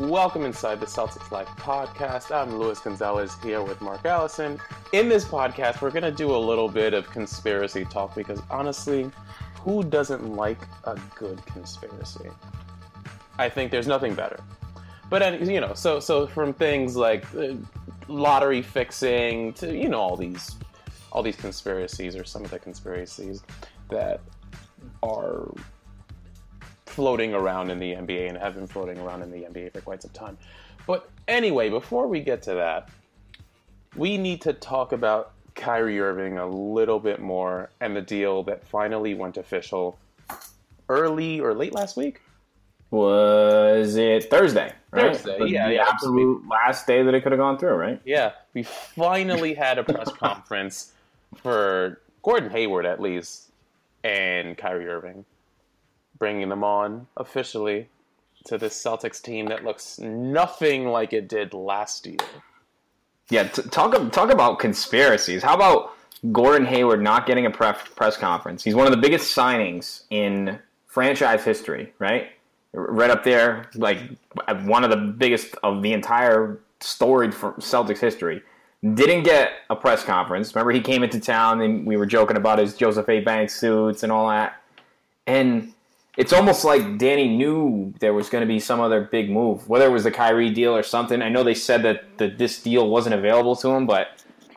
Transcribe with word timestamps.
Welcome 0.00 0.46
inside 0.46 0.80
the 0.80 0.86
Celtics 0.86 1.30
Life 1.30 1.48
podcast. 1.58 2.34
I'm 2.34 2.58
Luis 2.58 2.78
Gonzalez 2.80 3.34
here 3.42 3.62
with 3.62 3.82
Mark 3.82 4.06
Allison. 4.06 4.58
In 4.94 5.10
this 5.10 5.26
podcast, 5.26 5.82
we're 5.82 5.90
going 5.90 6.04
to 6.04 6.10
do 6.10 6.34
a 6.34 6.38
little 6.38 6.70
bit 6.70 6.94
of 6.94 7.10
conspiracy 7.10 7.84
talk 7.84 8.14
because 8.14 8.40
honestly, 8.50 9.10
who 9.56 9.84
doesn't 9.84 10.34
like 10.34 10.56
a 10.84 10.98
good 11.14 11.44
conspiracy? 11.44 12.30
I 13.36 13.50
think 13.50 13.70
there's 13.70 13.86
nothing 13.86 14.14
better. 14.14 14.42
But 15.10 15.42
you 15.46 15.60
know, 15.60 15.74
so 15.74 16.00
so 16.00 16.26
from 16.26 16.54
things 16.54 16.96
like 16.96 17.26
uh, 17.34 17.56
lottery 18.08 18.62
fixing 18.62 19.52
to 19.52 19.76
you 19.76 19.90
know 19.90 20.00
all 20.00 20.16
these 20.16 20.56
all 21.12 21.22
these 21.22 21.36
conspiracies 21.36 22.16
or 22.16 22.24
some 22.24 22.42
of 22.42 22.50
the 22.50 22.58
conspiracies 22.58 23.42
that 23.90 24.22
are 25.02 25.52
floating 27.00 27.32
around 27.32 27.70
in 27.70 27.78
the 27.78 27.94
NBA 27.94 28.28
and 28.28 28.36
have 28.36 28.56
been 28.56 28.66
floating 28.66 28.98
around 28.98 29.22
in 29.22 29.30
the 29.30 29.38
NBA 29.38 29.72
for 29.72 29.80
quite 29.80 30.02
some 30.02 30.10
time. 30.10 30.36
But 30.86 31.08
anyway, 31.26 31.70
before 31.70 32.06
we 32.06 32.20
get 32.20 32.42
to 32.42 32.54
that, 32.56 32.90
we 33.96 34.18
need 34.18 34.42
to 34.42 34.52
talk 34.52 34.92
about 34.92 35.32
Kyrie 35.54 35.98
Irving 35.98 36.36
a 36.36 36.46
little 36.46 37.00
bit 37.00 37.18
more 37.18 37.70
and 37.80 37.96
the 37.96 38.02
deal 38.02 38.42
that 38.42 38.66
finally 38.66 39.14
went 39.14 39.38
official 39.38 39.98
early 40.90 41.40
or 41.40 41.54
late 41.54 41.72
last 41.72 41.96
week. 41.96 42.20
Was 42.90 43.96
it 43.96 44.28
Thursday? 44.28 44.70
Right? 44.90 45.16
Thursday, 45.16 45.38
the, 45.38 45.48
yeah, 45.48 45.68
the 45.68 45.74
yeah. 45.76 45.88
absolute 45.88 46.46
last 46.46 46.86
day 46.86 47.02
that 47.02 47.14
it 47.14 47.22
could 47.22 47.32
have 47.32 47.38
gone 47.38 47.56
through, 47.56 47.76
right? 47.76 47.98
Yeah, 48.04 48.32
we 48.52 48.64
finally 48.64 49.54
had 49.54 49.78
a 49.78 49.84
press 49.84 50.12
conference 50.18 50.92
for 51.36 51.98
Gordon 52.22 52.50
Hayward, 52.50 52.84
at 52.84 53.00
least, 53.00 53.52
and 54.04 54.58
Kyrie 54.58 54.86
Irving, 54.86 55.24
bringing 56.20 56.48
them 56.50 56.62
on 56.62 57.08
officially 57.16 57.88
to 58.44 58.56
this 58.56 58.80
Celtics 58.80 59.20
team 59.20 59.46
that 59.46 59.64
looks 59.64 59.98
nothing 59.98 60.86
like 60.86 61.12
it 61.12 61.28
did 61.28 61.52
last 61.52 62.06
year. 62.06 62.18
Yeah, 63.30 63.44
t- 63.44 63.62
talk 63.62 64.12
talk 64.12 64.30
about 64.30 64.60
conspiracies. 64.60 65.42
How 65.42 65.54
about 65.54 65.94
Gordon 66.30 66.66
Hayward 66.66 67.02
not 67.02 67.26
getting 67.26 67.46
a 67.46 67.50
press 67.50 67.80
press 67.96 68.16
conference? 68.16 68.62
He's 68.62 68.76
one 68.76 68.86
of 68.86 68.92
the 68.92 68.98
biggest 68.98 69.36
signings 69.36 70.02
in 70.10 70.58
franchise 70.86 71.42
history, 71.42 71.92
right? 71.98 72.28
Right 72.72 73.10
up 73.10 73.24
there, 73.24 73.68
like 73.74 73.98
one 74.62 74.84
of 74.84 74.90
the 74.90 74.96
biggest 74.96 75.56
of 75.62 75.82
the 75.82 75.92
entire 75.92 76.60
storied 76.80 77.32
Celtics 77.32 77.98
history. 77.98 78.42
Didn't 78.82 79.24
get 79.24 79.50
a 79.68 79.76
press 79.76 80.02
conference. 80.04 80.54
Remember, 80.54 80.72
he 80.72 80.80
came 80.80 81.02
into 81.02 81.20
town 81.20 81.60
and 81.60 81.86
we 81.86 81.96
were 81.98 82.06
joking 82.06 82.38
about 82.38 82.58
his 82.58 82.74
Joseph 82.74 83.08
A. 83.08 83.20
Banks 83.20 83.54
suits 83.54 84.02
and 84.02 84.10
all 84.10 84.28
that. 84.28 84.54
And 85.26 85.74
it's 86.20 86.34
almost 86.34 86.66
like 86.66 86.98
Danny 86.98 87.34
knew 87.34 87.94
there 87.98 88.12
was 88.12 88.28
going 88.28 88.42
to 88.42 88.46
be 88.46 88.60
some 88.60 88.78
other 88.78 89.00
big 89.00 89.30
move, 89.30 89.66
whether 89.70 89.86
it 89.86 89.90
was 89.90 90.04
the 90.04 90.10
Kyrie 90.10 90.50
deal 90.50 90.76
or 90.76 90.82
something. 90.82 91.22
I 91.22 91.30
know 91.30 91.42
they 91.42 91.54
said 91.54 91.82
that 91.84 92.18
the, 92.18 92.28
this 92.28 92.62
deal 92.62 92.90
wasn't 92.90 93.14
available 93.14 93.56
to 93.56 93.70
him, 93.70 93.86
but 93.86 94.08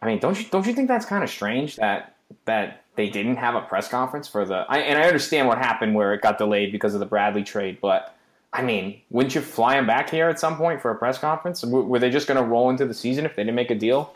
I 0.02 0.08
mean, 0.08 0.20
don't 0.20 0.38
you 0.38 0.46
don't 0.50 0.68
you 0.68 0.74
think 0.74 0.90
that's 0.90 1.06
kind 1.06 1.24
of 1.24 1.30
strange 1.30 1.78
that 1.78 2.18
that 2.44 2.84
they 2.98 3.08
didn't 3.08 3.38
have 3.38 3.56
a 3.56 3.62
press 3.62 3.88
conference 3.88 4.28
for 4.28 4.44
the? 4.44 4.66
I, 4.68 4.80
and 4.80 5.00
I 5.00 5.04
understand 5.04 5.48
what 5.48 5.58
happened 5.58 5.96
where 5.96 6.14
it 6.14 6.22
got 6.22 6.38
delayed 6.38 6.74
because 6.74 6.96
of 6.96 7.00
the 7.00 7.06
Bradley 7.06 7.44
trade, 7.44 7.78
but 7.82 8.14
I 8.52 8.62
mean, 8.62 9.00
wouldn't 9.10 9.34
you 9.34 9.40
fly 9.40 9.78
him 9.78 9.88
back 9.88 10.10
here 10.10 10.28
at 10.28 10.42
some 10.42 10.58
point 10.58 10.82
for 10.82 10.92
a 10.92 10.96
press 10.96 11.18
conference? 11.18 11.64
Were 11.64 11.98
they 11.98 12.10
just 12.10 12.28
going 12.28 12.44
to 12.44 12.44
roll 12.44 12.72
into 12.72 12.86
the 12.86 12.94
season 12.94 13.26
if 13.26 13.38
they 13.38 13.44
didn't 13.44 13.56
make 13.56 13.72
a 13.72 13.76
deal? 13.76 14.14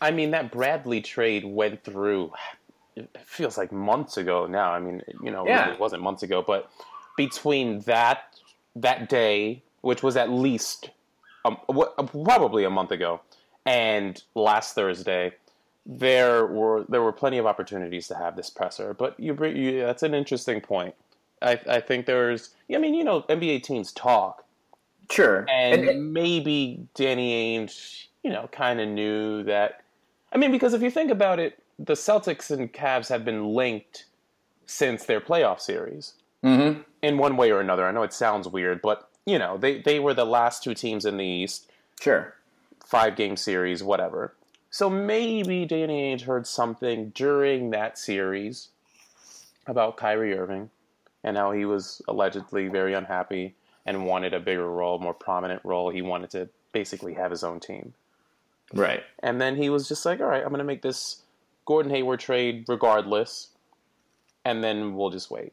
I 0.00 0.10
mean, 0.10 0.30
that 0.30 0.50
Bradley 0.50 1.02
trade 1.02 1.44
went 1.44 1.84
through. 1.84 2.32
It 2.98 3.16
feels 3.24 3.56
like 3.58 3.72
months 3.72 4.16
ago 4.16 4.46
now. 4.46 4.72
I 4.72 4.80
mean, 4.80 5.02
you 5.22 5.30
know, 5.30 5.46
Yeah. 5.46 5.72
it 5.72 5.80
wasn't 5.80 6.02
months 6.02 6.22
ago, 6.22 6.42
but 6.42 6.70
between 7.16 7.80
that 7.80 8.24
that 8.76 9.08
day, 9.08 9.62
which 9.80 10.02
was 10.02 10.16
at 10.16 10.30
least 10.30 10.90
um, 11.44 11.56
probably 12.24 12.64
a 12.64 12.70
month 12.70 12.90
ago, 12.92 13.20
and 13.66 14.22
last 14.34 14.74
Thursday, 14.74 15.32
there 15.86 16.46
were 16.46 16.84
there 16.88 17.02
were 17.02 17.12
plenty 17.12 17.38
of 17.38 17.46
opportunities 17.46 18.06
to 18.08 18.14
have 18.14 18.36
this 18.36 18.50
presser. 18.50 18.94
But 18.94 19.18
you, 19.18 19.34
you 19.46 19.80
that's 19.80 20.02
an 20.02 20.14
interesting 20.14 20.60
point. 20.60 20.94
I, 21.40 21.58
I 21.68 21.80
think 21.80 22.06
there's. 22.06 22.50
I 22.72 22.78
mean, 22.78 22.94
you 22.94 23.04
know, 23.04 23.22
NBA 23.22 23.62
teams 23.62 23.92
talk, 23.92 24.44
Sure. 25.10 25.46
and, 25.48 26.12
maybe 26.12 26.86
Danny 26.94 27.56
Ainge, 27.58 28.06
you 28.22 28.30
know, 28.30 28.48
kind 28.52 28.80
of 28.80 28.88
knew 28.88 29.42
that. 29.44 29.82
I 30.32 30.36
mean, 30.36 30.52
because 30.52 30.74
if 30.74 30.82
you 30.82 30.90
think 30.90 31.10
about 31.10 31.38
it, 31.38 31.58
the 31.78 31.94
Celtics 31.94 32.50
and 32.50 32.72
Cavs 32.72 33.08
have 33.08 33.24
been 33.24 33.54
linked 33.54 34.04
since 34.66 35.04
their 35.04 35.20
playoff 35.20 35.60
series 35.60 36.14
Mhm. 36.44 36.84
in 37.02 37.18
one 37.18 37.36
way 37.36 37.50
or 37.50 37.60
another. 37.60 37.86
I 37.86 37.92
know 37.92 38.02
it 38.02 38.12
sounds 38.12 38.48
weird, 38.48 38.82
but 38.82 39.08
you 39.24 39.38
know, 39.38 39.56
they 39.58 39.80
they 39.80 39.98
were 40.00 40.14
the 40.14 40.24
last 40.26 40.62
two 40.62 40.74
teams 40.74 41.04
in 41.04 41.16
the 41.18 41.24
East, 41.24 41.70
Sure. 42.00 42.34
five 42.84 43.14
game 43.16 43.36
series, 43.36 43.82
whatever. 43.82 44.34
So 44.70 44.88
maybe 44.90 45.64
Danny 45.66 46.14
Ainge 46.14 46.22
heard 46.22 46.46
something 46.46 47.10
during 47.10 47.70
that 47.70 47.98
series 47.98 48.68
about 49.66 49.96
Kyrie 49.96 50.36
Irving 50.36 50.70
and 51.22 51.36
how 51.36 51.52
he 51.52 51.64
was 51.64 52.00
allegedly 52.08 52.68
very 52.68 52.94
unhappy 52.94 53.54
and 53.84 54.06
wanted 54.06 54.32
a 54.34 54.40
bigger 54.40 54.70
role, 54.70 54.98
more 54.98 55.14
prominent 55.14 55.62
role. 55.64 55.90
He 55.90 56.02
wanted 56.02 56.30
to 56.30 56.48
basically 56.72 57.14
have 57.14 57.30
his 57.30 57.42
own 57.44 57.60
team. 57.60 57.94
Right. 58.74 59.02
And 59.22 59.40
then 59.40 59.56
he 59.56 59.70
was 59.70 59.88
just 59.88 60.04
like, 60.04 60.20
all 60.20 60.26
right, 60.26 60.42
I'm 60.42 60.48
going 60.50 60.58
to 60.58 60.64
make 60.64 60.82
this 60.82 61.22
Gordon 61.68 61.92
Hayward 61.92 62.18
trade 62.18 62.64
regardless, 62.66 63.48
and 64.46 64.64
then 64.64 64.94
we'll 64.94 65.10
just 65.10 65.30
wait. 65.30 65.52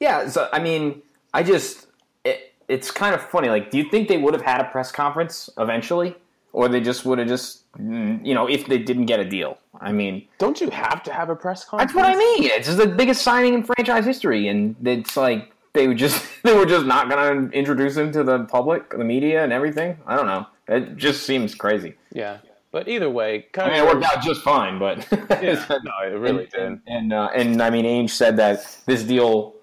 Yeah, 0.00 0.28
so 0.28 0.48
I 0.52 0.58
mean, 0.58 1.02
I 1.32 1.44
just 1.44 1.86
it, 2.24 2.52
it's 2.66 2.90
kind 2.90 3.14
of 3.14 3.22
funny. 3.22 3.48
Like, 3.48 3.70
do 3.70 3.78
you 3.78 3.88
think 3.88 4.08
they 4.08 4.18
would 4.18 4.34
have 4.34 4.42
had 4.42 4.60
a 4.60 4.64
press 4.64 4.90
conference 4.90 5.48
eventually, 5.56 6.16
or 6.52 6.68
they 6.68 6.80
just 6.80 7.04
would 7.04 7.20
have 7.20 7.28
just 7.28 7.70
mm, 7.74 8.26
you 8.26 8.34
know 8.34 8.48
if 8.48 8.66
they 8.66 8.78
didn't 8.78 9.06
get 9.06 9.20
a 9.20 9.24
deal? 9.24 9.58
I 9.80 9.92
mean, 9.92 10.26
Don't 10.38 10.60
you 10.60 10.68
have 10.70 11.04
to 11.04 11.12
have 11.12 11.30
a 11.30 11.36
press 11.36 11.64
conference? 11.64 11.92
that's 11.92 11.96
what 11.96 12.12
I 12.12 12.18
mean. 12.18 12.50
It's 12.50 12.66
just 12.66 12.78
the 12.78 12.88
biggest 12.88 13.22
signing 13.22 13.54
in 13.54 13.62
franchise 13.62 14.04
history, 14.04 14.48
and 14.48 14.74
it's 14.84 15.16
like 15.16 15.52
they 15.74 15.86
were 15.86 15.94
just 15.94 16.26
they 16.42 16.56
were 16.56 16.66
just 16.66 16.86
not 16.86 17.08
going 17.08 17.50
to 17.50 17.56
introduce 17.56 17.96
him 17.96 18.10
to 18.12 18.24
the 18.24 18.40
public, 18.46 18.90
the 18.90 19.04
media, 19.04 19.44
and 19.44 19.52
everything. 19.52 19.96
I 20.08 20.16
don't 20.16 20.26
know. 20.26 20.48
It 20.66 20.96
just 20.96 21.22
seems 21.22 21.54
crazy. 21.54 21.94
Yeah, 22.12 22.38
but 22.72 22.88
either 22.88 23.10
way, 23.10 23.46
I 23.58 23.68
mean, 23.68 23.76
it 23.76 23.84
worked 23.84 24.04
out 24.04 24.22
just 24.22 24.42
fine, 24.42 24.78
but 24.78 25.06
Yeah, 25.30 25.64
no, 25.70 25.92
it 26.04 26.18
really 26.18 26.44
and, 26.44 26.50
did. 26.50 26.60
And 26.60 26.80
and, 26.86 27.12
uh, 27.12 27.30
and 27.34 27.62
I 27.62 27.70
mean, 27.70 27.84
Ainge 27.84 28.10
said 28.10 28.36
that 28.36 28.78
this 28.86 29.02
deal 29.02 29.54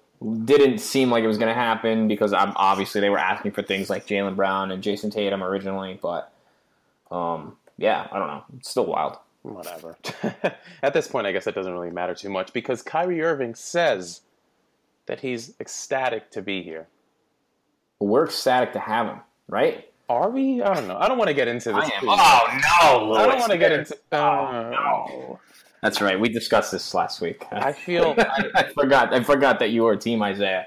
didn't 0.44 0.78
seem 0.78 1.10
like 1.10 1.22
it 1.22 1.28
was 1.28 1.38
going 1.38 1.48
to 1.48 1.54
happen 1.54 2.08
because 2.08 2.32
um, 2.32 2.52
obviously 2.56 3.00
they 3.00 3.10
were 3.10 3.18
asking 3.18 3.52
for 3.52 3.62
things 3.62 3.88
like 3.88 4.06
Jaylen 4.06 4.34
Brown 4.36 4.70
and 4.72 4.82
Jayson 4.82 5.10
Tatum 5.10 5.42
originally, 5.42 5.98
but 6.02 6.32
um, 7.10 7.56
yeah, 7.76 8.08
I 8.10 8.18
don't 8.18 8.28
know. 8.28 8.44
It's 8.56 8.70
still 8.70 8.86
wild. 8.86 9.16
Whatever. 9.42 9.96
At 10.82 10.92
this 10.92 11.08
point, 11.08 11.26
I 11.26 11.32
guess 11.32 11.46
it 11.46 11.54
doesn't 11.54 11.72
really 11.72 11.90
matter 11.90 12.14
too 12.14 12.28
much 12.28 12.52
because 12.52 12.82
Kyrie 12.82 13.22
Irving 13.22 13.54
says 13.54 14.22
that 15.06 15.20
he's 15.20 15.54
ecstatic 15.60 16.30
to 16.32 16.42
be 16.42 16.62
here. 16.62 16.88
We're 18.00 18.26
ecstatic 18.26 18.72
to 18.74 18.80
have 18.80 19.06
him, 19.06 19.20
right? 19.48 19.88
Are 20.08 20.30
we? 20.30 20.62
I 20.62 20.72
don't 20.74 20.88
know. 20.88 20.96
I 20.96 21.06
don't 21.08 21.18
want 21.18 21.28
to 21.28 21.34
get 21.34 21.48
into 21.48 21.70
this. 21.72 21.90
Oh 22.02 22.06
no, 22.06 23.14
I 23.14 23.26
don't 23.26 23.38
want 23.38 23.52
to 23.52 23.58
get 23.58 23.72
into. 23.72 23.96
Oh, 24.12 24.18
Uh, 24.18 24.70
no. 24.70 25.40
That's 25.82 26.00
right. 26.00 26.18
We 26.18 26.28
discussed 26.28 26.72
this 26.72 26.92
last 26.94 27.20
week. 27.20 27.44
I 27.52 27.72
feel. 27.72 28.14
I, 28.18 28.50
I 28.54 28.62
forgot. 28.72 29.12
I 29.14 29.22
forgot 29.22 29.58
that 29.60 29.70
you 29.70 29.82
were 29.84 29.96
Team 29.96 30.22
Isaiah. 30.22 30.66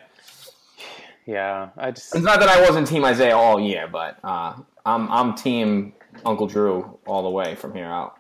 yeah, 1.26 1.70
I 1.78 1.92
just. 1.92 2.16
It's 2.16 2.24
not 2.24 2.40
that 2.40 2.50
I 2.50 2.62
wasn't 2.62 2.88
Team 2.88 3.04
Isaiah 3.04 3.36
all 3.36 3.60
year, 3.60 3.88
but 3.92 4.18
uh, 4.24 4.54
I'm 4.86 5.12
I'm 5.12 5.34
Team 5.36 5.94
Uncle 6.26 6.48
Drew 6.48 6.98
all 7.06 7.24
the 7.24 7.30
way 7.30 7.56
from 7.56 7.74
here 7.74 7.86
out. 7.86 8.18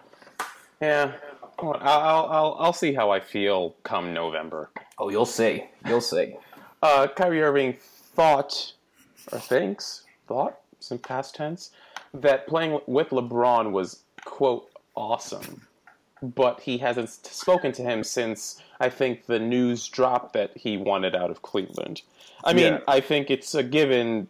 Yeah. 0.82 1.14
I'll, 1.60 1.74
I'll, 1.80 2.26
I'll, 2.26 2.56
I'll 2.60 2.74
see 2.74 2.92
how 2.92 3.12
I 3.12 3.20
feel 3.20 3.76
come 3.84 4.14
November. 4.16 4.72
Oh, 4.98 5.10
you'll 5.10 5.28
see. 5.28 5.66
You'll 5.86 6.02
see. 6.02 6.36
Uh, 6.82 7.06
Kyrie 7.16 7.44
Irving 7.44 7.78
thought, 8.16 8.74
or 9.32 9.38
thinks, 9.38 10.06
thought, 10.28 10.60
some 10.82 10.98
past 10.98 11.36
tense, 11.36 11.72
that 12.14 12.48
playing 12.48 12.80
with 12.88 13.10
LeBron 13.10 13.72
was, 13.72 14.04
quote, 14.26 14.70
awesome. 14.96 15.68
But 16.22 16.60
he 16.60 16.78
hasn't 16.78 17.10
spoken 17.10 17.72
to 17.74 17.82
him 17.82 18.04
since 18.04 18.62
I 18.80 18.90
think 18.90 19.26
the 19.26 19.40
news 19.40 19.88
dropped 19.88 20.34
that 20.34 20.56
he 20.56 20.78
wanted 20.78 21.16
out 21.16 21.32
of 21.32 21.42
Cleveland. 21.42 22.02
I 22.44 22.54
mean, 22.54 22.74
Yeah. 22.74 22.80
I 22.88 23.00
think 23.00 23.32
it's 23.32 23.56
a 23.56 23.64
given 23.64 24.28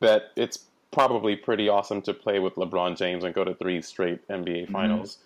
that 0.00 0.30
it's 0.36 0.60
probably 0.90 1.36
pretty 1.36 1.68
awesome 1.68 2.02
to 2.02 2.14
play 2.14 2.38
with 2.38 2.54
LeBron 2.54 2.96
James 2.96 3.24
and 3.24 3.34
go 3.34 3.44
to 3.44 3.54
three 3.54 3.82
straight 3.82 4.26
NBA 4.28 4.70
finals. 4.70 5.18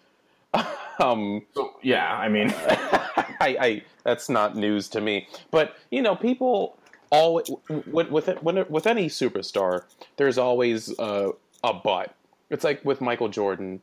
um, 0.99 1.43
So, 1.55 1.75
yeah, 1.83 2.15
I 2.17 2.29
mean, 2.29 2.53
I, 2.67 3.57
I 3.61 3.83
that's 4.05 4.29
not 4.29 4.57
news 4.57 4.89
to 4.91 5.01
me. 5.01 5.29
But 5.51 5.77
you 5.91 6.03
know, 6.03 6.17
people 6.17 6.77
always 7.13 7.49
with 7.87 8.11
with 8.11 8.27
when, 8.43 8.65
with 8.69 8.87
any 8.87 9.09
superstar, 9.09 9.85
there's 10.17 10.39
always 10.39 10.93
a, 10.99 11.31
a 11.63 11.73
but. 11.75 12.15
It's 12.51 12.65
like 12.65 12.85
with 12.85 13.01
Michael 13.01 13.29
Jordan. 13.29 13.81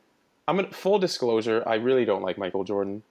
I'm 0.47 0.57
gonna, 0.57 0.71
full 0.71 0.99
disclosure. 0.99 1.63
I 1.65 1.75
really 1.75 2.05
don't 2.05 2.23
like 2.23 2.37
Michael 2.37 2.63
Jordan. 2.63 3.03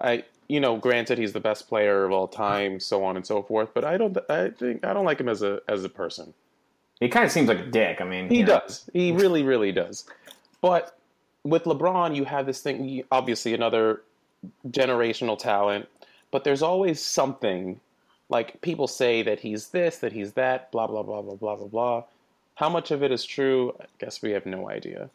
I 0.00 0.24
you 0.48 0.58
know, 0.58 0.76
granted 0.76 1.18
he's 1.18 1.32
the 1.32 1.40
best 1.40 1.68
player 1.68 2.04
of 2.04 2.10
all 2.10 2.26
time, 2.26 2.80
so 2.80 3.04
on 3.04 3.16
and 3.16 3.24
so 3.24 3.42
forth. 3.42 3.70
But 3.74 3.84
I 3.84 3.96
don't. 3.96 4.16
I 4.28 4.50
think 4.50 4.84
I 4.84 4.92
don't 4.92 5.04
like 5.04 5.20
him 5.20 5.28
as 5.28 5.42
a 5.42 5.60
as 5.68 5.84
a 5.84 5.88
person. 5.88 6.32
He 7.00 7.08
kind 7.08 7.24
of 7.24 7.32
seems 7.32 7.48
like 7.48 7.58
a 7.60 7.66
dick. 7.66 8.00
I 8.00 8.04
mean, 8.04 8.28
He 8.28 8.38
you 8.38 8.44
know. 8.44 8.60
does. 8.60 8.88
He 8.92 9.12
really, 9.12 9.42
really 9.42 9.72
does. 9.72 10.04
But 10.60 10.98
with 11.44 11.64
LeBron, 11.64 12.14
you 12.14 12.24
have 12.24 12.46
this 12.46 12.60
thing. 12.60 13.02
Obviously, 13.10 13.54
another 13.54 14.02
generational 14.68 15.38
talent, 15.38 15.88
but 16.30 16.44
there's 16.44 16.62
always 16.62 17.00
something. 17.00 17.80
Like 18.30 18.60
people 18.62 18.86
say 18.86 19.22
that 19.22 19.40
he's 19.40 19.68
this, 19.68 19.98
that 19.98 20.12
he's 20.12 20.32
that, 20.34 20.70
blah 20.72 20.86
blah 20.86 21.02
blah 21.02 21.20
blah 21.20 21.34
blah 21.34 21.56
blah 21.56 21.66
blah. 21.66 22.04
How 22.54 22.68
much 22.70 22.90
of 22.90 23.02
it 23.02 23.10
is 23.12 23.24
true? 23.24 23.74
I 23.80 23.84
guess 23.98 24.22
we 24.22 24.30
have 24.30 24.46
no 24.46 24.70
idea. 24.70 25.10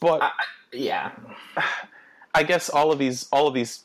But 0.00 0.22
I- 0.22 0.30
Yeah, 0.72 1.12
I 2.34 2.42
guess 2.42 2.68
all 2.68 2.92
of 2.92 2.98
these 2.98 3.28
all 3.32 3.46
of 3.48 3.54
these 3.54 3.84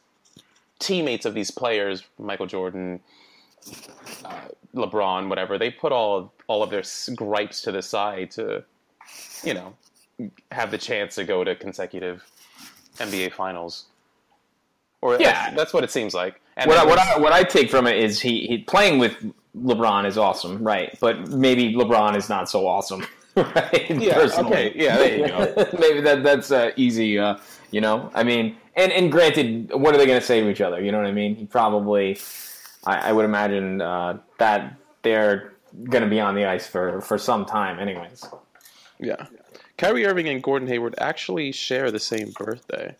teammates 0.79 1.25
of 1.25 1.33
these 1.33 1.51
players, 1.51 2.03
Michael 2.19 2.45
Jordan, 2.47 2.99
uh, 4.25 4.41
LeBron, 4.75 5.29
whatever, 5.29 5.57
they 5.57 5.69
put 5.71 5.91
all 5.93 6.17
of, 6.17 6.29
all 6.47 6.61
of 6.63 6.69
their 6.71 6.83
gripes 7.15 7.61
to 7.61 7.71
the 7.71 7.81
side 7.81 8.31
to, 8.31 8.63
you 9.43 9.53
know, 9.53 9.75
have 10.51 10.71
the 10.71 10.77
chance 10.77 11.15
to 11.15 11.23
go 11.23 11.43
to 11.45 11.55
consecutive 11.55 12.23
NBA 12.97 13.31
finals. 13.33 13.85
Or 15.03 15.17
Yeah. 15.19 15.33
that's, 15.33 15.55
that's 15.57 15.73
what 15.73 15.83
it 15.83 15.91
seems 15.91 16.13
like. 16.13 16.39
And 16.55 16.69
what 16.69 16.77
I, 16.79 16.85
what 16.85 16.97
I 16.99 17.19
what 17.19 17.33
I 17.33 17.43
take 17.43 17.69
from 17.69 17.87
it 17.87 17.97
is 17.97 18.21
he, 18.21 18.47
he 18.47 18.59
playing 18.59 18.99
with 18.99 19.15
LeBron 19.57 20.05
is 20.05 20.17
awesome, 20.17 20.63
right? 20.63 20.97
But 21.01 21.27
maybe 21.29 21.73
LeBron 21.73 22.15
is 22.15 22.29
not 22.29 22.49
so 22.49 22.65
awesome, 22.67 23.05
right? 23.35 23.85
Yeah, 23.89 24.13
Personally. 24.13 24.51
okay, 24.69 24.73
yeah, 24.75 24.97
there 24.97 25.17
you 25.17 25.27
go. 25.27 25.67
maybe 25.79 25.99
that 26.01 26.23
that's 26.23 26.51
uh, 26.51 26.71
easy, 26.75 27.17
uh, 27.19 27.37
you 27.71 27.81
know. 27.81 28.09
I 28.13 28.23
mean, 28.23 28.55
and 28.75 28.91
and 28.91 29.11
granted, 29.11 29.71
what 29.73 29.93
are 29.93 29.97
they 29.97 30.05
going 30.05 30.19
to 30.19 30.25
say 30.25 30.41
to 30.41 30.49
each 30.49 30.61
other? 30.61 30.79
You 30.81 30.91
know 30.91 30.99
what 30.99 31.07
I 31.07 31.11
mean? 31.11 31.35
He 31.35 31.45
probably, 31.45 32.19
I, 32.85 33.09
I 33.09 33.11
would 33.13 33.25
imagine 33.25 33.81
uh, 33.81 34.19
that 34.37 34.75
they're 35.01 35.53
going 35.89 36.03
to 36.03 36.09
be 36.09 36.19
on 36.19 36.35
the 36.35 36.45
ice 36.45 36.67
for 36.67 37.01
for 37.01 37.17
some 37.17 37.45
time, 37.45 37.79
anyways. 37.79 38.23
yeah. 38.99 39.25
Kyrie 39.77 40.05
Irving 40.05 40.29
and 40.29 40.41
Gordon 40.43 40.67
Hayward 40.67 40.93
actually 40.99 41.51
share 41.51 41.89
the 41.89 41.99
same 41.99 42.31
birthday. 42.37 42.95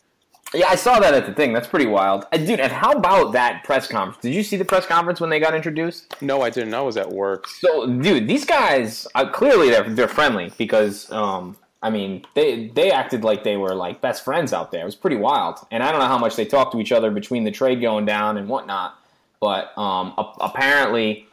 Yeah, 0.54 0.68
I 0.68 0.76
saw 0.76 1.00
that 1.00 1.14
at 1.14 1.26
the 1.26 1.34
thing. 1.34 1.52
That's 1.52 1.68
pretty 1.68 1.88
wild, 1.88 2.26
uh, 2.32 2.38
dude. 2.38 2.60
And 2.60 2.72
how 2.72 2.92
about 2.92 3.34
that 3.34 3.64
press 3.64 3.88
conference? 3.88 4.22
Did 4.22 4.34
you 4.36 4.44
see 4.44 4.56
the 4.56 4.66
press 4.66 4.86
conference 4.86 5.20
when 5.20 5.30
they 5.30 5.40
got 5.40 5.56
introduced? 5.56 6.22
No, 6.22 6.42
I 6.42 6.50
didn't. 6.50 6.74
I 6.74 6.82
was 6.82 6.96
at 6.98 7.10
work. 7.10 7.48
So, 7.48 7.88
dude, 7.88 8.28
these 8.28 8.46
guys 8.46 9.08
uh, 9.16 9.30
clearly 9.30 9.70
they're 9.70 9.90
they're 9.90 10.08
friendly 10.08 10.54
because, 10.58 11.12
um, 11.12 11.58
I 11.82 11.90
mean, 11.90 12.26
they 12.36 12.68
they 12.68 12.92
acted 12.92 13.24
like 13.24 13.44
they 13.44 13.58
were 13.58 13.74
like 13.74 14.00
best 14.02 14.24
friends 14.24 14.54
out 14.54 14.72
there. 14.72 14.82
It 14.82 14.86
was 14.86 14.96
pretty 14.96 15.16
wild, 15.18 15.60
and 15.72 15.82
I 15.82 15.92
don't 15.92 16.00
know 16.00 16.08
how 16.08 16.20
much 16.20 16.36
they 16.36 16.46
talked 16.46 16.72
to 16.74 16.80
each 16.80 16.92
other 16.92 17.10
between 17.10 17.44
the 17.46 17.52
trade 17.52 17.82
going 17.82 18.06
down 18.06 18.38
and 18.38 18.48
whatnot. 18.48 18.96
But 19.40 19.76
um, 19.78 20.14
a- 20.18 20.34
apparently, 20.40 21.28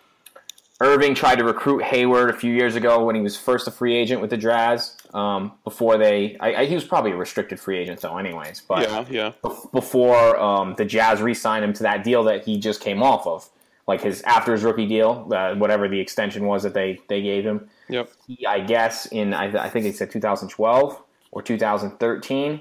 Irving 0.81 1.15
tried 1.15 1.37
to 1.37 1.45
recruit 1.45 1.83
Hayward 1.83 2.31
a 2.31 2.33
few 2.33 2.53
years 2.55 2.75
ago 2.75 3.05
when 3.05 3.15
he 3.15 3.21
was 3.21 3.37
first 3.37 3.69
a 3.69 3.71
free 3.71 3.95
agent 3.95 4.21
with 4.23 4.31
the 4.31 4.37
Jazz. 4.39 4.97
Um, 5.13 5.53
before 5.65 5.99
they, 5.99 6.37
I, 6.39 6.55
I, 6.55 6.67
he 6.67 6.75
was 6.75 6.85
probably 6.85 7.11
a 7.11 7.17
restricted 7.17 7.59
free 7.59 7.79
agent 7.79 8.01
though, 8.01 8.17
anyways. 8.17 8.61
But 8.61 8.83
Yeah, 8.83 9.05
yeah. 9.11 9.33
bef- 9.43 9.73
before 9.73 10.39
um, 10.39 10.75
the 10.77 10.85
Jazz 10.85 11.21
re-signed 11.21 11.65
him 11.65 11.73
to 11.75 11.83
that 11.83 12.05
deal 12.05 12.23
that 12.25 12.45
he 12.45 12.59
just 12.59 12.81
came 12.81 13.03
off 13.03 13.27
of, 13.27 13.49
like 13.89 14.03
his 14.03 14.23
after 14.23 14.53
his 14.53 14.63
rookie 14.63 14.87
deal, 14.87 15.29
uh, 15.35 15.55
whatever 15.57 15.89
the 15.89 15.99
extension 15.99 16.45
was 16.47 16.63
that 16.63 16.75
they 16.75 17.01
they 17.09 17.23
gave 17.23 17.45
him. 17.45 17.69
Yep. 17.89 18.11
He, 18.27 18.47
I 18.47 18.61
guess 18.61 19.07
in 19.07 19.35
I, 19.35 19.65
I 19.65 19.69
think 19.69 19.85
they 19.85 19.93
said 19.93 20.11
2012 20.13 21.03
or 21.33 21.43
2013. 21.43 22.61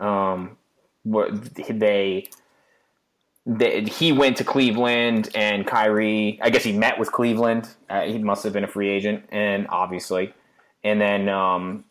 Um, 0.00 0.56
they. 1.04 2.28
They, 3.50 3.80
he 3.84 4.12
went 4.12 4.36
to 4.36 4.44
Cleveland 4.44 5.30
and 5.34 5.66
Kyrie. 5.66 6.38
I 6.42 6.50
guess 6.50 6.64
he 6.64 6.72
met 6.72 6.98
with 6.98 7.10
Cleveland. 7.10 7.66
Uh, 7.88 8.02
he 8.02 8.18
must 8.18 8.44
have 8.44 8.52
been 8.52 8.64
a 8.64 8.68
free 8.68 8.90
agent, 8.90 9.24
and 9.30 9.66
obviously, 9.70 10.34
and 10.84 11.00
then 11.00 11.28
um, 11.28 11.84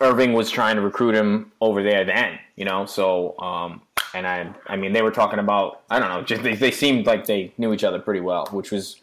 Irving 0.00 0.32
was 0.32 0.50
trying 0.50 0.76
to 0.76 0.82
recruit 0.82 1.14
him 1.14 1.52
over 1.60 1.82
there 1.82 2.04
then, 2.04 2.38
you 2.56 2.64
know. 2.64 2.86
So, 2.86 3.38
um, 3.38 3.82
and 4.14 4.26
I, 4.26 4.52
I 4.66 4.76
mean, 4.76 4.92
they 4.92 5.02
were 5.02 5.10
talking 5.10 5.38
about, 5.38 5.82
I 5.90 5.98
don't 5.98 6.08
know, 6.08 6.22
just 6.22 6.42
they, 6.42 6.54
they 6.54 6.70
seemed 6.70 7.06
like 7.06 7.26
they 7.26 7.52
knew 7.58 7.72
each 7.72 7.84
other 7.84 7.98
pretty 7.98 8.20
well, 8.20 8.46
which 8.50 8.70
was 8.70 9.00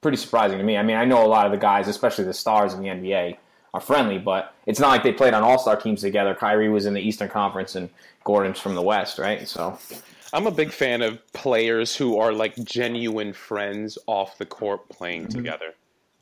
pretty 0.00 0.16
surprising 0.16 0.58
to 0.58 0.64
me. 0.64 0.76
I 0.76 0.82
mean, 0.82 0.96
I 0.96 1.04
know 1.04 1.24
a 1.24 1.28
lot 1.28 1.46
of 1.46 1.52
the 1.52 1.58
guys, 1.58 1.88
especially 1.88 2.24
the 2.24 2.34
stars 2.34 2.74
in 2.74 2.80
the 2.80 2.88
NBA, 2.88 3.36
are 3.74 3.80
friendly, 3.80 4.18
but 4.18 4.54
it's 4.66 4.80
not 4.80 4.88
like 4.88 5.02
they 5.02 5.12
played 5.12 5.34
on 5.34 5.42
All 5.42 5.58
Star 5.58 5.76
teams 5.76 6.00
together. 6.00 6.34
Kyrie 6.34 6.68
was 6.68 6.86
in 6.86 6.94
the 6.94 7.00
Eastern 7.00 7.28
Conference, 7.28 7.74
and 7.74 7.90
Gordon's 8.24 8.58
from 8.58 8.74
the 8.74 8.82
West, 8.82 9.18
right? 9.18 9.46
So, 9.46 9.78
I'm 10.32 10.46
a 10.46 10.50
big 10.50 10.72
fan 10.72 11.02
of 11.02 11.20
players 11.32 11.94
who 11.94 12.18
are 12.18 12.32
like 12.32 12.56
genuine 12.56 13.32
friends 13.32 13.98
off 14.06 14.38
the 14.38 14.46
court 14.46 14.88
playing 14.88 15.28
together. 15.28 15.74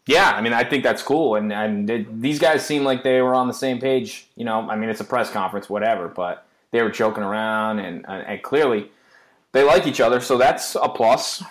Yeah, 0.07 0.33
I 0.33 0.43
mean, 0.43 0.53
I 0.53 0.65
think 0.65 0.85
that's 0.85 1.03
cool, 1.03 1.37
and 1.37 1.53
and 1.53 1.89
it, 1.89 2.21
these 2.21 2.39
guys 2.39 2.65
seem 2.65 2.85
like 2.85 3.03
they 3.03 3.23
were 3.23 3.35
on 3.35 3.49
the 3.49 3.55
same 3.55 3.81
page. 3.81 4.29
You 4.37 4.45
know, 4.45 4.69
I 4.69 4.77
mean, 4.77 4.91
it's 4.91 5.01
a 5.01 5.05
press 5.05 5.31
conference, 5.31 5.71
whatever, 5.71 6.09
but 6.09 6.47
they 6.73 6.83
were 6.83 6.91
joking 6.91 7.23
around, 7.23 7.79
and 7.79 8.05
and 8.09 8.43
clearly 8.43 8.91
they 9.53 9.63
like 9.63 9.87
each 9.87 10.01
other, 10.01 10.21
so 10.21 10.37
that's 10.37 10.75
a 10.75 10.89
plus. 10.89 11.43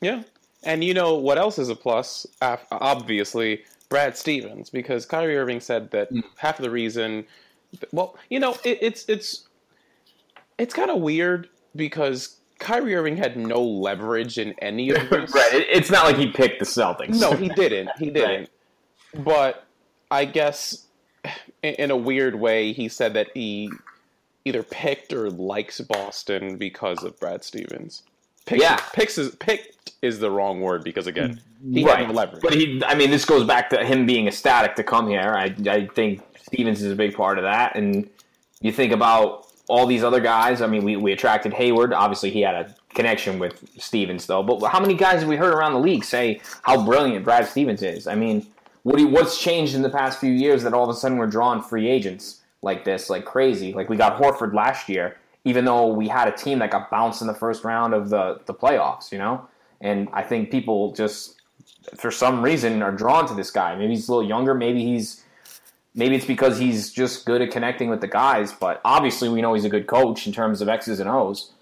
Yeah. 0.00 0.22
And 0.64 0.84
you 0.84 0.94
know 0.94 1.14
what 1.14 1.38
else 1.38 1.58
is 1.58 1.70
a 1.70 1.74
plus? 1.74 2.26
Obviously, 2.70 3.64
Brad 3.88 4.16
Stevens, 4.16 4.70
because 4.70 5.06
Kyrie 5.06 5.36
Irving 5.36 5.60
said 5.60 5.90
that 5.90 6.08
hmm. 6.08 6.20
half 6.36 6.58
of 6.58 6.62
the 6.62 6.70
reason, 6.70 7.24
well, 7.90 8.16
you 8.28 8.38
know, 8.38 8.56
it, 8.64 8.78
it's 8.80 9.08
it's 9.08 9.48
it's 10.58 10.74
kind 10.74 10.90
of 10.90 11.00
weird 11.00 11.48
because 11.74 12.36
Kyrie 12.62 12.94
Irving 12.94 13.16
had 13.16 13.36
no 13.36 13.60
leverage 13.62 14.38
in 14.38 14.54
any 14.60 14.90
of 14.90 14.96
this. 15.10 15.34
Right. 15.34 15.52
It, 15.52 15.66
it's 15.68 15.90
not 15.90 16.04
like 16.04 16.16
he 16.16 16.28
picked 16.28 16.60
the 16.60 16.64
Celtics. 16.64 17.20
No, 17.20 17.32
he 17.32 17.48
didn't. 17.48 17.90
He 17.98 18.10
didn't. 18.10 18.48
But 19.14 19.64
I 20.10 20.24
guess 20.24 20.86
in, 21.62 21.90
a 21.90 21.96
weird 21.96 22.34
way, 22.36 22.72
he 22.72 22.88
said 22.88 23.14
that 23.14 23.28
he 23.34 23.70
either 24.44 24.62
picked 24.62 25.12
or 25.12 25.30
likes 25.30 25.80
Boston 25.80 26.56
because 26.56 27.02
of 27.02 27.18
Brad 27.20 27.44
Stevens. 27.44 28.02
Picks, 28.46 28.62
Yeah. 28.62 28.76
picks 28.92 29.18
is 29.18 29.34
picked 29.36 29.92
is 30.00 30.18
the 30.18 30.30
wrong 30.30 30.60
word 30.60 30.82
because 30.82 31.06
again, 31.06 31.40
he 31.72 31.84
right. 31.84 31.98
had 31.98 32.08
no 32.08 32.14
leverage. 32.14 32.42
But 32.42 32.54
he, 32.54 32.82
I 32.86 32.94
mean, 32.94 33.10
this 33.10 33.24
goes 33.24 33.44
back 33.46 33.70
to 33.70 33.84
him 33.84 34.06
being 34.06 34.26
ecstatic 34.26 34.74
to 34.76 34.84
come 34.84 35.08
here. 35.08 35.34
I, 35.36 35.54
I 35.68 35.86
think 35.86 36.22
Stevens 36.40 36.82
is 36.82 36.92
a 36.92 36.96
big 36.96 37.14
part 37.14 37.38
of 37.38 37.44
that. 37.44 37.76
And 37.76 38.08
you 38.60 38.72
think 38.72 38.92
about 38.92 39.46
all 39.72 39.86
these 39.86 40.04
other 40.04 40.20
guys. 40.20 40.60
I 40.60 40.66
mean, 40.66 40.84
we, 40.84 40.96
we 40.96 41.12
attracted 41.12 41.54
Hayward. 41.54 41.94
Obviously, 41.94 42.28
he 42.30 42.42
had 42.42 42.54
a 42.54 42.74
connection 42.92 43.38
with 43.38 43.64
Stevens, 43.78 44.26
though. 44.26 44.42
But 44.42 44.68
how 44.68 44.78
many 44.78 44.92
guys 44.92 45.20
have 45.20 45.28
we 45.28 45.36
heard 45.36 45.54
around 45.54 45.72
the 45.72 45.80
league 45.80 46.04
say 46.04 46.42
how 46.60 46.84
brilliant 46.84 47.24
Brad 47.24 47.46
Stevens 47.46 47.82
is? 47.82 48.06
I 48.06 48.14
mean, 48.14 48.46
what 48.82 48.98
you, 49.00 49.08
what's 49.08 49.40
changed 49.40 49.74
in 49.74 49.80
the 49.80 49.88
past 49.88 50.20
few 50.20 50.30
years 50.30 50.62
that 50.64 50.74
all 50.74 50.84
of 50.84 50.94
a 50.94 50.98
sudden 50.98 51.16
we're 51.16 51.26
drawing 51.26 51.62
free 51.62 51.88
agents 51.88 52.42
like 52.60 52.84
this, 52.84 53.08
like 53.08 53.24
crazy? 53.24 53.72
Like 53.72 53.88
we 53.88 53.96
got 53.96 54.20
Horford 54.20 54.52
last 54.52 54.90
year, 54.90 55.16
even 55.46 55.64
though 55.64 55.86
we 55.86 56.06
had 56.06 56.28
a 56.28 56.32
team 56.32 56.58
that 56.58 56.70
got 56.70 56.90
bounced 56.90 57.22
in 57.22 57.26
the 57.26 57.34
first 57.34 57.64
round 57.64 57.94
of 57.94 58.10
the, 58.10 58.42
the 58.44 58.52
playoffs, 58.52 59.10
you 59.10 59.16
know? 59.16 59.48
And 59.80 60.06
I 60.12 60.22
think 60.22 60.50
people 60.50 60.92
just, 60.92 61.40
for 61.96 62.10
some 62.10 62.42
reason, 62.42 62.82
are 62.82 62.92
drawn 62.92 63.26
to 63.26 63.34
this 63.34 63.50
guy. 63.50 63.74
Maybe 63.74 63.94
he's 63.94 64.06
a 64.06 64.12
little 64.12 64.28
younger. 64.28 64.54
Maybe 64.54 64.84
he's 64.84 65.21
maybe 65.94 66.16
it's 66.16 66.24
because 66.24 66.58
he's 66.58 66.92
just 66.92 67.24
good 67.24 67.42
at 67.42 67.50
connecting 67.50 67.88
with 67.88 68.00
the 68.00 68.08
guys. 68.08 68.52
But 68.52 68.80
obviously, 68.84 69.28
we 69.28 69.40
know 69.40 69.54
he's 69.54 69.64
a 69.64 69.70
good 69.70 69.86
coach 69.86 70.26
in 70.26 70.32
terms 70.32 70.60
of 70.60 70.68
X's 70.68 71.00
and 71.00 71.08
O's. 71.08 71.52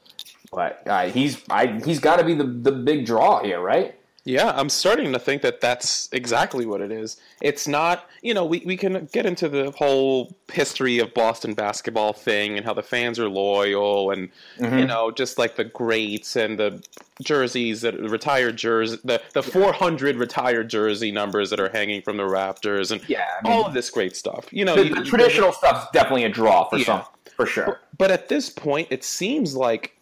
But 0.53 0.83
uh, 0.87 1.09
he's 1.09 1.43
I, 1.49 1.81
he's 1.85 2.01
got 2.01 2.17
to 2.17 2.25
be 2.25 2.35
the 2.35 2.45
the 2.45 2.73
big 2.73 3.07
draw 3.07 3.43
here, 3.43 3.61
right? 3.61 3.95
Yeah, 4.25 4.53
I'm 4.55 4.69
starting 4.69 5.13
to 5.15 5.19
think 5.19 5.41
that 5.43 5.63
that's 5.63 6.09
exactly 6.13 6.67
what 6.67 6.83
it 6.83 6.93
is. 6.93 7.17
It's 7.41 7.67
not, 7.67 8.09
you 8.21 8.35
know, 8.35 8.45
we, 8.45 8.63
we 8.67 8.77
can 8.77 9.09
get 9.13 9.25
into 9.25 9.49
the 9.49 9.71
whole 9.71 10.37
history 10.53 10.99
of 10.99 11.15
Boston 11.15 11.55
basketball 11.55 12.13
thing 12.13 12.59
and 12.59 12.67
how 12.67 12.75
the 12.75 12.83
fans 12.83 13.19
are 13.19 13.31
loyal 13.31 14.11
and, 14.11 14.29
you 14.59 14.67
mm-hmm. 14.67 14.87
know, 14.87 15.11
just 15.11 15.39
like 15.39 15.57
the 15.57 15.65
greats 15.65 16.37
and 16.37 16.59
the 16.59 16.83
jerseys 17.23 17.81
that 17.81 17.99
retired 17.99 18.59
jersey, 18.59 18.99
the, 19.05 19.23
the 19.33 19.43
400 19.43 20.17
retired 20.17 20.69
jersey 20.69 21.11
numbers 21.11 21.49
that 21.49 21.59
are 21.59 21.71
hanging 21.71 22.03
from 22.03 22.19
the 22.19 22.25
Raptors 22.25 22.91
and 22.91 23.07
Yeah, 23.09 23.25
I 23.43 23.49
mean- 23.49 23.53
all 23.53 23.65
of 23.65 23.73
this 23.73 23.89
great 23.89 24.17
stuff. 24.17 24.47
You 24.51 24.67
know, 24.67 24.77
The, 24.77 24.87
you- 24.87 24.95
the 24.97 25.05
traditional 25.05 25.53
stuff's 25.53 25.91
definitely 25.93 26.25
a 26.25 26.29
draw 26.29 26.69
for 26.69 26.77
Yeah. 26.77 26.85
some, 26.85 27.03
for 27.37 27.47
sure. 27.47 27.81
but 27.97 28.11
at 28.11 28.29
this 28.29 28.51
point, 28.51 28.89
it 28.91 29.03
seems 29.03 29.57
like 29.57 29.97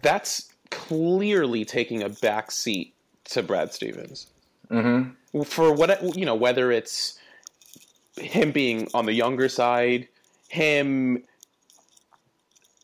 that's 0.00 0.48
clearly 0.70 1.64
taking 1.64 2.02
a 2.02 2.08
back 2.08 2.50
seat 2.50 2.93
to 3.26 3.42
Brad 3.42 3.72
Stevens. 3.72 4.28
Mm-hmm. 4.70 5.42
For 5.42 5.72
what 5.72 6.16
you 6.16 6.24
know, 6.24 6.34
whether 6.34 6.70
it's 6.70 7.18
him 8.16 8.52
being 8.52 8.88
on 8.94 9.06
the 9.06 9.12
younger 9.12 9.48
side, 9.48 10.08
him. 10.48 11.22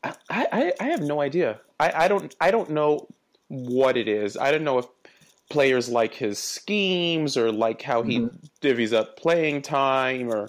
I, 0.02 0.14
I, 0.30 0.72
I 0.80 0.84
have 0.84 1.02
no 1.02 1.20
idea. 1.20 1.60
I, 1.78 2.04
I 2.04 2.08
don't 2.08 2.34
I 2.40 2.50
don't 2.50 2.70
know 2.70 3.06
what 3.48 3.96
it 3.96 4.08
is. 4.08 4.36
I 4.36 4.50
don't 4.50 4.64
know 4.64 4.78
if 4.78 4.86
players 5.50 5.88
like 5.88 6.14
his 6.14 6.38
schemes 6.38 7.36
or 7.36 7.50
like 7.50 7.82
how 7.82 8.02
he 8.02 8.28
divvies 8.62 8.92
up 8.92 9.16
playing 9.16 9.62
time 9.62 10.32
or 10.32 10.48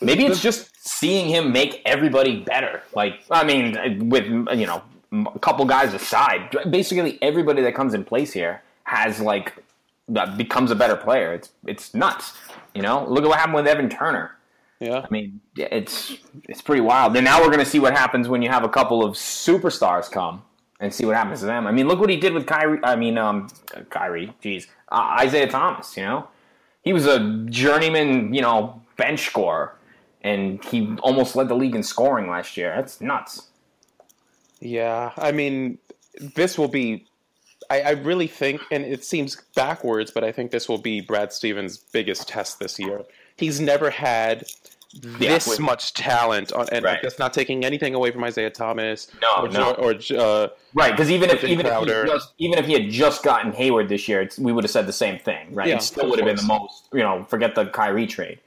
Maybe 0.00 0.26
it's 0.26 0.42
just 0.42 0.70
seeing 0.86 1.28
him 1.28 1.52
make 1.52 1.80
everybody 1.84 2.40
better. 2.40 2.82
Like, 2.94 3.20
I 3.30 3.44
mean, 3.44 4.08
with 4.08 4.26
you 4.26 4.66
know 4.66 4.82
a 5.34 5.38
couple 5.38 5.64
guys 5.64 5.94
aside, 5.94 6.54
basically 6.70 7.18
everybody 7.22 7.62
that 7.62 7.74
comes 7.74 7.94
in 7.94 8.04
place 8.04 8.32
here 8.32 8.62
has 8.84 9.20
like 9.20 9.52
becomes 10.36 10.70
a 10.70 10.74
better 10.74 10.96
player. 10.96 11.32
It's 11.32 11.50
it's 11.66 11.94
nuts. 11.94 12.34
You 12.74 12.82
know, 12.82 13.06
look 13.08 13.24
at 13.24 13.28
what 13.28 13.38
happened 13.38 13.56
with 13.56 13.66
Evan 13.66 13.88
Turner. 13.88 14.36
Yeah. 14.80 15.00
I 15.00 15.06
mean, 15.10 15.40
it's 15.56 16.16
it's 16.48 16.60
pretty 16.60 16.82
wild. 16.82 17.16
And 17.16 17.24
now 17.24 17.40
we're 17.40 17.48
going 17.48 17.60
to 17.60 17.66
see 17.66 17.78
what 17.78 17.92
happens 17.92 18.28
when 18.28 18.42
you 18.42 18.50
have 18.50 18.64
a 18.64 18.68
couple 18.68 19.04
of 19.04 19.14
superstars 19.14 20.10
come 20.10 20.42
and 20.80 20.92
see 20.92 21.04
what 21.06 21.16
happens 21.16 21.40
to 21.40 21.46
them. 21.46 21.66
I 21.66 21.72
mean, 21.72 21.88
look 21.88 22.00
what 22.00 22.10
he 22.10 22.16
did 22.16 22.34
with 22.34 22.46
Kyrie. 22.46 22.80
I 22.82 22.96
mean, 22.96 23.16
um, 23.16 23.48
Kyrie. 23.90 24.34
Jeez, 24.42 24.66
uh, 24.90 25.16
Isaiah 25.20 25.48
Thomas. 25.48 25.96
You 25.96 26.02
know, 26.04 26.28
he 26.82 26.92
was 26.92 27.06
a 27.06 27.46
journeyman. 27.46 28.34
You 28.34 28.42
know, 28.42 28.82
bench 28.96 29.26
scorer, 29.26 29.76
and 30.22 30.62
he 30.64 30.96
almost 31.02 31.36
led 31.36 31.48
the 31.48 31.56
league 31.56 31.74
in 31.74 31.82
scoring 31.82 32.28
last 32.28 32.56
year. 32.56 32.74
That's 32.76 33.00
nuts. 33.00 33.48
Yeah, 34.64 35.12
I 35.18 35.30
mean, 35.30 35.78
this 36.34 36.58
will 36.58 36.68
be. 36.68 37.06
I, 37.70 37.80
I 37.80 37.90
really 37.90 38.26
think, 38.26 38.60
and 38.70 38.84
it 38.84 39.04
seems 39.04 39.36
backwards, 39.54 40.10
but 40.10 40.22
I 40.24 40.32
think 40.32 40.50
this 40.50 40.68
will 40.68 40.78
be 40.78 41.00
Brad 41.00 41.32
Stevens' 41.32 41.78
biggest 41.78 42.28
test 42.28 42.58
this 42.58 42.78
year. 42.78 43.02
He's 43.36 43.60
never 43.60 43.90
had 43.90 44.44
this 45.00 45.46
with- 45.48 45.60
much 45.60 45.92
talent 45.94 46.52
on, 46.52 46.68
and 46.72 46.84
Right. 46.84 46.98
that's 47.02 47.18
not 47.18 47.32
taking 47.32 47.64
anything 47.64 47.94
away 47.94 48.10
from 48.10 48.22
Isaiah 48.22 48.50
Thomas 48.50 49.08
No, 49.20 49.44
or, 49.44 49.48
no. 49.48 49.72
Or 49.72 49.94
uh, 50.16 50.48
Right, 50.74 50.92
because 50.92 51.10
even 51.10 51.30
if 51.30 51.42
even 51.44 51.66
if, 51.66 51.78
he 51.80 51.86
just, 52.06 52.32
even 52.38 52.58
if 52.58 52.66
he 52.66 52.72
had 52.74 52.90
just 52.90 53.22
gotten 53.22 53.52
Hayward 53.52 53.88
this 53.88 54.08
year, 54.08 54.20
it's, 54.22 54.38
we 54.38 54.52
would 54.52 54.64
have 54.64 54.70
said 54.70 54.86
the 54.86 54.92
same 54.92 55.18
thing, 55.18 55.52
right? 55.54 55.68
Yeah, 55.68 55.76
it 55.76 55.82
still 55.82 56.08
would 56.10 56.18
have 56.18 56.26
been 56.26 56.36
the 56.36 56.42
most. 56.42 56.88
You 56.92 57.00
know, 57.00 57.24
forget 57.24 57.54
the 57.54 57.66
Kyrie 57.66 58.06
trade. 58.06 58.40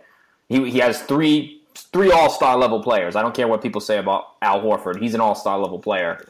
He 0.48 0.70
he 0.70 0.80
has 0.80 1.02
three 1.02 1.57
three 1.94 2.12
All 2.12 2.30
Star 2.30 2.58
level 2.58 2.82
players. 2.82 3.16
I 3.16 3.22
don't 3.22 3.34
care 3.36 3.48
what 3.48 3.62
people 3.62 3.82
say 3.82 3.98
about 3.98 4.34
Al 4.42 4.62
Horford. 4.62 5.00
He's 5.02 5.14
an 5.14 5.22
All 5.22 5.36
Star 5.36 5.58
level 5.60 5.80
player. 5.80 6.28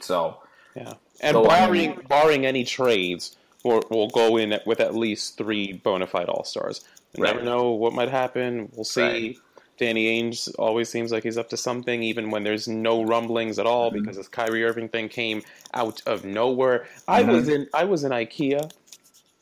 So 0.00 0.38
Yeah, 0.74 0.94
and 1.20 1.34
So, 1.34 1.44
I 1.46 1.60
barring 1.60 1.90
mean- 1.90 2.00
barring 2.08 2.46
any 2.46 2.64
trades, 2.64 3.36
we'll, 3.64 3.82
we'll 3.90 4.08
go 4.08 4.36
in 4.36 4.58
with 4.66 4.80
at 4.80 4.94
least 4.94 5.36
three 5.38 5.72
bona 5.74 6.06
fide 6.06 6.28
all 6.28 6.44
stars. 6.44 6.84
Right. 7.18 7.34
never 7.34 7.44
know 7.44 7.70
what 7.72 7.92
might 7.92 8.08
happen. 8.08 8.70
We'll 8.74 8.84
see. 8.84 9.02
Right. 9.02 9.36
Danny 9.78 10.22
Ainge 10.22 10.48
always 10.58 10.88
seems 10.88 11.10
like 11.12 11.24
he's 11.24 11.36
up 11.38 11.48
to 11.50 11.56
something, 11.56 12.02
even 12.02 12.30
when 12.30 12.44
there's 12.44 12.68
no 12.68 13.02
rumblings 13.02 13.58
at 13.58 13.66
all, 13.66 13.90
Mm-hmm. 13.90 14.00
because 14.00 14.16
this 14.16 14.28
Kyrie 14.28 14.64
Irving 14.64 14.88
thing 14.88 15.08
came 15.08 15.42
out 15.74 16.02
of 16.06 16.24
nowhere. 16.24 16.86
I 17.08 17.22
Mm-hmm. 17.22 17.32
was 17.32 17.48
in 17.48 17.68
I 17.74 17.84
was 17.84 18.04
in 18.04 18.12
IKEA. 18.12 18.70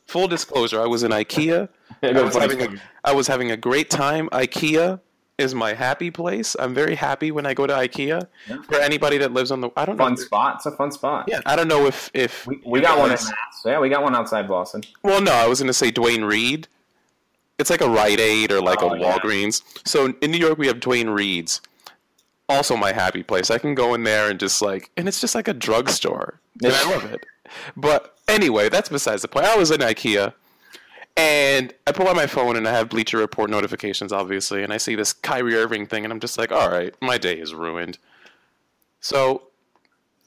Full 0.07 0.27
disclosure, 0.27 0.81
I 0.81 0.87
was 0.87 1.03
in 1.03 1.11
IKEA. 1.11 1.69
I 2.03 2.21
was, 2.21 2.35
having 2.35 2.61
a. 2.61 2.81
I 3.05 3.13
was 3.13 3.27
having 3.27 3.51
a 3.51 3.57
great 3.57 3.89
time. 3.89 4.27
IKEA 4.29 4.99
is 5.41 5.53
my 5.53 5.73
happy 5.73 6.09
place. 6.11 6.55
I'm 6.59 6.73
very 6.73 6.95
happy 6.95 7.31
when 7.31 7.45
I 7.45 7.53
go 7.53 7.67
to 7.67 7.73
IKEA. 7.73 8.27
Yeah. 8.47 8.61
For 8.61 8.75
anybody 8.75 9.17
that 9.17 9.33
lives 9.33 9.51
on 9.51 9.59
the, 9.61 9.69
I 9.75 9.85
don't 9.85 9.97
fun 9.97 10.11
know. 10.13 10.15
Fun 10.15 10.25
spot. 10.25 10.55
It's 10.57 10.65
a 10.67 10.71
fun 10.71 10.91
spot. 10.91 11.25
Yeah, 11.27 11.41
I 11.45 11.55
don't 11.55 11.67
know 11.67 11.85
if 11.87 12.09
if 12.13 12.47
we, 12.47 12.61
we 12.65 12.79
got 12.81 12.97
one 12.97 13.09
in 13.09 13.15
Mass. 13.15 13.31
Yeah, 13.65 13.79
we 13.79 13.89
got 13.89 14.03
one 14.03 14.15
outside 14.15 14.47
Boston. 14.47 14.83
Well, 15.03 15.21
no, 15.21 15.33
I 15.33 15.47
was 15.47 15.59
going 15.59 15.67
to 15.67 15.73
say 15.73 15.91
Duane 15.91 16.23
Reade. 16.23 16.67
It's 17.59 17.69
like 17.69 17.81
a 17.81 17.89
Rite 17.89 18.19
Aid 18.19 18.51
or 18.51 18.61
like 18.61 18.81
Oh, 18.81 18.93
a 18.93 18.97
yeah. 18.99 19.17
Walgreens. 19.17 19.61
So 19.85 20.13
in 20.21 20.31
New 20.31 20.37
York, 20.39 20.57
we 20.57 20.67
have 20.67 20.79
Duane 20.79 21.09
Reade's. 21.09 21.61
Also, 22.49 22.75
my 22.75 22.91
happy 22.91 23.23
place. 23.23 23.49
I 23.51 23.57
can 23.59 23.75
go 23.75 23.93
in 23.93 24.03
there 24.03 24.29
and 24.29 24.39
just 24.39 24.61
like, 24.61 24.89
and 24.97 25.07
it's 25.07 25.21
just 25.21 25.35
like 25.35 25.47
a 25.47 25.53
drugstore, 25.53 26.39
and 26.63 26.73
I 26.73 26.89
love 26.89 27.05
it. 27.05 27.25
But 27.77 28.17
anyway, 28.27 28.67
that's 28.69 28.89
besides 28.89 29.21
the 29.21 29.27
point. 29.27 29.45
I 29.45 29.55
was 29.57 29.71
in 29.71 29.79
IKEA, 29.79 30.33
and 31.17 31.73
I 31.85 31.91
pull 31.91 32.07
out 32.07 32.15
my 32.15 32.27
phone 32.27 32.55
and 32.55 32.67
I 32.67 32.71
have 32.71 32.89
Bleacher 32.89 33.17
Report 33.17 33.49
notifications, 33.49 34.11
obviously, 34.11 34.63
and 34.63 34.71
I 34.71 34.77
see 34.77 34.95
this 34.95 35.13
Kyrie 35.13 35.55
Irving 35.55 35.85
thing, 35.85 36.03
and 36.03 36.13
I'm 36.13 36.19
just 36.19 36.37
like, 36.37 36.51
all 36.51 36.69
right, 36.69 36.95
my 37.01 37.17
day 37.17 37.37
is 37.37 37.53
ruined. 37.53 37.97
So, 38.99 39.43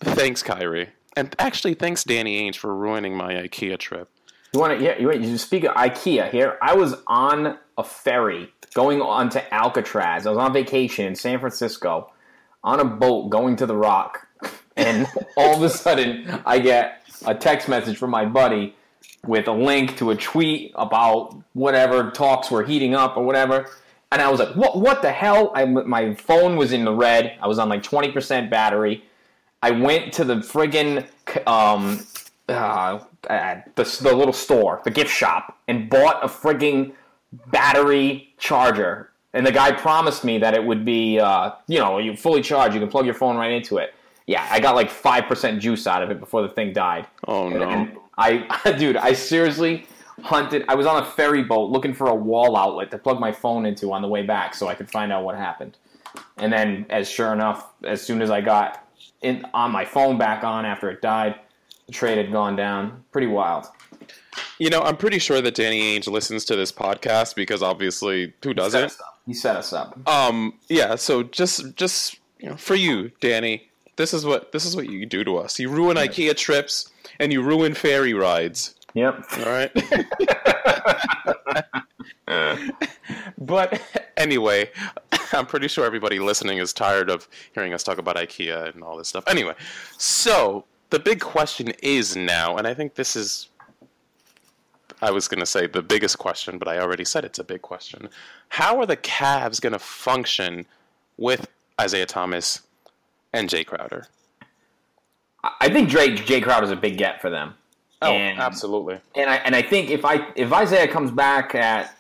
thanks, 0.01 0.43
Kyrie, 0.43 0.91
and 1.17 1.35
actually, 1.39 1.75
thanks 1.75 2.05
Danny 2.05 2.41
Ainge 2.41 2.57
for 2.57 2.75
ruining 2.75 3.17
my 3.17 3.35
IKEA 3.35 3.79
trip. 3.79 4.11
You 4.53 4.61
want 4.61 4.79
to? 4.79 4.85
Yeah, 4.85 4.99
you, 4.99 5.13
you 5.13 5.39
speak 5.39 5.65
of 5.65 5.75
IKEA 5.75 6.31
here. 6.31 6.59
I 6.61 6.75
was 6.75 6.95
on 7.07 7.59
a 7.77 7.85
ferry 7.85 8.53
going 8.75 9.01
on 9.01 9.29
to 9.31 9.55
Alcatraz. 9.55 10.27
I 10.27 10.31
was 10.31 10.39
on 10.39 10.53
vacation 10.53 11.07
in 11.07 11.15
San 11.15 11.41
Francisco 11.41 12.13
on 12.63 12.81
a 12.81 12.85
boat 12.85 13.31
going 13.31 13.57
to 13.57 13.67
the 13.67 13.77
Rock, 13.77 14.27
and 14.77 15.07
all 15.37 15.57
of 15.57 15.63
a 15.63 15.71
sudden 15.71 16.41
I 16.47 16.59
get 16.59 17.03
a 17.27 17.35
text 17.35 17.69
message 17.69 17.97
from 17.97 18.11
my 18.11 18.25
buddy 18.25 18.77
with 19.27 19.49
a 19.49 19.53
link 19.53 19.97
to 19.99 20.11
a 20.11 20.17
tweet 20.17 20.73
about 20.75 21.37
whatever 21.53 22.11
talks 22.11 22.51
were 22.51 22.63
heating 22.63 22.95
up 22.95 23.17
or 23.17 23.25
whatever. 23.25 23.71
And 24.13 24.23
I 24.23 24.31
was 24.31 24.39
like, 24.39 24.55
"What? 24.55 24.79
What 24.79 25.03
the 25.03 25.11
hell?" 25.11 25.51
I, 25.55 25.65
my 25.65 26.15
phone 26.15 26.57
was 26.57 26.73
in 26.73 26.85
the 26.85 26.95
red. 26.95 27.37
I 27.41 27.49
was 27.49 27.59
on 27.59 27.69
like 27.69 27.83
twenty 27.83 28.13
percent 28.13 28.51
battery. 28.51 29.03
I 29.63 29.71
went 29.71 30.13
to 30.15 30.25
the 30.25 30.37
friggin' 30.37 31.07
um, 31.49 32.07
uh, 32.49 33.01
uh, 33.29 33.61
the, 33.75 33.99
the 34.03 34.15
little 34.15 34.33
store, 34.33 34.83
the 34.85 34.91
gift 34.91 35.11
shop, 35.11 35.59
and 35.69 35.89
bought 35.89 36.23
a 36.23 36.29
friggin' 36.29 36.93
battery 37.47 38.35
charger. 38.39 39.11
And 39.33 39.45
the 39.45 39.51
guy 39.51 39.73
promised 39.73 40.23
me 40.23 40.39
that 40.39 40.55
it 40.55 40.65
would 40.65 40.85
be, 40.85 41.19
uh, 41.19 41.53
you 41.67 41.81
know, 41.81 41.99
you 41.99 42.15
fully 42.17 42.43
charged. 42.43 42.75
You 42.75 42.81
can 42.81 42.89
plug 42.89 43.07
your 43.07 43.15
phone 43.15 43.37
right 43.37 43.51
into 43.51 43.79
it. 43.79 43.95
Yeah, 44.27 44.47
I 44.49 44.61
got 44.61 44.77
like 44.77 44.91
five 44.91 45.25
percent 45.25 45.61
juice 45.61 45.87
out 45.87 46.03
of 46.03 46.11
it 46.11 46.21
before 46.21 46.43
the 46.43 46.49
thing 46.49 46.73
died. 46.73 47.07
Oh 47.27 47.49
no. 47.49 47.69
And 47.69 47.97
I, 48.19 48.75
dude, 48.79 48.97
I 48.97 49.13
seriously 49.13 49.87
hunted. 50.23 50.65
I 50.69 50.75
was 50.75 50.87
on 50.87 51.03
a 51.03 51.07
ferry 51.07 51.43
boat 51.43 51.71
looking 51.71 51.95
for 51.95 52.09
a 52.09 52.15
wall 52.15 52.57
outlet 52.57 52.91
to 52.93 52.99
plug 52.99 53.21
my 53.21 53.33
phone 53.33 53.67
into 53.67 53.93
on 53.93 54.03
the 54.03 54.09
way 54.09 54.23
back, 54.23 54.55
so 54.55 54.69
I 54.69 54.75
could 54.75 54.91
find 54.91 55.13
out 55.13 55.25
what 55.25 55.37
happened. 55.37 55.77
And 56.37 56.53
then, 56.53 56.87
as 56.91 57.09
sure 57.09 57.33
enough, 57.33 57.73
as 57.85 58.01
soon 58.03 58.23
as 58.23 58.31
I 58.31 58.41
got 58.41 58.87
in 59.23 59.45
on 59.55 59.71
my 59.71 59.85
phone 59.85 60.19
back 60.19 60.45
on 60.45 60.65
after 60.65 60.91
it 60.91 61.03
died, 61.03 61.37
the 61.87 61.93
trade 61.93 62.19
had 62.19 62.33
gone 62.33 62.57
down. 62.57 63.05
Pretty 63.11 63.27
wild. 63.27 63.67
You 64.59 64.71
know, 64.71 64.83
I'm 64.83 64.97
pretty 64.97 65.19
sure 65.19 65.41
that 65.41 65.55
Danny 65.55 65.99
Ainge 65.99 66.07
listens 66.09 66.45
to 66.47 66.57
this 66.57 66.73
podcast 66.73 67.35
because 67.35 67.63
obviously, 67.63 68.33
who 68.43 68.55
doesn't? 68.55 68.85
us 68.85 69.01
up. 69.01 69.21
He 69.27 69.35
set 69.35 69.57
us 69.57 69.73
up. 69.73 70.09
Um, 70.09 70.55
yeah. 70.69 70.97
So 70.97 71.23
just, 71.23 71.75
just 71.77 72.19
you 72.39 72.51
know, 72.51 72.57
for 72.57 72.75
you, 72.75 73.11
Danny, 73.21 73.71
this 73.97 74.15
is 74.15 74.25
what 74.25 74.53
this 74.53 74.65
is 74.65 74.77
what 74.77 74.89
you 74.89 75.07
do 75.07 75.25
to 75.25 75.37
us. 75.37 75.59
You 75.59 75.69
ruin 75.71 75.97
IKEA 75.97 76.37
trips 76.37 76.91
and 77.19 77.33
you 77.33 77.43
ruin 77.43 77.75
ferry 77.75 78.15
rides. 78.15 78.75
Yep. 78.95 79.25
All 79.39 79.45
right. 79.47 79.73
but 83.39 83.83
anyway, 84.17 84.71
I'm 85.33 85.47
pretty 85.47 85.69
sure 85.69 85.85
everybody 85.85 86.19
listening 86.19 86.59
is 86.59 86.73
tired 86.73 87.11
of 87.11 87.29
hearing 87.55 87.75
us 87.75 87.83
talk 87.83 87.99
about 87.99 88.17
IKEA 88.17 88.73
and 88.73 88.83
all 88.83 88.97
this 88.97 89.09
stuff. 89.09 89.25
Anyway, 89.27 89.55
so 89.99 90.65
the 90.91 90.99
big 90.99 91.21
question 91.21 91.73
is 91.83 92.17
now, 92.17 92.57
and 92.57 92.67
I 92.67 92.75
think 92.75 92.95
this 92.95 93.17
is. 93.17 93.49
I 95.03 95.11
was 95.11 95.29
going 95.29 95.41
to 95.41 95.47
say 95.47 95.67
the 95.67 95.83
biggest 95.83 96.19
question, 96.19 96.57
but 96.57 96.69
I 96.69 96.79
already 96.79 97.05
said 97.05 97.25
it's 97.25 97.39
a 97.39 97.45
big 97.45 97.61
question. 97.61 98.09
How 98.49 98.79
are 98.81 98.87
the 98.87 98.97
Cavs 98.97 99.61
going 99.61 99.73
to 99.73 99.79
function 99.79 100.67
with 101.19 101.49
Isaiah 101.79 102.07
Thomas 102.07 102.63
and 103.35 103.49
Jae 103.49 103.67
Crowder? 103.67 104.07
I 105.61 105.69
think 105.69 105.91
Drake 105.91 106.25
Jay 106.25 106.41
is 106.41 106.71
a 106.71 106.77
big 106.77 106.97
get 106.97 107.21
for 107.21 107.29
them. 107.31 107.55
Oh, 108.01 108.13
And- 108.13 108.39
absolutely. 108.41 108.99
And 109.15 109.29
I 109.29 109.37
and 109.37 109.55
I 109.55 109.63
think 109.63 109.91
if 109.91 110.05
I 110.05 110.29
if 110.37 110.53
Isaiah 110.53 110.89
comes 110.89 111.11
back 111.11 111.55
at 111.55 111.97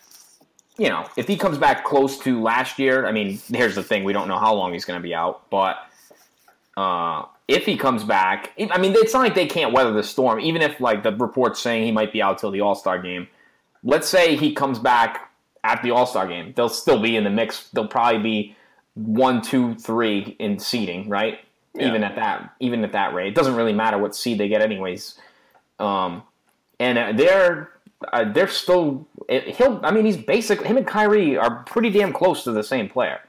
you 0.76 0.88
know, 0.88 1.06
if 1.16 1.28
he 1.28 1.36
comes 1.36 1.56
back 1.56 1.84
close 1.84 2.18
to 2.18 2.42
last 2.42 2.78
year, 2.80 3.06
I 3.06 3.12
mean, 3.12 3.38
here's 3.52 3.76
the 3.76 3.82
thing, 3.82 4.02
we 4.02 4.12
don't 4.12 4.26
know 4.26 4.38
how 4.38 4.52
long 4.54 4.72
he's 4.72 4.84
going 4.84 4.98
to 4.98 5.02
be 5.02 5.14
out, 5.14 5.48
but 5.50 5.76
uh 6.76 7.24
if 7.46 7.66
he 7.66 7.76
comes 7.76 8.04
back, 8.04 8.52
I 8.70 8.78
mean, 8.78 8.94
it's 8.96 9.12
not 9.12 9.20
like 9.20 9.34
they 9.34 9.46
can't 9.46 9.74
weather 9.74 9.92
the 9.92 10.02
storm. 10.02 10.40
Even 10.40 10.62
if 10.62 10.80
like 10.80 11.02
the 11.02 11.12
reports 11.14 11.60
saying 11.60 11.84
he 11.84 11.92
might 11.92 12.10
be 12.12 12.22
out 12.22 12.38
till 12.38 12.50
the 12.50 12.62
All 12.62 12.74
Star 12.74 12.98
game, 12.98 13.28
let's 13.82 14.08
say 14.08 14.34
he 14.36 14.54
comes 14.54 14.78
back 14.78 15.30
at 15.62 15.82
the 15.82 15.90
All 15.90 16.06
Star 16.06 16.26
game, 16.26 16.54
they'll 16.56 16.70
still 16.70 16.98
be 17.00 17.16
in 17.16 17.24
the 17.24 17.30
mix. 17.30 17.68
They'll 17.70 17.86
probably 17.86 18.22
be 18.22 18.56
one, 18.94 19.42
two, 19.42 19.74
three 19.74 20.36
in 20.38 20.58
seeding, 20.58 21.08
right? 21.08 21.40
Yeah. 21.74 21.88
Even 21.88 22.04
at 22.04 22.14
that, 22.16 22.54
even 22.60 22.84
at 22.84 22.92
that 22.92 23.14
rate, 23.14 23.28
it 23.28 23.34
doesn't 23.34 23.56
really 23.56 23.72
matter 23.72 23.98
what 23.98 24.14
seed 24.14 24.38
they 24.38 24.48
get, 24.48 24.62
anyways. 24.62 25.18
Um, 25.80 26.22
and 26.78 26.98
uh, 26.98 27.12
they're 27.12 27.72
uh, 28.12 28.32
they're 28.32 28.48
still 28.48 29.06
it, 29.28 29.56
he'll. 29.56 29.80
I 29.82 29.90
mean, 29.90 30.04
he's 30.04 30.16
basically 30.16 30.66
him 30.66 30.76
and 30.76 30.86
Kyrie 30.86 31.36
are 31.36 31.64
pretty 31.64 31.90
damn 31.90 32.12
close 32.12 32.44
to 32.44 32.52
the 32.52 32.62
same 32.62 32.88
player. 32.88 33.20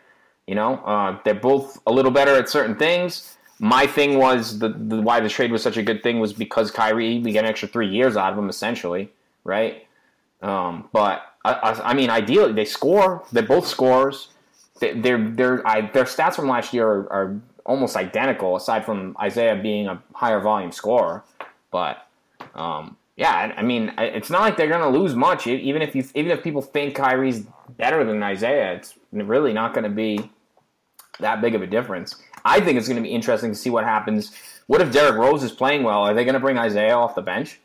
You 0.48 0.56
know, 0.56 0.76
uh, 0.78 1.18
they're 1.24 1.34
both 1.34 1.82
a 1.88 1.92
little 1.92 2.12
better 2.12 2.36
at 2.36 2.50
certain 2.50 2.76
things. 2.76 3.36
My 3.58 3.88
thing 3.88 4.20
was 4.20 4.60
the, 4.60 4.70
the 4.70 5.02
why 5.02 5.20
the 5.22 5.30
trade 5.30 5.52
was 5.52 5.64
such 5.64 5.78
a 5.78 5.84
good 5.84 6.04
thing 6.04 6.20
was 6.20 6.34
because 6.34 6.72
Kyrie 6.72 7.20
we 7.20 7.32
get 7.32 7.46
an 7.46 7.50
extra 7.50 7.68
three 7.68 7.88
years 7.88 8.18
out 8.18 8.34
of 8.34 8.38
him 8.38 8.50
essentially, 8.50 9.10
right? 9.44 9.88
Um, 10.42 10.90
but 10.92 11.24
I, 11.44 11.54
I, 11.54 11.90
I 11.92 11.94
mean, 11.94 12.10
ideally 12.10 12.54
they 12.54 12.66
score. 12.66 13.24
They're 13.32 13.44
both 13.44 13.66
scorers. 13.66 14.28
They, 14.80 14.94
they're 14.94 15.30
they're 15.30 15.68
I, 15.68 15.90
their 15.92 16.04
stats 16.04 16.36
from 16.36 16.48
last 16.48 16.74
year 16.74 16.88
are, 16.88 17.14
are 17.14 17.42
almost 17.66 17.96
identical, 17.96 18.56
aside 18.56 18.86
from 18.86 19.16
Isaiah 19.20 19.56
being 19.56 19.88
a 19.88 20.02
higher 20.14 20.40
volume 20.40 20.72
scorer. 20.72 21.24
But 21.72 22.08
um, 22.54 22.98
yeah, 23.16 23.32
I, 23.32 23.60
I 23.60 23.64
mean, 23.64 23.94
it's 23.98 24.30
not 24.30 24.42
like 24.42 24.58
they're 24.58 24.68
going 24.70 24.82
to 24.82 25.00
lose 25.00 25.16
much. 25.16 25.48
Even 25.48 25.82
if 25.82 25.96
you, 25.96 26.06
even 26.14 26.32
if 26.32 26.44
people 26.44 26.62
think 26.62 26.96
Kyrie's 26.96 27.46
better 27.78 28.04
than 28.04 28.22
Isaiah, 28.22 28.74
it's 28.74 28.94
really 29.12 29.54
not 29.54 29.74
going 29.74 29.86
to 29.86 29.90
be 29.90 30.30
that 31.20 31.42
big 31.42 31.56
of 31.56 31.62
a 31.62 31.68
difference. 31.68 32.16
I 32.44 32.60
think 32.60 32.78
it's 32.78 32.88
going 32.88 33.02
to 33.02 33.04
be 33.04 33.14
interesting 33.14 33.52
to 33.52 33.58
see 33.58 33.70
what 33.70 33.84
happens. 33.86 34.32
What 34.68 34.82
if 34.82 34.92
Derrick 34.92 35.16
Rose 35.16 35.44
is 35.44 35.52
playing 35.52 35.84
well? 35.84 36.02
Are 36.02 36.14
they 36.14 36.26
going 36.26 36.34
to 36.34 36.40
bring 36.40 36.58
Isaiah 36.58 36.96
off 36.96 37.16
the 37.16 37.22
bench? 37.22 37.60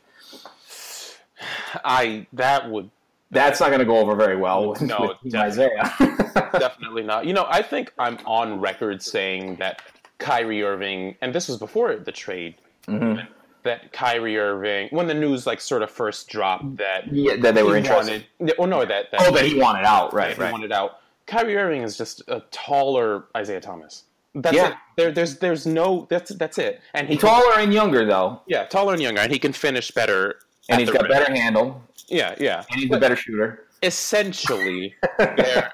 I 1.83 2.27
that 2.33 2.69
would 2.69 2.89
That's 3.31 3.59
not 3.61 3.67
going 3.69 3.79
to 3.79 3.85
go 3.85 3.97
over 3.97 4.15
very 4.15 4.35
well 4.35 4.69
with, 4.69 4.81
No, 4.81 5.15
with 5.23 5.31
definitely. 5.31 5.39
Isaiah. 5.39 6.49
definitely 6.59 7.03
not. 7.03 7.25
You 7.25 7.33
know, 7.33 7.47
I 7.49 7.61
think 7.61 7.93
I'm 7.97 8.17
on 8.25 8.59
record 8.59 9.01
saying 9.01 9.55
that 9.57 9.81
Kyrie 10.19 10.63
Irving, 10.63 11.15
and 11.21 11.33
this 11.33 11.47
was 11.47 11.57
before 11.57 11.95
the 11.95 12.11
trade, 12.11 12.55
Mhm. 12.87 13.25
that 13.63 13.93
Kyrie 13.93 14.37
Irving, 14.37 14.89
when 14.91 15.07
the 15.07 15.13
news 15.13 15.47
like 15.47 15.61
sort 15.61 15.81
of 15.81 15.89
first 15.89 16.27
dropped 16.27 16.77
that 16.77 17.11
yeah, 17.13 17.35
that 17.37 17.55
they 17.55 17.63
were 17.63 17.77
interested. 17.77 18.25
wanted, 18.39 18.55
oh 18.59 18.65
no, 18.65 18.79
that, 18.85 19.11
that 19.11 19.21
Oh, 19.21 19.31
that 19.31 19.45
he 19.45 19.57
wanted 19.59 19.85
out, 19.85 20.13
right? 20.13 20.35
he 20.35 20.41
Right. 20.41 20.51
wanted 20.51 20.71
out. 20.71 20.97
Kyrie 21.27 21.55
Irving 21.55 21.83
is 21.83 21.97
just 21.97 22.21
a 22.27 22.41
taller 22.51 23.25
Isaiah 23.37 23.61
Thomas. 23.61 24.03
That's 24.35 24.55
Yeah. 24.55 24.69
it. 24.71 24.75
There, 24.97 25.11
there's 25.11 25.37
there's 25.39 25.65
no 25.65 26.05
that's 26.09 26.33
that's 26.35 26.57
it. 26.57 26.81
And 26.93 27.07
he 27.07 27.17
taller 27.17 27.53
and 27.59 27.73
younger 27.73 28.05
though, 28.05 28.41
yeah, 28.47 28.65
taller 28.65 28.93
and 28.93 29.01
younger, 29.01 29.21
and 29.21 29.31
he 29.31 29.39
can 29.39 29.53
finish 29.53 29.89
better. 29.91 30.39
and 30.69 30.79
he's 30.79 30.89
got 30.91 31.01
rim. 31.03 31.11
better 31.11 31.33
handle, 31.33 31.81
Yeah, 32.11 32.35
yeah. 32.39 32.63
and 32.69 32.79
he's 32.81 32.91
a 32.91 32.99
better 32.99 33.15
shooter. 33.15 33.65
Essentially, 33.83 34.93
they're 35.17 35.71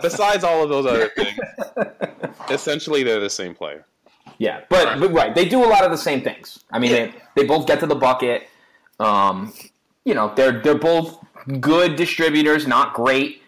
besides 0.00 0.44
all 0.44 0.62
of 0.62 0.68
those 0.68 0.86
other 0.86 1.08
things, 1.08 1.38
essentially 2.50 3.02
they're 3.02 3.18
the 3.20 3.30
same 3.30 3.54
player. 3.54 3.84
Yeah, 4.38 4.60
but, 4.68 5.00
but 5.00 5.12
right, 5.12 5.34
they 5.34 5.48
do 5.48 5.64
a 5.64 5.66
lot 5.66 5.84
of 5.84 5.90
the 5.90 5.96
same 5.96 6.20
things. 6.22 6.62
I 6.70 6.78
mean, 6.78 6.90
Yeah. 6.92 7.06
they, 7.06 7.14
they 7.42 7.44
both 7.44 7.66
get 7.66 7.80
to 7.80 7.86
the 7.86 7.94
bucket. 7.96 8.48
Um, 9.00 9.52
you 10.04 10.14
know, 10.14 10.32
they're 10.36 10.60
they're 10.60 10.78
both 10.78 11.18
good 11.60 11.96
distributors, 11.96 12.66
not 12.66 12.94
great. 12.94 13.42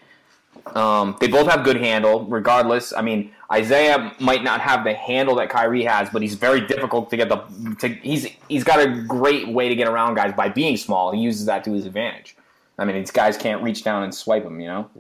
Um, 0.75 1.17
they 1.21 1.29
both 1.29 1.49
have 1.49 1.63
good 1.65 1.77
handle, 1.77 2.25
regardless. 2.25 2.93
I 2.93 3.03
mean, 3.03 3.33
Isaiah 3.55 4.13
might 4.21 4.43
not 4.43 4.61
have 4.61 4.85
the 4.85 4.95
handle 4.95 5.35
that 5.37 5.49
Kyrie 5.49 5.85
has, 5.85 6.11
but 6.11 6.23
he's 6.23 6.35
very 6.35 6.61
difficult 6.61 7.09
to 7.11 7.17
get 7.17 7.29
the. 7.29 7.37
To, 7.81 7.89
he's 7.89 8.27
he's 8.49 8.65
got 8.65 8.81
a 8.81 9.03
great 9.03 9.49
way 9.49 9.69
to 9.69 9.75
get 9.77 9.87
around 9.89 10.15
guys 10.17 10.35
by 10.35 10.49
being 10.49 10.77
small. 10.77 11.13
He 11.13 11.21
uses 11.21 11.47
that 11.47 11.63
to 11.65 11.73
his 11.73 11.87
advantage. 11.87 12.37
I 12.79 12.85
mean, 12.85 12.97
these 12.97 13.11
guys 13.13 13.37
can't 13.37 13.63
reach 13.63 13.85
down 13.85 14.03
and 14.03 14.15
swipe 14.15 14.45
him, 14.45 14.61
you 14.61 14.67
know. 14.67 14.91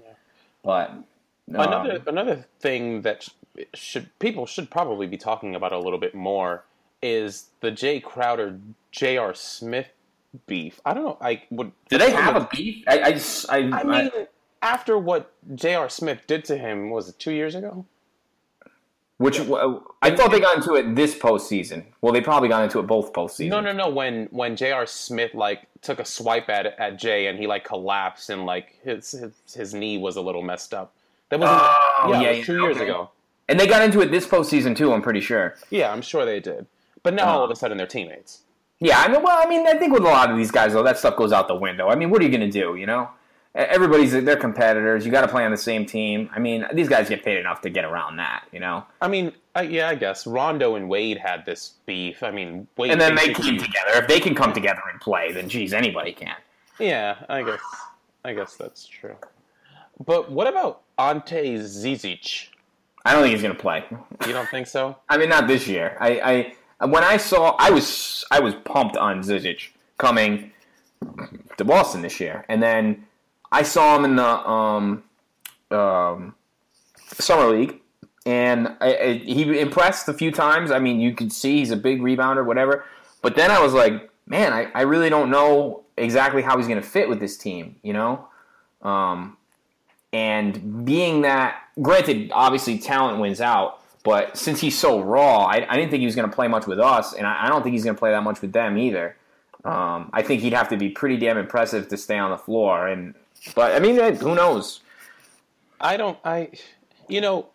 But 0.63 0.91
um, 0.91 1.05
Another 1.49 2.03
another 2.07 2.47
thing 2.61 3.03
that 3.03 3.29
should 3.75 4.09
people 4.19 4.47
should 4.47 4.71
probably 4.71 5.07
be 5.07 5.17
talking 5.19 5.55
about 5.55 5.73
a 5.73 5.79
little 5.79 5.99
bit 5.99 6.15
more 6.15 6.65
is 7.03 7.49
the 7.61 7.71
Jae 7.71 8.03
Crowder 8.03 8.59
J.R. 8.93 9.35
Smith 9.35 9.89
beef. 10.47 10.81
I 10.85 10.95
don't 10.95 11.05
know. 11.05 11.19
I 11.21 11.43
would. 11.51 11.73
do 11.89 11.99
they 11.99 12.11
have 12.13 12.37
a 12.37 12.49
beef? 12.53 12.85
I 12.87 13.01
I, 13.03 13.13
just- 13.13 13.51
I, 13.51 13.59
I 13.59 13.83
mean, 13.85 14.11
after 14.63 14.97
what 14.97 15.33
J.R. 15.55 15.89
Smith 15.89 16.21
did 16.27 16.45
to 16.47 16.57
him, 16.57 16.91
was 16.91 17.09
it 17.09 17.19
two 17.19 17.33
years 17.33 17.55
ago? 17.55 17.85
Which 19.19 19.39
I 19.39 20.11
thought 20.17 20.33
they 20.33 20.41
got 20.41 20.57
into 20.57 20.75
it 20.75 20.97
this 20.97 21.15
postseason. 21.15 21.85
Well, 22.01 22.13
they 22.13 22.21
probably 22.21 22.49
got 22.49 22.65
into 22.65 22.81
it 22.81 22.87
both 22.89 23.13
postseasons. 23.13 23.49
No, 23.49 23.61
no, 23.61 23.73
no. 23.73 23.89
When 23.89 24.27
when 24.33 24.57
J.R. 24.57 24.87
Smith 24.87 25.35
like 25.35 25.69
took 25.83 26.01
a 26.01 26.05
swipe 26.05 26.49
at 26.49 26.67
at 26.67 26.99
Jae 27.01 27.31
and 27.31 27.39
he 27.39 27.47
like 27.47 27.65
collapsed 27.65 28.31
and 28.31 28.45
like 28.45 28.77
his 28.83 29.13
his, 29.13 29.33
his 29.55 29.73
knee 29.73 29.99
was 29.99 30.17
a 30.17 30.21
little 30.21 30.43
messed 30.43 30.75
up. 30.75 30.93
That 31.29 31.39
was 31.39 31.49
Oh, 31.49 32.13
yeah, 32.13 32.21
yeah, 32.21 32.39
was 32.39 32.47
two 32.47 32.57
yeah, 32.57 32.63
years 32.63 32.81
ago. 32.81 33.11
And 33.49 33.61
they 33.61 33.67
got 33.67 33.83
into 33.83 34.01
it 34.01 34.11
this 34.11 34.27
postseason 34.27 34.75
too. 34.75 34.93
I'm 34.93 35.03
pretty 35.03 35.21
sure. 35.21 35.57
Yeah, 35.71 35.93
I'm 35.93 36.03
sure 36.03 36.25
they 36.25 36.41
did. 36.41 36.67
But 37.05 37.15
now 37.15 37.27
all 37.27 37.45
of 37.45 37.51
a 37.51 37.53
uh. 37.53 37.57
sudden 37.57 37.79
they're 37.79 37.87
teammates. 37.87 38.41
Yeah, 38.81 38.99
I 38.99 39.07
know. 39.07 39.21
Well, 39.21 39.39
I 39.41 39.49
mean, 39.49 39.67
I 39.67 39.79
think 39.79 39.93
with 39.93 40.03
a 40.03 40.07
lot 40.07 40.31
of 40.31 40.37
these 40.37 40.51
guys 40.51 40.73
though, 40.73 40.83
that 40.83 40.99
stuff 40.99 41.17
goes 41.17 41.33
out 41.33 41.47
the 41.47 41.55
window. 41.55 41.89
I 41.89 41.95
mean, 41.95 42.11
what 42.11 42.21
are 42.21 42.25
you 42.25 42.37
going 42.37 42.51
to 42.51 42.51
do? 42.51 42.75
You 42.75 42.87
know, 42.87 43.09
everybody's 43.55 44.13
they're 44.13 44.37
competitors. 44.37 45.07
You 45.07 45.13
got 45.13 45.23
to 45.23 45.29
play 45.29 45.45
on 45.45 45.51
the 45.51 45.57
same 45.57 45.87
team. 45.87 46.29
I 46.35 46.39
mean, 46.39 46.67
these 46.73 46.89
guys 46.89 47.09
get 47.09 47.25
paid 47.25 47.39
enough 47.39 47.61
to 47.63 47.71
get 47.71 47.85
around 47.85 48.17
that. 48.17 48.45
You 48.53 48.61
know, 48.61 48.85
I 49.01 49.09
mean, 49.09 49.33
I, 49.55 49.63
yeah, 49.63 49.89
I 49.89 49.95
guess 49.95 50.27
Rondo 50.27 50.75
and 50.75 50.89
Wade 50.89 51.19
had 51.19 51.47
this 51.47 51.75
beef. 51.87 52.23
I 52.23 52.31
mean, 52.31 52.67
Wade 52.77 52.91
and 52.91 53.01
then 53.01 53.15
they 53.15 53.33
came 53.33 53.59
together. 53.59 53.93
If 53.95 54.09
they 54.09 54.21
can 54.21 54.35
come 54.35 54.53
together 54.53 54.83
and 54.91 55.01
play, 55.01 55.33
then 55.33 55.49
geez, 55.49 55.73
anybody 55.73 56.13
can. 56.13 56.37
Yeah, 56.79 57.25
I 57.29 57.43
guess, 57.43 57.61
I 58.25 58.35
guess 58.35 58.57
that's 58.57 58.87
true. 58.87 59.17
But 60.05 60.31
what 60.31 60.49
about 60.49 60.83
Ante 60.99 61.59
Zizic? 61.59 62.49
I 63.05 63.13
don't 63.13 63.23
think 63.23 63.35
he's 63.35 63.43
going 63.43 63.55
to 63.55 63.61
play. 63.61 63.85
You 64.27 64.33
don't 64.33 64.49
think 64.49 64.67
so? 64.67 64.97
I 65.09 65.19
mean, 65.19 65.29
not 65.29 65.47
this 65.47 65.69
year. 65.69 65.97
I, 66.01 66.55
I 66.81 66.87
when 66.87 67.05
I 67.05 67.17
saw, 67.17 67.55
I 67.59 67.71
was 67.71 68.25
I 68.31 68.41
was 68.41 68.55
pumped 68.65 68.97
on 68.97 69.21
Zizic 69.21 69.69
coming 69.99 70.51
to 71.57 71.65
Boston 71.65 72.03
this 72.03 72.19
year, 72.19 72.45
and 72.49 72.63
then 72.63 73.07
I 73.55 73.63
saw 73.63 73.97
him 73.97 74.05
in 74.05 74.17
the 74.17 74.27
um, 74.27 75.05
um, 75.71 76.35
summer 77.07 77.47
league, 77.47 77.81
and 78.27 78.77
I, 78.81 78.97
I, 78.97 79.13
he 79.19 79.61
impressed 79.61 80.09
a 80.09 80.13
few 80.13 80.33
times. 80.33 80.73
I 80.73 80.81
mean, 80.81 80.99
you 80.99 81.15
could 81.15 81.33
see 81.33 81.59
he's 81.59 81.71
a 81.71 81.77
big 81.77 82.01
rebounder, 82.01 82.45
whatever. 82.45 82.85
But 83.23 83.37
then 83.37 83.53
I 83.53 83.61
was 83.61 83.73
like, 83.73 84.11
man, 84.27 84.53
I, 84.53 84.71
I 84.75 84.83
really 84.83 85.09
don't 85.09 85.31
know 85.31 85.85
exactly 85.97 86.43
how 86.43 86.57
he's 86.59 86.67
going 86.67 86.83
to 86.83 86.87
fit 86.87 87.09
with 87.09 87.21
this 87.21 87.37
team. 87.37 87.77
You 87.83 87.93
know. 87.93 88.29
Um, 88.83 89.37
and 90.13 90.85
being 90.85 91.23
that, 91.23 91.63
granted, 91.81 92.31
obviously 92.33 92.79
talent 92.79 93.21
wins 93.21 93.41
out, 93.41 93.81
but 94.03 94.37
since 94.37 94.61
he's 94.61 94.77
so 94.77 95.01
raw, 95.01 95.45
I, 95.45 95.67
I 95.69 95.77
didn't 95.77 95.91
think 95.91 96.01
he 96.01 96.07
was 96.07 96.17
going 96.17 96.29
to 96.29 96.35
play 96.35 96.49
much 96.49 96.67
with 96.67 96.81
us, 96.81 97.15
and 97.15 97.27
I, 97.27 97.47
I 97.47 97.49
don't 97.49 97.63
think 97.63 97.73
he's 97.73 97.85
going 97.85 97.97
to 97.97 97.99
play 97.99 98.11
that 98.11 98.23
much 98.23 98.41
with 98.41 98.53
them 98.53 98.77
either. 98.79 99.17
Um, 99.65 100.11
I 100.13 100.23
think 100.23 100.43
he'd 100.43 100.53
have 100.53 100.69
to 100.69 100.77
be 100.77 100.91
pretty 100.91 101.17
damn 101.17 101.39
impressive 101.39 101.89
to 101.89 101.97
stay 101.97 102.19
on 102.19 102.31
the 102.31 102.39
floor, 102.39 102.87
and 102.87 103.15
but 103.55 103.75
I 103.75 103.79
mean, 103.79 103.99
eh, 103.99 104.13
who 104.15 104.35
knows? 104.35 104.81
I 105.81 105.97
don't. 105.97 106.19
I, 106.25 106.51
you 107.09 107.21
know, 107.21 107.49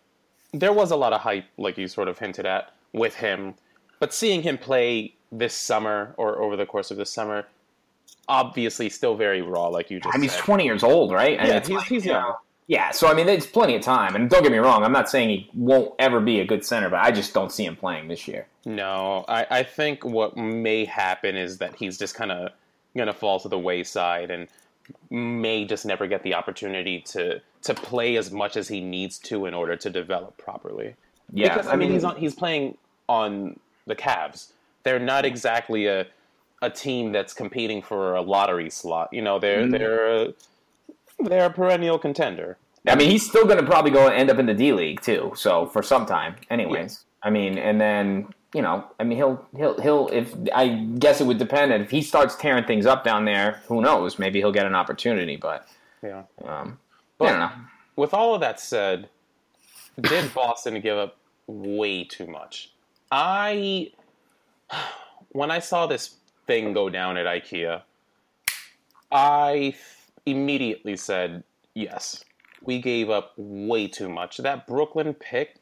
there 0.52 0.72
was 0.72 0.90
a 0.90 0.96
lot 0.96 1.12
of 1.12 1.20
hype, 1.20 1.46
like 1.58 1.78
you 1.78 1.88
sort 1.88 2.08
of 2.08 2.18
hinted 2.18 2.46
at, 2.46 2.72
with 2.92 3.14
him. 3.16 3.54
But 3.98 4.14
seeing 4.14 4.42
him 4.42 4.56
play 4.58 5.14
this 5.32 5.54
summer 5.54 6.14
or 6.16 6.40
over 6.40 6.56
the 6.56 6.66
course 6.66 6.90
of 6.90 6.96
this 6.96 7.10
summer, 7.12 7.46
obviously 8.28 8.88
still 8.88 9.14
very 9.14 9.42
raw, 9.42 9.66
like 9.68 9.90
you 9.90 10.00
just 10.00 10.14
I 10.14 10.18
mean, 10.18 10.30
he's 10.30 10.36
20 10.36 10.64
years 10.64 10.82
old, 10.82 11.12
right? 11.12 11.38
And 11.38 11.48
Yeah, 11.48 11.60
he's, 11.60 11.70
like, 11.70 11.86
he's 11.86 12.04
you 12.04 12.12
young. 12.12 12.22
know, 12.22 12.36
Yeah, 12.66 12.90
so 12.92 13.08
I 13.08 13.14
mean, 13.14 13.26
there's 13.26 13.46
plenty 13.46 13.74
of 13.76 13.82
time, 13.82 14.14
and 14.14 14.30
don't 14.30 14.42
get 14.42 14.52
me 14.52 14.58
wrong, 14.58 14.84
I'm 14.84 14.92
not 14.92 15.08
saying 15.10 15.28
he 15.28 15.50
won't 15.54 15.92
ever 15.98 16.20
be 16.20 16.40
a 16.40 16.44
good 16.46 16.64
center, 16.64 16.88
but 16.88 17.00
I 17.00 17.10
just 17.10 17.34
don't 17.34 17.52
see 17.52 17.64
him 17.64 17.76
playing 17.76 18.08
this 18.08 18.26
year. 18.26 18.46
No, 18.64 19.24
I, 19.28 19.46
I 19.50 19.62
think 19.64 20.04
what 20.04 20.36
may 20.36 20.84
happen 20.84 21.36
is 21.36 21.58
that 21.58 21.74
he's 21.76 21.98
just 21.98 22.14
kind 22.14 22.32
of 22.32 22.52
going 22.96 23.06
to 23.08 23.12
fall 23.12 23.38
to 23.40 23.48
the 23.48 23.58
wayside 23.58 24.30
and 24.30 24.48
may 25.10 25.64
just 25.64 25.84
never 25.86 26.06
get 26.06 26.22
the 26.22 26.34
opportunity 26.34 27.00
to 27.00 27.40
to 27.62 27.74
play 27.74 28.16
as 28.16 28.30
much 28.30 28.56
as 28.56 28.68
he 28.68 28.80
needs 28.80 29.18
to 29.18 29.46
in 29.46 29.54
order 29.54 29.76
to 29.76 29.90
develop 29.90 30.36
properly. 30.38 30.94
Yeah, 31.32 31.54
because 31.54 31.68
I, 31.68 31.76
mean, 31.76 31.92
he's 31.92 32.04
on, 32.04 32.16
he's 32.16 32.34
playing 32.34 32.76
on 33.08 33.58
the 33.86 33.94
Cavs. 33.94 34.52
They're 34.82 34.98
not 34.98 35.24
exactly 35.24 35.86
a 35.86 36.06
a 36.62 36.70
team 36.70 37.12
that's 37.12 37.32
competing 37.32 37.80
for 37.82 38.14
a 38.14 38.20
lottery 38.20 38.68
slot. 38.70 39.08
You 39.12 39.22
know, 39.22 39.38
they're 39.38 39.62
Mm. 39.64 39.70
they're 39.72 40.06
a, 40.22 40.34
they're 41.20 41.46
a 41.46 41.50
perennial 41.50 41.98
contender. 41.98 42.56
I 42.86 42.94
mean, 42.94 43.10
he's 43.10 43.26
still 43.26 43.44
going 43.44 43.58
to 43.58 43.64
probably 43.66 43.90
go 43.90 44.06
and 44.06 44.14
end 44.14 44.30
up 44.30 44.38
in 44.38 44.46
the 44.46 44.54
D 44.54 44.72
League 44.72 45.00
too. 45.02 45.32
So 45.36 45.66
for 45.66 45.82
some 45.82 46.06
time, 46.06 46.36
anyways. 46.50 47.04
I 47.22 47.28
mean, 47.30 47.58
and 47.58 47.78
then 47.80 48.28
you 48.54 48.62
know, 48.62 48.84
I 48.98 49.04
mean, 49.04 49.16
he'll 49.18 49.46
he'll 49.56 49.80
he'll. 49.80 50.08
If 50.08 50.34
I 50.54 50.68
guess 50.98 51.20
it 51.20 51.26
would 51.26 51.38
depend. 51.38 51.72
If 51.72 51.90
he 51.90 52.02
starts 52.02 52.34
tearing 52.36 52.64
things 52.64 52.84
up 52.86 53.04
down 53.04 53.24
there, 53.24 53.62
who 53.68 53.80
knows? 53.80 54.18
Maybe 54.18 54.40
he'll 54.40 54.52
get 54.52 54.66
an 54.66 54.74
opportunity. 54.74 55.36
But 55.36 55.66
Yeah. 56.02 56.24
um, 56.44 56.78
I 57.20 57.26
don't 57.26 57.38
know. 57.38 57.50
with 57.96 58.12
all 58.14 58.34
of 58.34 58.40
that 58.40 58.58
said, 58.58 59.08
did 60.00 60.32
Boston 60.34 60.80
give 60.80 60.98
up 60.98 61.16
way 61.46 62.04
too 62.04 62.26
much? 62.26 62.72
I 63.12 63.92
when 65.32 65.50
I 65.50 65.60
saw 65.60 65.86
this 65.86 66.16
thing 66.46 66.72
go 66.72 66.88
down 66.90 67.16
at 67.16 67.26
IKEA, 67.26 67.82
I 69.12 69.74
immediately 70.26 70.96
said, 70.96 71.44
"Yes, 71.74 72.24
we 72.62 72.80
gave 72.80 73.10
up 73.10 73.32
way 73.36 73.86
too 73.88 74.08
much." 74.08 74.38
That 74.38 74.66
Brooklyn 74.66 75.14
pick, 75.14 75.56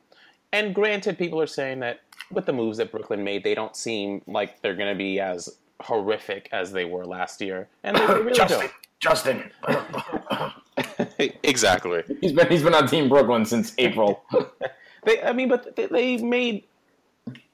and 0.52 0.74
granted, 0.74 1.18
people 1.18 1.40
are 1.40 1.46
saying 1.46 1.80
that 1.80 2.00
with 2.30 2.46
the 2.46 2.52
moves 2.52 2.78
that 2.78 2.90
Brooklyn 2.90 3.24
made, 3.24 3.44
they 3.44 3.54
don't 3.54 3.76
seem 3.76 4.22
like 4.26 4.60
they're 4.62 4.76
going 4.76 4.92
to 4.92 4.98
be 4.98 5.20
as 5.20 5.58
horrific 5.80 6.48
as 6.52 6.72
they 6.72 6.84
were 6.84 7.06
last 7.06 7.40
year, 7.40 7.68
and 7.84 7.96
they 7.96 8.06
really 8.06 8.32
Justin, 8.32 8.68
Justin. 9.00 9.42
don't. 9.66 9.92
Justin. 10.78 11.32
exactly. 11.42 12.02
he's 12.20 12.32
been 12.32 12.48
he's 12.48 12.62
been 12.62 12.74
on 12.74 12.86
Team 12.86 13.08
Brooklyn 13.08 13.44
since 13.44 13.74
April. 13.78 14.24
They, 15.04 15.22
I 15.22 15.32
mean, 15.32 15.48
but 15.48 15.76
they, 15.76 15.86
they 15.86 16.16
made 16.18 16.64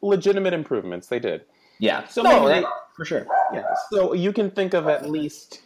legitimate 0.01 0.55
improvements. 0.55 1.09
They 1.09 1.19
did. 1.19 1.43
yeah, 1.79 2.09
So 2.09 2.23
no, 2.23 2.47
maybe 2.47 2.67
for 2.97 3.05
sure. 3.05 3.27
Yeah. 3.53 3.65
So 3.91 4.15
you 4.15 4.33
can 4.33 4.51
think 4.51 4.73
of 4.73 4.89
at 4.89 5.11
least 5.11 5.61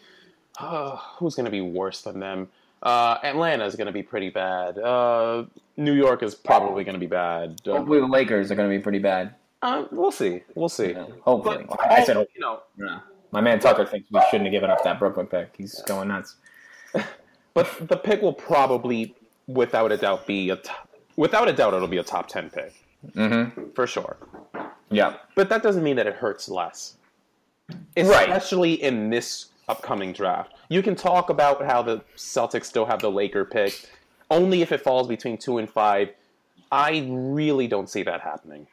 uh, 0.59 0.97
who's 0.97 1.35
going 1.35 1.45
to 1.45 1.53
be 1.53 1.61
worse 1.61 2.03
than 2.03 2.19
them. 2.19 2.49
Uh, 2.83 3.19
Atlanta 3.23 3.65
is 3.65 3.75
going 3.77 3.87
to 3.87 3.93
be 3.93 4.03
pretty 4.03 4.31
bad. 4.31 4.79
Uh, 4.79 5.45
New 5.77 5.95
York 5.95 6.23
is 6.23 6.35
probably 6.35 6.85
going 6.85 6.95
to 6.95 7.01
be 7.01 7.07
bad. 7.07 7.61
Uh, 7.67 7.73
Hopefully, 7.79 8.01
the 8.01 8.07
Lakers 8.07 8.51
are 8.51 8.55
going 8.55 8.71
to 8.71 8.77
be 8.77 8.83
pretty 8.83 8.99
bad. 9.01 9.35
uh, 9.63 9.85
we'll 9.91 10.11
see. 10.13 10.43
We'll 10.55 10.69
see. 10.69 10.93
Hopefully, 11.23 11.65
But 11.69 11.81
I 11.91 12.05
said. 12.05 12.17
hopefully. 12.17 12.29
you 12.37 12.41
know, 12.41 12.61
No. 12.77 13.01
My 13.33 13.41
man 13.43 13.61
Tucker 13.61 13.85
thinks 13.85 14.09
we 14.11 14.21
shouldn't 14.31 14.47
have 14.47 14.53
given 14.53 14.71
up 14.71 14.83
that 14.85 14.99
Brooklyn 14.99 15.27
pick. 15.27 15.55
He's 15.59 15.83
going 15.83 16.09
nuts. 16.09 16.37
but 17.55 17.89
the 17.89 17.97
pick 17.97 18.23
will 18.23 18.33
probably, 18.33 19.15
without 19.47 19.93
a 19.93 19.97
doubt, 19.99 20.27
be 20.27 20.49
a 20.51 20.57
top, 20.57 20.89
without 21.17 21.47
a 21.49 21.53
doubt 21.53 21.75
it'll 21.75 21.89
be 21.89 21.99
a 21.99 22.03
top 22.05 22.29
ten 22.29 22.49
pick 22.51 22.73
Mm-hmm. 23.15 23.71
for 23.75 23.87
sure. 23.87 24.17
Yeah. 24.91 25.17
But 25.35 25.49
that 25.51 25.63
doesn't 25.63 25.83
mean 25.85 25.97
that 25.97 26.07
it 26.07 26.15
hurts 26.15 26.49
less. 26.49 26.95
Right. 27.97 28.29
Especially 28.29 28.73
in 28.83 29.11
this 29.11 29.47
upcoming 29.69 30.13
draft. 30.13 30.55
You 30.69 30.83
can 30.83 30.95
talk 30.95 31.31
about 31.31 31.65
how 31.65 31.83
the 31.83 32.03
Celtics 32.17 32.65
still 32.65 32.87
have 32.87 33.01
the 33.01 33.11
Laker 33.11 33.45
pick, 33.45 33.89
only 34.31 34.63
if 34.63 34.73
it 34.73 34.81
falls 34.81 35.07
between 35.07 35.39
two 35.39 35.59
and 35.59 35.69
five. 35.69 36.11
I 36.71 37.07
really 37.09 37.67
don't 37.67 37.89
see 37.89 38.03
that 38.03 38.21
happening. 38.21 38.67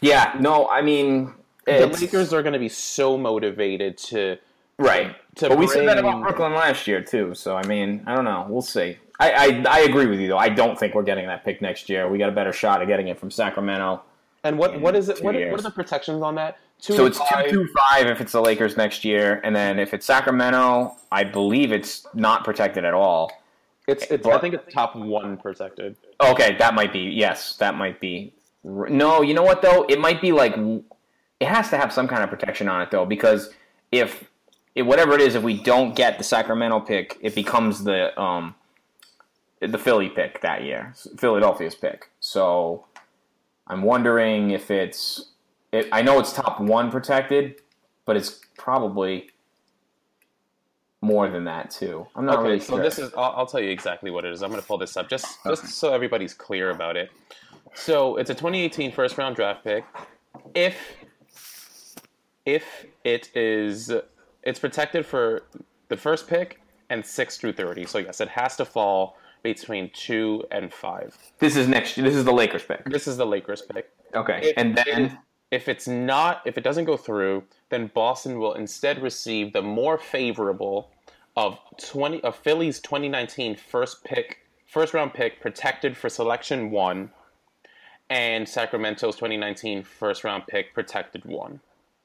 Yeah, 0.00 0.36
no, 0.38 0.68
I 0.68 0.82
mean, 0.82 1.32
The 1.66 1.86
Lakers 1.86 2.32
are 2.32 2.42
going 2.42 2.52
to 2.52 2.58
be 2.58 2.68
so 2.68 3.18
motivated 3.18 3.98
to 3.98 4.38
right. 4.78 5.16
to 5.36 5.48
but 5.48 5.58
we 5.58 5.66
said 5.66 5.86
that 5.88 5.98
about 5.98 6.22
Brooklyn 6.22 6.54
last 6.54 6.86
year 6.86 7.02
too. 7.02 7.34
So 7.34 7.56
I 7.56 7.66
mean, 7.66 8.02
I 8.06 8.14
don't 8.14 8.24
know. 8.24 8.46
We'll 8.48 8.62
see. 8.62 8.96
I, 9.20 9.32
I 9.32 9.64
I 9.68 9.80
agree 9.80 10.06
with 10.06 10.20
you 10.20 10.28
though. 10.28 10.38
I 10.38 10.48
don't 10.48 10.78
think 10.78 10.94
we're 10.94 11.02
getting 11.02 11.26
that 11.26 11.44
pick 11.44 11.60
next 11.60 11.88
year. 11.88 12.08
We 12.08 12.18
got 12.18 12.28
a 12.28 12.32
better 12.32 12.52
shot 12.52 12.80
of 12.80 12.88
getting 12.88 13.08
it 13.08 13.18
from 13.18 13.30
Sacramento. 13.30 14.02
And 14.48 14.58
what 14.58 14.80
what 14.80 14.96
is 14.96 15.10
it? 15.10 15.22
What, 15.22 15.34
what 15.34 15.60
are 15.60 15.62
the 15.62 15.70
protections 15.70 16.22
on 16.22 16.34
that? 16.36 16.56
Two 16.80 16.94
So 16.94 17.04
and 17.04 17.14
it's 17.14 17.18
five? 17.18 17.50
two 17.50 17.66
two 17.66 17.72
five 17.76 18.06
if 18.06 18.20
it's 18.22 18.32
the 18.32 18.40
Lakers 18.40 18.78
next 18.78 19.04
year, 19.04 19.42
and 19.44 19.54
then 19.54 19.78
if 19.78 19.92
it's 19.92 20.06
Sacramento, 20.06 20.96
I 21.12 21.24
believe 21.24 21.70
it's 21.70 22.06
not 22.14 22.44
protected 22.44 22.86
at 22.86 22.94
all. 22.94 23.30
It's, 23.86 24.04
it's 24.10 24.26
I 24.26 24.38
think 24.38 24.54
it's 24.54 24.72
top 24.72 24.96
one 24.96 25.36
protected. 25.36 25.96
Okay, 26.20 26.56
that 26.56 26.74
might 26.74 26.92
be 26.92 27.00
yes, 27.00 27.56
that 27.56 27.74
might 27.74 28.00
be. 28.00 28.32
No, 28.64 29.20
you 29.20 29.34
know 29.34 29.42
what 29.42 29.60
though? 29.60 29.84
It 29.88 30.00
might 30.00 30.22
be 30.22 30.32
like 30.32 30.56
it 31.40 31.46
has 31.46 31.68
to 31.70 31.76
have 31.76 31.92
some 31.92 32.08
kind 32.08 32.22
of 32.22 32.30
protection 32.30 32.68
on 32.68 32.80
it 32.80 32.90
though, 32.90 33.04
because 33.04 33.50
if, 33.92 34.24
if 34.74 34.86
whatever 34.86 35.12
it 35.12 35.20
is, 35.20 35.34
if 35.34 35.42
we 35.42 35.62
don't 35.62 35.94
get 35.94 36.16
the 36.16 36.24
Sacramento 36.24 36.80
pick, 36.80 37.18
it 37.20 37.34
becomes 37.34 37.84
the 37.84 38.18
um 38.18 38.54
the 39.60 39.78
Philly 39.78 40.08
pick 40.08 40.40
that 40.40 40.62
year, 40.62 40.94
Philadelphia's 41.18 41.74
pick. 41.74 42.10
So 42.20 42.86
I'm 43.68 43.82
wondering 43.82 44.50
if 44.50 44.70
it's. 44.70 45.32
It, 45.72 45.88
I 45.92 46.02
know 46.02 46.18
it's 46.18 46.32
top 46.32 46.60
one 46.60 46.90
protected, 46.90 47.60
but 48.06 48.16
it's 48.16 48.40
probably 48.56 49.28
more 51.00 51.28
than 51.28 51.44
that 51.44 51.70
too. 51.70 52.06
I'm 52.16 52.24
not 52.24 52.38
Okay, 52.38 52.48
really 52.48 52.60
so 52.60 52.78
this 52.78 52.98
is 52.98 53.12
I'll, 53.14 53.34
I'll 53.36 53.46
tell 53.46 53.60
you 53.60 53.70
exactly 53.70 54.10
what 54.10 54.24
it 54.24 54.32
is. 54.32 54.42
I'm 54.42 54.50
going 54.50 54.60
to 54.60 54.66
pull 54.66 54.78
this 54.78 54.96
up 54.96 55.08
just 55.08 55.38
just 55.46 55.66
so 55.68 55.92
everybody's 55.92 56.34
clear 56.34 56.70
about 56.70 56.96
it. 56.96 57.10
So 57.74 58.16
it's 58.16 58.30
a 58.30 58.34
2018 58.34 58.92
first 58.92 59.16
round 59.18 59.36
draft 59.36 59.62
pick. 59.62 59.84
If 60.54 60.76
if 62.44 62.86
it 63.04 63.30
is 63.36 63.92
it's 64.42 64.58
protected 64.58 65.06
for 65.06 65.44
the 65.88 65.96
first 65.96 66.26
pick 66.26 66.60
and 66.90 67.04
6 67.04 67.36
through 67.36 67.52
30. 67.52 67.84
So 67.84 67.98
yes, 67.98 68.20
it 68.20 68.28
has 68.28 68.56
to 68.56 68.64
fall 68.64 69.16
between 69.42 69.90
2 69.94 70.44
and 70.50 70.72
5. 70.72 71.16
this 71.38 71.56
is 71.56 71.68
next. 71.68 71.96
This 71.96 72.14
is 72.14 72.24
the 72.24 72.32
Lakers 72.32 72.64
pick. 72.64 72.84
This 72.84 73.06
is 73.06 73.16
the 73.16 73.26
Lakers 73.26 73.62
pick. 73.62 73.90
Okay, 74.14 74.40
If 74.42 74.54
and 74.56 74.76
then 74.76 75.18
if 75.50 75.68
it's 75.68 75.88
not, 75.88 76.42
if 76.44 76.58
it 76.58 76.64
doesn't 76.64 76.84
go 76.84 76.96
through, 76.96 77.44
then 77.70 77.90
Boston 77.94 78.38
will 78.38 78.54
instead 78.54 79.02
receive 79.02 79.52
the 79.52 79.62
more 79.62 79.98
favorable 79.98 80.90
of 81.36 81.58
twenty 81.82 82.22
of 82.22 82.36
Philly's 82.36 82.80
2019 82.80 83.56
first 83.56 84.04
pick, 84.04 84.38
first 84.66 84.94
round 84.94 85.14
pick, 85.14 85.40
protected 85.40 85.96
for 85.96 86.08
selection 86.08 86.70
one, 86.70 87.10
and 88.10 88.48
Sacramento's 88.48 89.16
2019 89.16 89.82
first 89.84 90.24
round 90.24 90.46
pick, 90.46 90.74
protected 90.74 91.24
one. 91.24 91.60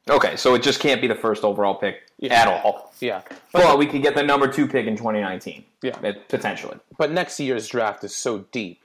Okay, 0.09 0.35
so 0.35 0.53
it 0.55 0.63
just 0.63 0.79
can't 0.79 1.01
be 1.01 1.07
the 1.07 1.15
first 1.15 1.43
overall 1.43 1.75
pick 1.75 2.03
Yeah. 2.19 2.33
at 2.33 2.47
all. 2.47 2.93
Yeah, 2.99 3.21
Well, 3.53 3.77
we 3.77 3.85
could 3.85 4.01
get 4.01 4.15
the 4.15 4.23
number 4.23 4.47
two 4.47 4.67
pick 4.67 4.85
in 4.87 4.95
2019. 4.95 5.63
Yeah. 5.81 5.97
Potentially. 6.29 6.77
but 6.97 7.11
next 7.11 7.39
year's 7.39 7.67
draft 7.67 8.03
is 8.03 8.15
so 8.15 8.39
deep. 8.51 8.79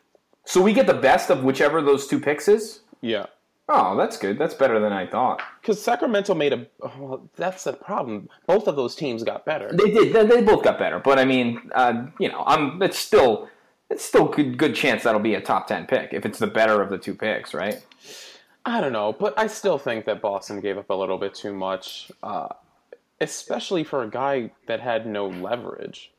So 0.45 0.61
we 0.63 0.73
get 0.73 0.87
the 0.87 0.95
best 0.95 1.31
of 1.31 1.45
whichever 1.45 1.81
those 1.83 2.07
two 2.07 2.19
picks 2.19 2.49
is. 2.49 2.81
Yeah. 3.01 3.27
Oh, 3.69 3.97
that's 3.99 4.17
good. 4.17 4.39
That's 4.39 4.55
better 4.55 4.81
than 4.81 4.95
I 4.95 5.07
thought. 5.07 5.43
Because 5.61 5.81
Sacramento 5.83 6.35
made 6.35 6.55
a, 6.55 6.67
well, 6.81 7.29
that's 7.37 7.65
the 7.65 7.75
problem. 7.75 8.31
Both 8.47 8.67
of 8.67 8.77
those 8.77 8.95
teams 8.95 9.23
got 9.23 9.45
better. 9.45 9.69
They 9.71 9.91
did. 9.91 10.13
They, 10.15 10.25
they 10.25 10.41
both 10.41 10.65
got 10.65 10.79
better, 10.79 10.99
but 10.99 11.19
I 11.19 11.27
mean, 11.27 11.61
uh, 11.75 12.07
you 12.19 12.31
know, 12.31 12.43
I'm. 12.47 12.81
It's 12.83 12.99
still. 12.99 13.51
It's 13.91 14.03
still 14.03 14.25
good. 14.25 14.57
Good 14.57 14.75
chance 14.75 15.03
that'll 15.03 15.21
be 15.21 15.35
a 15.35 15.41
top 15.43 15.67
ten 15.67 15.87
pick 15.87 16.15
if 16.15 16.25
it's 16.25 16.39
the 16.39 16.47
better 16.47 16.81
of 16.81 16.89
the 16.89 16.97
two 16.97 17.15
picks, 17.15 17.53
right? 17.53 17.85
I 18.65 18.81
don't 18.81 18.93
know, 18.93 19.13
but 19.13 19.39
I 19.39 19.47
still 19.47 19.79
think 19.79 20.05
that 20.07 20.21
Boston 20.21 20.61
gave 20.61 20.77
up 20.79 20.91
a 20.91 20.95
little 20.95 21.19
bit 21.19 21.35
too 21.35 21.55
much, 21.55 22.11
uh, 22.23 22.49
especially 23.21 23.85
for 23.85 24.03
a 24.03 24.11
guy 24.11 24.51
that 24.67 24.81
had 24.81 25.07
no 25.07 25.29
leverage. 25.29 26.13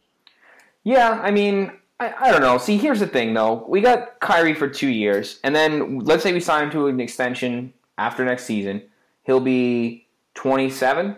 Yeah, 0.84 1.20
I 1.22 1.32
mean, 1.32 1.72
I, 2.00 2.14
I 2.20 2.32
don't 2.32 2.42
know. 2.42 2.58
See, 2.58 2.78
here's 2.78 3.00
the 3.02 3.08
thing, 3.08 3.34
though. 3.34 3.66
We 3.68 3.82
got 3.82 4.20
Kyrie 4.20 4.54
for 4.56 4.68
two 4.68 4.88
years, 4.90 5.40
and 5.44 5.56
then 5.56 6.00
let's 6.00 6.24
say 6.24 6.34
we 6.34 6.40
sign 6.40 6.66
him 6.66 6.72
to 6.72 6.88
an 6.88 7.00
extension 7.00 7.74
after 7.98 8.26
next 8.26 8.46
season. 8.46 8.82
He'll 9.24 9.42
be 9.42 10.08
27, 10.36 11.18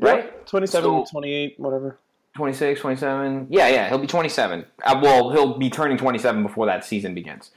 right? 0.00 0.46
27, 0.46 0.90
So- 0.90 1.04
28, 1.10 1.54
whatever. 1.58 1.98
26, 2.36 2.80
27. 2.80 3.48
Yeah, 3.50 3.68
yeah, 3.68 3.88
he'll 3.88 3.98
be 3.98 4.06
27. 4.06 4.64
Uh, 4.84 5.00
well, 5.02 5.30
he'll 5.32 5.58
be 5.58 5.70
turning 5.70 5.96
27 5.96 6.42
before 6.44 6.66
that 6.66 6.84
season 6.84 7.12
begins. 7.12 7.50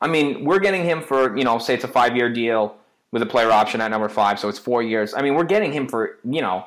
I 0.00 0.06
mean, 0.06 0.44
we're 0.44 0.60
getting 0.60 0.84
him 0.84 1.02
for, 1.02 1.36
you 1.36 1.44
know, 1.44 1.58
say 1.58 1.74
it's 1.74 1.84
a 1.84 1.88
five 1.88 2.16
year 2.16 2.32
deal 2.32 2.76
with 3.10 3.22
a 3.22 3.26
player 3.26 3.50
option 3.50 3.80
at 3.80 3.90
number 3.90 4.08
five, 4.08 4.38
so 4.38 4.48
it's 4.48 4.58
four 4.58 4.82
years. 4.82 5.14
I 5.14 5.22
mean, 5.22 5.34
we're 5.34 5.44
getting 5.44 5.72
him 5.72 5.88
for, 5.88 6.18
you 6.24 6.42
know, 6.42 6.66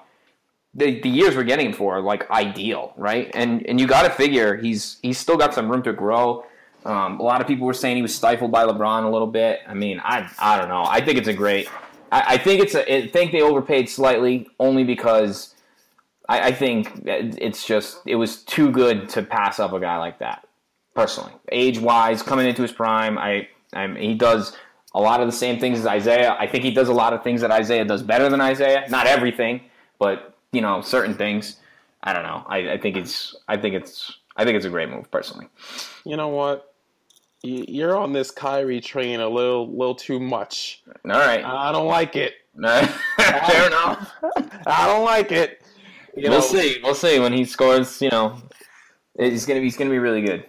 the, 0.74 1.00
the 1.02 1.10
years 1.10 1.36
we're 1.36 1.44
getting 1.44 1.68
him 1.68 1.74
for 1.74 1.98
are 1.98 2.02
like 2.02 2.30
ideal, 2.32 2.94
right? 2.96 3.30
And 3.34 3.66
and 3.68 3.80
you 3.80 3.88
got 3.88 4.04
to 4.04 4.10
figure 4.10 4.56
he's 4.56 4.98
he's 5.02 5.18
still 5.18 5.38
got 5.38 5.54
some 5.54 5.70
room 5.70 5.84
to 5.84 5.94
grow. 5.94 6.46
Um, 6.86 7.20
a 7.20 7.24
lot 7.24 7.42
of 7.42 7.48
people 7.48 7.68
were 7.68 7.74
saying 7.74 7.98
he 7.98 8.02
was 8.02 8.16
stifled 8.16 8.52
by 8.52 8.66
LeBron 8.66 9.04
a 9.04 9.10
little 9.10 9.28
bit. 9.28 9.60
I 9.68 9.74
mean, 9.74 10.00
I 10.04 10.30
I 10.40 10.58
don't 10.58 10.70
know. 10.70 10.84
I 10.86 11.02
think 11.02 11.18
it's 11.18 11.28
a 11.28 11.34
great. 11.34 11.70
I, 12.12 12.36
I 12.36 12.38
think 12.38 12.62
it's 12.62 12.76
a. 12.76 12.96
I 12.96 13.08
think 13.08 13.32
they 13.32 13.42
overpaid 13.42 13.90
slightly 13.90 14.48
only 14.60 14.84
because 14.84 15.54
I, 16.30 16.48
I 16.48 16.52
think 16.54 17.04
it's 17.06 17.66
just 17.66 18.00
it 18.06 18.16
was 18.16 18.44
too 18.44 18.72
good 18.72 19.10
to 19.10 19.24
pass 19.24 19.60
up 19.60 19.74
a 19.74 19.80
guy 19.80 19.98
like 19.98 20.20
that. 20.20 20.48
Personally, 20.94 21.32
age 21.52 21.80
wise, 21.80 22.22
coming 22.22 22.48
into 22.48 22.62
his 22.62 22.72
prime, 22.72 23.18
I, 23.18 23.48
I 23.74 23.88
he 23.98 24.14
does 24.14 24.56
a 24.94 25.00
lot 25.00 25.22
of 25.22 25.28
the 25.28 25.32
same 25.32 25.60
things 25.60 25.80
as 25.80 25.86
Isaiah. 25.88 26.36
I 26.38 26.48
think 26.48 26.64
he 26.66 26.72
does 26.72 26.90
a 26.90 26.94
lot 26.94 27.14
of 27.14 27.24
things 27.24 27.42
that 27.42 27.52
Isaiah 27.52 27.86
does 27.86 28.04
better 28.04 28.28
than 28.30 28.42
Isaiah. 28.42 28.86
Not 28.90 29.08
everything, 29.08 29.62
but 30.00 30.36
you 30.52 30.62
know 30.62 30.82
certain 30.82 31.16
things. 31.16 31.58
I 32.04 32.14
don't 32.14 32.24
know. 32.24 32.44
I, 32.48 32.74
I 32.74 32.78
think 32.78 32.98
it's 32.98 33.36
I 33.48 33.58
think 33.58 33.76
it's 33.76 34.18
I 34.36 34.44
think 34.44 34.58
it's 34.58 34.66
a 34.66 34.70
great 34.70 34.90
move 34.90 35.10
personally. 35.12 35.48
You 36.06 36.18
know 36.18 36.30
what? 36.30 36.74
You're 37.44 37.98
on 37.98 38.14
this 38.14 38.30
Kyrie 38.30 38.82
train 38.82 39.20
a 39.20 39.28
little, 39.28 39.68
little 39.72 39.96
too 39.96 40.20
much. 40.20 40.84
All 41.06 41.12
right, 41.12 41.44
I 41.44 41.72
don't 41.72 41.88
like 41.88 42.16
it. 42.16 42.34
fair 42.62 43.68
enough. 43.68 44.12
I 44.68 44.86
don't 44.86 45.06
like 45.06 45.32
it. 45.32 45.62
You 46.16 46.30
We'll 46.30 46.40
know, 46.40 46.46
see. 46.46 46.80
We'll 46.84 46.96
see 46.96 47.20
when 47.20 47.34
he 47.34 47.46
scores. 47.46 48.02
You 48.02 48.10
know, 48.10 48.38
he's 49.18 49.46
gonna 49.46 49.60
be 49.60 49.66
he's 49.66 49.78
gonna 49.78 49.90
be 49.90 50.00
really 50.00 50.22
good. 50.22 50.46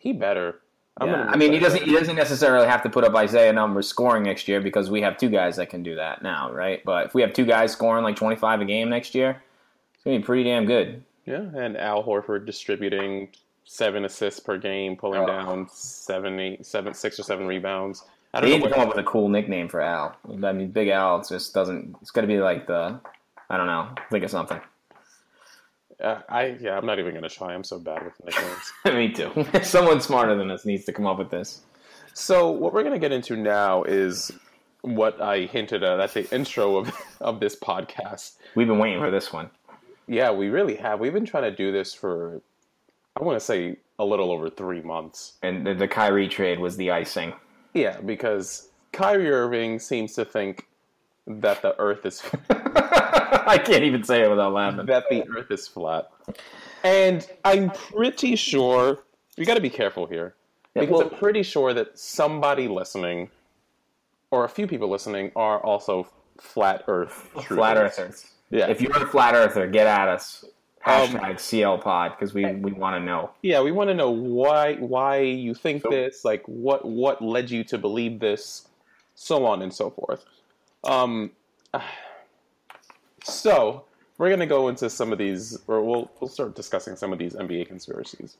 He 0.00 0.12
better. 0.12 0.60
I'm 0.98 1.08
Yeah. 1.08 1.30
I 1.30 1.36
mean, 1.36 1.52
he 1.52 1.58
doesn't. 1.60 1.82
He 1.84 1.92
doesn't 1.92 2.16
necessarily 2.16 2.66
have 2.66 2.82
to 2.82 2.90
put 2.90 3.04
up 3.04 3.14
Isaiah 3.14 3.52
numbers 3.52 3.86
scoring 3.86 4.24
next 4.24 4.48
year 4.48 4.60
because 4.60 4.90
we 4.90 5.00
have 5.02 5.16
two 5.16 5.28
guys 5.30 5.56
that 5.56 5.70
can 5.70 5.82
do 5.84 5.94
that 5.94 6.22
now, 6.22 6.50
right? 6.50 6.82
But 6.84 7.06
if 7.06 7.14
we 7.14 7.22
have 7.22 7.32
two 7.32 7.44
guys 7.46 7.70
scoring 7.70 8.02
like 8.02 8.16
twenty 8.16 8.34
five 8.36 8.60
a 8.60 8.64
game 8.64 8.88
next 8.90 9.14
year, 9.14 9.40
it's 9.94 10.02
gonna 10.04 10.18
be 10.18 10.24
pretty 10.24 10.42
damn 10.44 10.64
good. 10.66 11.04
Yeah, 11.26 11.42
and 11.54 11.76
Al 11.76 12.02
Horford 12.02 12.44
distributing 12.44 13.28
seven 13.64 14.04
assists 14.04 14.40
per 14.40 14.58
game, 14.58 14.96
pulling 14.96 15.20
Oh. 15.20 15.26
down 15.26 15.68
seven, 15.70 16.40
eight, 16.40 16.66
seven, 16.66 16.92
six 16.92 17.20
or 17.20 17.22
seven 17.22 17.46
rebounds. 17.46 18.04
I 18.34 18.40
don't 18.40 18.50
need 18.50 18.60
know 18.60 18.68
to 18.68 18.74
come 18.74 18.82
up 18.82 18.88
with 18.88 18.98
a 18.98 19.08
cool 19.08 19.28
nickname 19.28 19.68
for 19.68 19.80
Al. 19.80 20.16
I 20.44 20.52
mean, 20.52 20.70
Big 20.70 20.88
Al 20.88 21.22
just 21.22 21.54
doesn't. 21.54 21.96
It's 22.02 22.10
gonna 22.10 22.26
be 22.26 22.38
like 22.40 22.66
the. 22.66 22.98
I 23.48 23.56
don't 23.56 23.66
know. 23.66 23.88
Think 24.10 24.24
of 24.24 24.30
something. 24.30 24.60
Uh, 26.00 26.20
I 26.28 26.56
yeah, 26.60 26.76
I'm 26.76 26.86
not 26.86 26.98
even 26.98 27.14
gonna 27.14 27.28
try. 27.28 27.54
I'm 27.54 27.64
so 27.64 27.78
bad 27.78 28.04
with 28.04 28.14
nicknames. 28.24 28.72
Me 28.84 29.12
too. 29.12 29.46
Someone 29.62 30.00
smarter 30.00 30.34
than 30.34 30.50
us 30.50 30.64
needs 30.64 30.84
to 30.86 30.92
come 30.92 31.06
up 31.06 31.18
with 31.18 31.30
this. 31.30 31.62
so 32.14 32.50
what 32.50 32.72
we're 32.72 32.82
gonna 32.82 32.98
get 32.98 33.12
into 33.12 33.36
now 33.36 33.82
is 33.84 34.30
what 34.82 35.20
I 35.20 35.40
hinted 35.40 35.82
at 35.82 36.00
at 36.00 36.14
the 36.14 36.32
intro 36.34 36.76
of 36.76 36.92
of 37.20 37.40
this 37.40 37.56
podcast. 37.56 38.36
We've 38.54 38.66
been 38.68 38.78
waiting 38.78 39.00
for 39.00 39.10
this 39.10 39.32
one. 39.32 39.50
Yeah, 40.06 40.30
we 40.32 40.48
really 40.48 40.76
have. 40.76 41.00
We've 41.00 41.12
been 41.12 41.26
trying 41.26 41.44
to 41.44 41.54
do 41.54 41.70
this 41.70 41.92
for 41.92 42.40
I 43.16 43.22
want 43.22 43.38
to 43.38 43.44
say 43.44 43.76
a 43.98 44.04
little 44.04 44.32
over 44.32 44.48
three 44.48 44.80
months. 44.80 45.34
And 45.42 45.66
the, 45.66 45.74
the 45.74 45.88
Kyrie 45.88 46.28
trade 46.28 46.58
was 46.58 46.76
the 46.76 46.90
icing. 46.90 47.34
Yeah, 47.74 48.00
because 48.00 48.68
Kyrie 48.92 49.30
Irving 49.30 49.78
seems 49.78 50.14
to 50.14 50.24
think 50.24 50.66
that 51.26 51.60
the 51.62 51.78
Earth 51.78 52.06
is 52.06 52.22
I 53.46 53.58
can't 53.58 53.84
even 53.84 54.02
say 54.04 54.22
it 54.22 54.28
without 54.30 54.52
laughing. 54.52 54.86
that 54.86 55.04
the 55.10 55.26
Earth 55.28 55.50
is 55.50 55.66
flat, 55.68 56.10
and 56.84 57.26
I'm 57.44 57.70
pretty 57.70 58.36
sure 58.36 59.00
we 59.38 59.44
got 59.44 59.54
to 59.54 59.60
be 59.60 59.70
careful 59.70 60.06
here 60.06 60.34
Yeah, 60.74 60.82
because 60.82 60.98
well- 60.98 61.10
I'm 61.12 61.18
pretty 61.18 61.42
sure 61.42 61.72
that 61.74 61.98
somebody 61.98 62.68
listening, 62.68 63.30
or 64.30 64.44
a 64.44 64.48
few 64.48 64.66
people 64.66 64.88
listening, 64.88 65.32
are 65.36 65.60
also 65.60 66.06
flat 66.38 66.84
Earth. 66.88 67.12
Flat 67.46 67.76
Earthers. 67.76 68.26
Yeah, 68.50 68.68
If 68.68 68.80
you're 68.80 68.96
a 68.96 69.06
flat 69.06 69.34
earther, 69.34 69.66
get 69.68 69.86
at 69.86 70.08
us. 70.08 70.44
Um, 70.86 71.08
Hashtag 71.10 71.38
CL 71.38 71.78
Pod 71.78 72.12
because 72.18 72.32
we, 72.32 72.46
we 72.54 72.72
want 72.72 72.96
to 72.96 73.00
know. 73.04 73.30
yeah, 73.42 73.60
we 73.60 73.70
want 73.70 73.88
to 73.90 73.94
know 73.94 74.10
why 74.10 74.76
why 74.76 75.18
you 75.18 75.52
think 75.54 75.82
this, 75.82 76.24
like 76.24 76.42
what 76.46 76.86
what 76.86 77.20
led 77.20 77.50
you 77.50 77.62
to 77.64 77.76
believe 77.76 78.18
this, 78.18 78.66
so 79.14 79.44
on 79.44 79.60
and 79.60 79.72
so 79.74 79.90
forth. 79.90 80.24
Um, 80.84 81.32
so 83.24 83.84
we're 84.18 84.30
gonna 84.30 84.46
go 84.46 84.68
into 84.68 84.90
some 84.90 85.12
of 85.12 85.18
these, 85.18 85.58
or 85.66 85.82
we'll 85.82 86.10
we'll 86.20 86.28
start 86.28 86.54
discussing 86.54 86.96
some 86.96 87.12
of 87.12 87.18
these 87.18 87.34
NBA 87.34 87.68
conspiracies. 87.68 88.36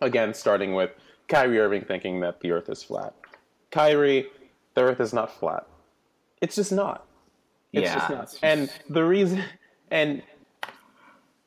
Again, 0.00 0.34
starting 0.34 0.74
with 0.74 0.90
Kyrie 1.28 1.58
Irving 1.58 1.84
thinking 1.84 2.20
that 2.20 2.40
the 2.40 2.52
Earth 2.52 2.68
is 2.68 2.82
flat. 2.82 3.14
Kyrie, 3.70 4.26
the 4.74 4.82
Earth 4.82 5.00
is 5.00 5.12
not 5.12 5.32
flat. 5.32 5.66
It's 6.40 6.56
just 6.56 6.72
not. 6.72 7.06
It's 7.72 7.84
yeah. 7.84 7.94
just 7.94 8.10
not. 8.10 8.38
And 8.42 8.70
the 8.88 9.04
reason, 9.04 9.42
and 9.90 10.22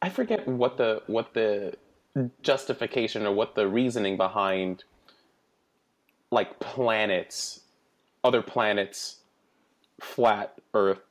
I 0.01 0.09
forget 0.09 0.47
what 0.47 0.77
the 0.77 1.01
what 1.07 1.33
the 1.33 1.75
justification 2.41 3.25
or 3.25 3.33
what 3.33 3.55
the 3.55 3.67
reasoning 3.67 4.17
behind 4.17 4.83
like 6.31 6.59
planets, 6.59 7.61
other 8.23 8.41
planets, 8.41 9.17
flat 9.99 10.57
Earth 10.73 11.01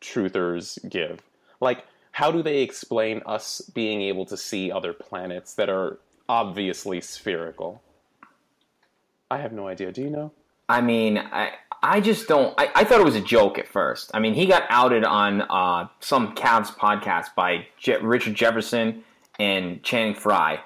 truthers 0.00 0.78
give. 0.88 1.22
Like, 1.60 1.84
how 2.12 2.30
do 2.30 2.42
they 2.42 2.62
explain 2.62 3.22
us 3.26 3.60
being 3.74 4.02
able 4.02 4.24
to 4.26 4.36
see 4.36 4.70
other 4.72 4.92
planets 4.92 5.54
that 5.54 5.68
are 5.68 5.98
obviously 6.28 7.00
spherical? 7.00 7.82
I 9.30 9.38
have 9.38 9.52
no 9.52 9.68
idea. 9.68 9.92
Do 9.92 10.02
you 10.02 10.10
know? 10.10 10.32
I 10.68 10.80
mean, 10.80 11.18
I 11.18 11.52
I 11.82 12.00
just 12.00 12.26
don't. 12.26 12.54
I, 12.58 12.70
I 12.74 12.84
thought 12.84 13.00
it 13.00 13.04
was 13.04 13.16
a 13.16 13.20
joke 13.20 13.58
at 13.58 13.68
first. 13.68 14.10
I 14.14 14.18
mean, 14.18 14.34
he 14.34 14.46
got 14.46 14.64
outed 14.68 15.04
on 15.04 15.42
uh, 15.42 15.88
some 16.00 16.34
Cavs 16.34 16.68
podcast 16.68 17.34
by 17.34 17.66
Je- 17.78 17.98
Richard 17.98 18.34
Jefferson 18.34 19.04
and 19.38 19.82
Channing 19.82 20.14
Frye, 20.14 20.60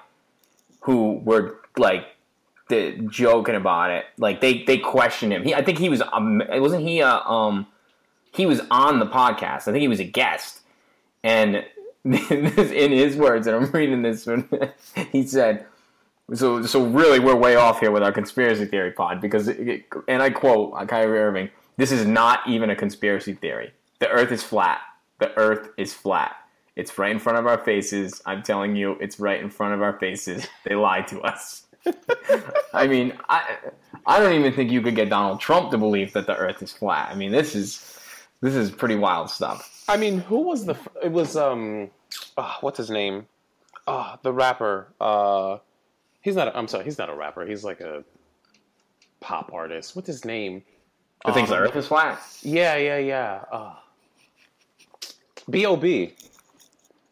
who 0.81 1.19
were 1.23 1.59
like 1.77 2.05
the, 2.69 2.93
joking 3.09 3.55
about 3.55 3.91
it. 3.91 4.05
Like 4.17 4.41
they 4.41 4.63
they 4.63 4.77
questioned 4.77 5.33
him. 5.33 5.43
He, 5.43 5.53
I 5.53 5.63
think 5.63 5.77
he 5.77 5.89
was. 5.89 6.01
Um, 6.11 6.41
wasn't 6.49 6.87
he? 6.87 7.01
Uh, 7.01 7.19
um, 7.19 7.67
he 8.31 8.45
was 8.45 8.61
on 8.71 8.99
the 8.99 9.05
podcast. 9.05 9.67
I 9.67 9.71
think 9.71 9.81
he 9.81 9.87
was 9.87 9.99
a 9.99 10.05
guest, 10.05 10.61
and 11.23 11.65
in 12.03 12.91
his 12.91 13.15
words, 13.15 13.47
and 13.47 13.55
I'm 13.55 13.71
reading 13.71 14.01
this 14.01 14.25
one, 14.25 14.49
he 15.11 15.25
said. 15.25 15.65
So, 16.33 16.65
so 16.65 16.85
really, 16.85 17.19
we're 17.19 17.35
way 17.35 17.55
off 17.55 17.81
here 17.81 17.91
with 17.91 18.03
our 18.03 18.13
conspiracy 18.13 18.65
theory 18.65 18.91
pod 18.91 19.19
because, 19.19 19.49
it, 19.49 19.83
and 20.07 20.23
I 20.23 20.29
quote 20.29 20.87
Kyrie 20.87 21.19
Irving: 21.19 21.49
"This 21.77 21.91
is 21.91 22.05
not 22.05 22.39
even 22.47 22.69
a 22.69 22.75
conspiracy 22.75 23.33
theory. 23.33 23.73
The 23.99 24.09
Earth 24.09 24.31
is 24.31 24.41
flat. 24.41 24.79
The 25.19 25.37
Earth 25.37 25.69
is 25.77 25.93
flat. 25.93 26.35
It's 26.77 26.97
right 26.97 27.11
in 27.11 27.19
front 27.19 27.37
of 27.37 27.47
our 27.47 27.57
faces. 27.57 28.21
I'm 28.25 28.43
telling 28.43 28.77
you, 28.77 28.93
it's 29.01 29.19
right 29.19 29.41
in 29.41 29.49
front 29.49 29.73
of 29.73 29.81
our 29.81 29.99
faces. 29.99 30.47
They 30.63 30.75
lied 30.75 31.07
to 31.09 31.21
us." 31.21 31.65
I 32.73 32.87
mean, 32.87 33.13
I, 33.29 33.57
I 34.05 34.19
don't 34.19 34.33
even 34.33 34.53
think 34.53 34.71
you 34.71 34.81
could 34.81 34.95
get 34.95 35.09
Donald 35.09 35.39
Trump 35.39 35.71
to 35.71 35.77
believe 35.77 36.13
that 36.13 36.27
the 36.27 36.35
Earth 36.35 36.61
is 36.61 36.71
flat. 36.71 37.09
I 37.11 37.15
mean, 37.15 37.31
this 37.31 37.55
is, 37.55 37.99
this 38.41 38.55
is 38.55 38.71
pretty 38.71 38.95
wild 38.95 39.29
stuff. 39.29 39.83
I 39.87 39.97
mean, 39.97 40.19
who 40.19 40.41
was 40.41 40.65
the? 40.65 40.75
It 41.03 41.11
was 41.11 41.35
um, 41.37 41.89
oh, 42.37 42.57
what's 42.61 42.77
his 42.77 42.89
name? 42.89 43.27
Oh, 43.87 44.15
the 44.21 44.31
rapper. 44.33 44.87
Uh, 44.99 45.57
he's 46.21 46.35
not. 46.35 46.47
A, 46.49 46.57
I'm 46.57 46.67
sorry, 46.67 46.83
he's 46.83 46.97
not 46.97 47.09
a 47.09 47.15
rapper. 47.15 47.45
He's 47.45 47.63
like 47.63 47.81
a 47.81 48.03
pop 49.19 49.51
artist. 49.53 49.95
What's 49.95 50.07
his 50.07 50.25
name? 50.25 50.63
The 51.25 51.33
Um, 51.33 51.51
Earth 51.53 51.75
is 51.75 51.87
flat? 51.87 52.19
Yeah, 52.41 52.77
yeah, 52.77 52.97
yeah. 52.97 53.43
Uh, 53.51 53.75
B.O.B. 55.49 56.13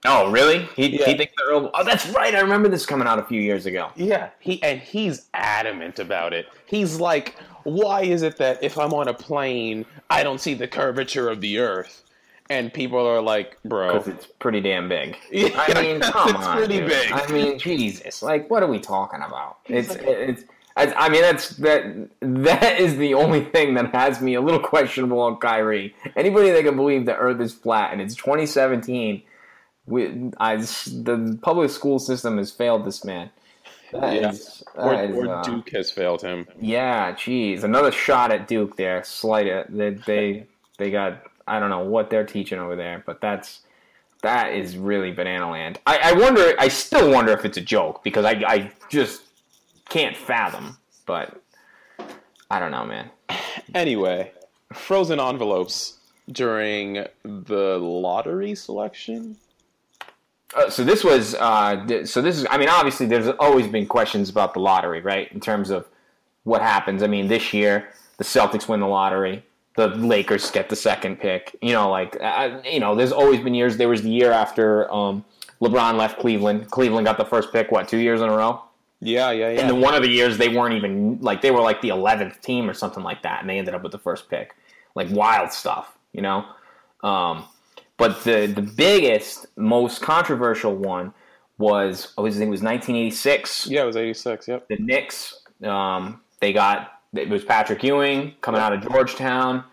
Oh, 0.06 0.32
really? 0.32 0.68
He, 0.76 0.98
Yeah. 1.00 1.06
he 1.08 1.18
thinks 1.18 1.34
the 1.38 1.54
Earth. 1.54 1.70
Oh, 1.74 1.84
that's 1.84 2.08
right. 2.10 2.34
I 2.34 2.40
remember 2.40 2.70
this 2.70 2.86
coming 2.86 3.08
out 3.08 3.20
a 3.20 3.24
few 3.24 3.42
years 3.42 3.66
ago. 3.66 3.92
Yeah, 3.96 4.30
he 4.40 4.62
and 4.64 4.80
he's 4.80 5.28
adamant 5.34 6.00
about 6.00 6.34
it. 6.34 6.48
He's 6.66 7.00
like, 7.00 7.36
"Why 7.64 8.02
is 8.02 8.22
it 8.22 8.38
that 8.38 8.64
if 8.64 8.78
I'm 8.78 8.94
on 8.94 9.08
a 9.08 9.14
plane, 9.14 9.86
I 10.10 10.24
don't 10.24 10.40
see 10.40 10.54
the 10.54 10.68
curvature 10.68 11.30
of 11.30 11.42
the 11.42 11.60
Earth?" 11.60 12.04
And 12.50 12.74
people 12.74 13.06
are 13.06 13.22
like, 13.22 13.58
"Bro, 13.64 13.94
Because 13.94 14.08
it's 14.08 14.26
pretty 14.40 14.60
damn 14.62 14.90
big. 14.90 15.18
Yeah, 15.32 15.50
I 15.56 15.82
mean, 15.82 16.00
come 16.02 16.30
it's 16.36 16.46
on, 16.48 16.58
pretty 16.58 16.80
dude. 16.80 16.90
big. 16.90 17.12
I 17.12 17.28
mean, 17.32 17.60
Jesus, 17.60 18.24
like, 18.24 18.50
what 18.50 18.64
are 18.64 18.68
we 18.68 18.80
talking 18.80 19.22
about? 19.22 19.58
It's 19.68 19.96
it's. 19.96 20.44
I 20.76 20.94
I 20.94 21.10
mean, 21.10 21.22
that's 21.22 21.50
that. 21.58 22.10
That 22.22 22.80
is 22.80 22.96
the 22.98 23.14
only 23.14 23.44
thing 23.46 23.74
that 23.76 23.94
has 23.94 24.22
me 24.22 24.34
a 24.36 24.42
little 24.42 24.60
questionable 24.62 25.20
on 25.20 25.38
Kyrie. 25.38 25.94
Anybody 26.16 26.50
that 26.52 26.64
can 26.64 26.76
believe 26.76 27.06
the 27.06 27.16
Earth 27.16 27.40
is 27.42 27.54
flat 27.54 27.92
and 27.92 28.02
it's 28.02 28.16
2017, 28.16 29.22
we, 29.86 30.32
I, 30.40 30.56
the 30.58 31.38
public 31.42 31.70
school 31.72 32.00
system 32.00 32.38
has 32.38 32.52
failed 32.52 32.86
this 32.86 33.04
man. 33.04 33.30
That 33.92 34.14
Yeah. 34.16 34.30
is- 34.30 34.64
or, 34.76 34.92
that 34.96 35.10
is, 35.10 35.16
or 35.18 35.28
uh, 35.34 35.42
Duke 35.44 35.70
has 35.72 35.92
failed 35.92 36.22
him." 36.22 36.48
yeah, 36.60 37.12
geez, 37.14 37.64
another 37.64 37.92
shot 37.92 38.32
at 38.32 38.48
Duke 38.48 38.76
there. 38.78 39.04
Slight 39.04 39.48
it. 39.48 39.68
They, 39.76 39.90
they 40.06 40.48
they 40.78 40.92
got. 40.92 41.24
I 41.48 41.60
don't 41.60 41.70
know 41.72 41.80
what 41.80 42.10
they're 42.10 42.26
teaching 42.26 42.60
over 42.60 42.76
there, 42.76 43.04
but 43.06 43.20
that's 43.22 43.62
that 44.22 44.54
is 44.54 44.78
really 44.78 45.12
banana 45.12 45.50
land. 45.50 45.80
I, 45.88 46.12
I 46.12 46.14
wonder. 46.14 46.54
I 46.60 46.68
still 46.68 47.10
wonder 47.12 47.32
if 47.32 47.46
it's 47.46 47.58
a 47.58 47.62
joke 47.62 48.04
because 48.04 48.26
I 48.26 48.32
I 48.48 48.72
just 48.90 49.24
can't 49.90 50.16
fathom. 50.16 50.78
But 51.06 51.42
I 52.52 52.60
don't 52.60 52.72
know, 52.72 52.86
man. 52.86 53.10
Anyway, 53.74 54.32
frozen 54.74 55.20
envelopes 55.20 55.98
during 56.32 57.06
the 57.24 57.78
lottery 57.80 58.54
selection. 58.54 59.38
Uh, 60.56 60.70
so 60.70 60.84
this 60.84 61.04
was. 61.04 61.36
Uh, 61.36 61.86
th- 61.88 62.08
so 62.08 62.22
this 62.22 62.38
is. 62.38 62.46
I 62.50 62.58
mean, 62.58 62.70
obviously, 62.70 63.06
there's 63.06 63.28
always 63.40 63.68
been 63.68 63.86
questions 63.86 64.30
about 64.30 64.54
the 64.54 64.60
lottery, 64.60 65.02
right? 65.02 65.32
In 65.32 65.40
terms 65.40 65.70
of 65.70 65.88
what 66.44 66.62
happens. 66.62 67.04
I 67.04 67.08
mean, 67.08 67.28
this 67.28 67.54
year 67.54 67.90
the 68.20 68.24
Celtics 68.24 68.68
win 68.68 68.82
the 68.82 68.88
lottery. 68.88 69.44
The 69.76 69.88
Lakers 69.88 70.52
get 70.52 70.70
the 70.70 70.76
second 70.76 71.20
pick. 71.20 71.56
You 71.62 71.72
know, 71.72 71.90
like 71.90 72.18
uh, 72.22 72.60
you 72.64 72.80
know, 72.80 72.96
there's 72.96 73.12
always 73.12 73.40
been 73.40 73.56
years. 73.56 73.78
There 73.78 73.90
was 73.90 74.04
the 74.04 74.10
year 74.10 74.32
after 74.32 74.92
um, 74.94 75.26
LeBron 75.62 75.96
left 75.96 76.20
Cleveland. 76.20 76.70
Cleveland 76.70 77.06
got 77.06 77.18
the 77.18 77.26
first 77.26 77.52
pick. 77.52 77.72
What 77.72 77.88
two 77.88 77.98
years 77.98 78.22
in 78.22 78.30
a 78.30 78.36
row? 78.36 78.62
Yeah, 79.00 79.32
yeah, 79.32 79.52
yeah. 79.52 79.62
And 79.62 79.70
then 79.70 79.80
one 79.80 79.94
of 79.94 80.04
the 80.04 80.10
years 80.10 80.38
they 80.38 80.50
weren't 80.50 80.76
even 80.76 81.20
like 81.22 81.42
they 81.42 81.52
were 81.52 81.62
like 81.62 81.82
the 81.82 81.90
eleventh 81.90 82.42
team 82.42 82.70
or 82.70 82.74
something 82.74 83.04
like 83.04 83.24
that, 83.24 83.40
and 83.40 83.50
they 83.50 83.58
ended 83.58 83.74
up 83.74 83.82
with 83.82 83.94
the 83.94 84.00
first 84.00 84.30
pick. 84.30 84.54
Like 84.96 85.10
wild 85.12 85.54
stuff, 85.54 85.98
you 86.12 86.22
know. 86.22 86.46
Um, 87.02 87.46
but 88.00 88.24
the 88.24 88.48
the 88.48 88.64
biggest, 88.64 89.46
most 89.56 90.02
controversial 90.02 90.76
one 90.76 91.14
was 91.60 92.14
I 92.18 92.22
was 92.22 92.36
I 92.36 92.40
think 92.40 92.48
it 92.48 92.52
was 92.52 92.64
1986. 92.64 93.68
yeah, 93.68 93.84
it 93.84 93.86
was 93.86 93.98
eighty 93.98 94.16
six. 94.16 94.48
Yep. 94.48 94.68
The 94.70 94.78
Knicks, 94.78 95.42
um, 95.64 96.22
they 96.40 96.54
got 96.54 97.02
it 97.14 97.30
was 97.30 97.44
Patrick 97.44 97.84
Ewing 97.84 98.34
coming 98.42 98.62
out 98.62 98.74
of 98.74 98.82
Georgetown. 98.82 99.64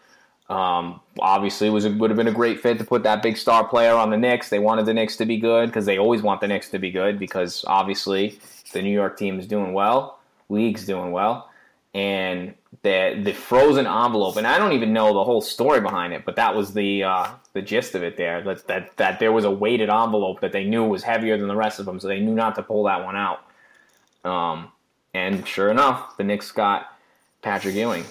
Um, 0.49 1.01
obviously, 1.19 1.69
it 1.69 1.71
was 1.71 1.89
would 1.89 2.11
have 2.11 2.17
been 2.17 2.29
a 2.29 2.33
great 2.33 2.61
fit 2.61 2.79
to 2.79 2.85
put 2.85 3.03
that 3.05 3.23
big 3.23 3.37
star 3.37 3.67
player 3.67 3.95
on 3.95 4.11
the 4.11 4.17
Knicks. 4.17 4.49
They 4.49 4.59
wanted 4.59 4.87
the 4.87 4.95
Knicks 4.95 5.17
to 5.17 5.25
be 5.25 5.39
good 5.39 5.67
because 5.69 5.87
they 5.87 5.99
always 5.99 6.23
want 6.23 6.41
the 6.41 6.49
Knicks 6.49 6.69
to 6.71 6.79
be 6.79 6.91
good 6.91 7.19
because 7.19 7.65
obviously 7.67 8.39
the 8.73 8.83
New 8.83 8.93
York 8.93 9.17
team 9.17 9.39
is 9.39 9.47
doing 9.47 9.73
well, 9.73 10.19
league's 10.49 10.85
doing 10.85 11.12
well, 11.12 11.51
and 11.97 12.55
the 12.83 13.19
the 13.25 13.33
frozen 13.33 13.87
envelope. 13.87 14.37
And 14.37 14.47
I 14.47 14.59
don't 14.59 14.73
even 14.73 14.93
know 14.93 15.15
the 15.15 15.25
whole 15.25 15.41
story 15.41 15.81
behind 15.81 16.13
it, 16.13 16.27
but 16.27 16.37
that 16.37 16.55
was 16.55 16.75
the 16.75 17.03
uh, 17.03 17.29
the 17.55 17.63
gist 17.63 17.95
of 17.95 18.03
it. 18.03 18.19
There 18.19 18.43
that 18.43 18.67
that 18.67 18.97
that 18.99 19.19
there 19.19 19.33
was 19.33 19.45
a 19.45 19.51
weighted 19.51 19.89
envelope 19.89 20.41
that 20.43 20.53
they 20.53 20.65
knew 20.65 20.85
was 20.85 21.03
heavier 21.03 21.39
than 21.39 21.49
the 21.49 21.57
rest 21.57 21.81
of 21.81 21.87
them, 21.87 21.99
so 21.99 22.07
they 22.07 22.21
knew 22.21 22.35
not 22.35 22.55
to 22.57 22.63
pull 22.63 22.85
that 22.85 23.03
one 23.03 23.17
out. 23.17 23.41
Um, 24.25 24.71
and 25.15 25.49
sure 25.49 25.71
enough, 25.71 26.19
the 26.19 26.25
Knicks 26.25 26.53
got 26.53 26.95
Patrick 27.41 27.75
Ewing. 27.75 28.05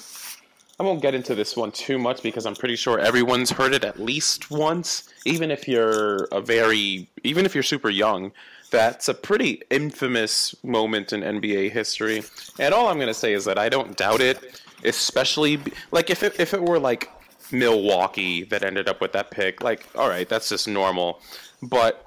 I 0.78 0.84
won't 0.84 1.02
get 1.02 1.16
into 1.16 1.36
this 1.36 1.56
one 1.56 1.72
too 1.72 1.98
much 1.98 2.22
because 2.22 2.46
I'm 2.46 2.56
pretty 2.56 2.76
sure 2.76 3.00
everyone's 3.00 3.50
heard 3.50 3.74
it 3.74 3.86
at 3.86 3.98
least 3.98 4.52
once, 4.52 5.10
even 5.26 5.50
if 5.50 5.68
you're 5.68 6.26
a 6.26 6.42
very, 6.42 7.08
even 7.24 7.46
if 7.46 7.54
you're 7.54 7.64
super 7.64 7.90
young. 7.90 8.32
That's 8.72 9.08
a 9.08 9.14
pretty 9.14 9.62
infamous 9.70 10.54
moment 10.64 11.14
in 11.14 11.22
NBA 11.22 11.72
history. 11.72 12.24
And 12.60 12.74
all 12.74 12.88
I'm 12.88 12.98
going 12.98 13.08
to 13.08 13.14
say 13.14 13.32
is 13.34 13.46
that 13.46 13.58
I 13.58 13.70
don't 13.70 13.96
doubt 13.96 14.20
it, 14.20 14.62
especially 14.84 15.60
like 15.92 16.10
if 16.10 16.24
it, 16.24 16.38
if 16.40 16.54
it 16.54 16.62
were 16.62 16.80
like 16.80 17.10
Milwaukee 17.52 18.44
that 18.46 18.64
ended 18.64 18.90
up 18.90 19.00
with 19.00 19.14
that 19.14 19.32
pick, 19.32 19.64
like 19.64 19.88
all 19.96 20.10
right, 20.10 20.28
that's 20.28 20.50
just 20.50 20.68
normal. 20.68 21.22
But 21.62 22.06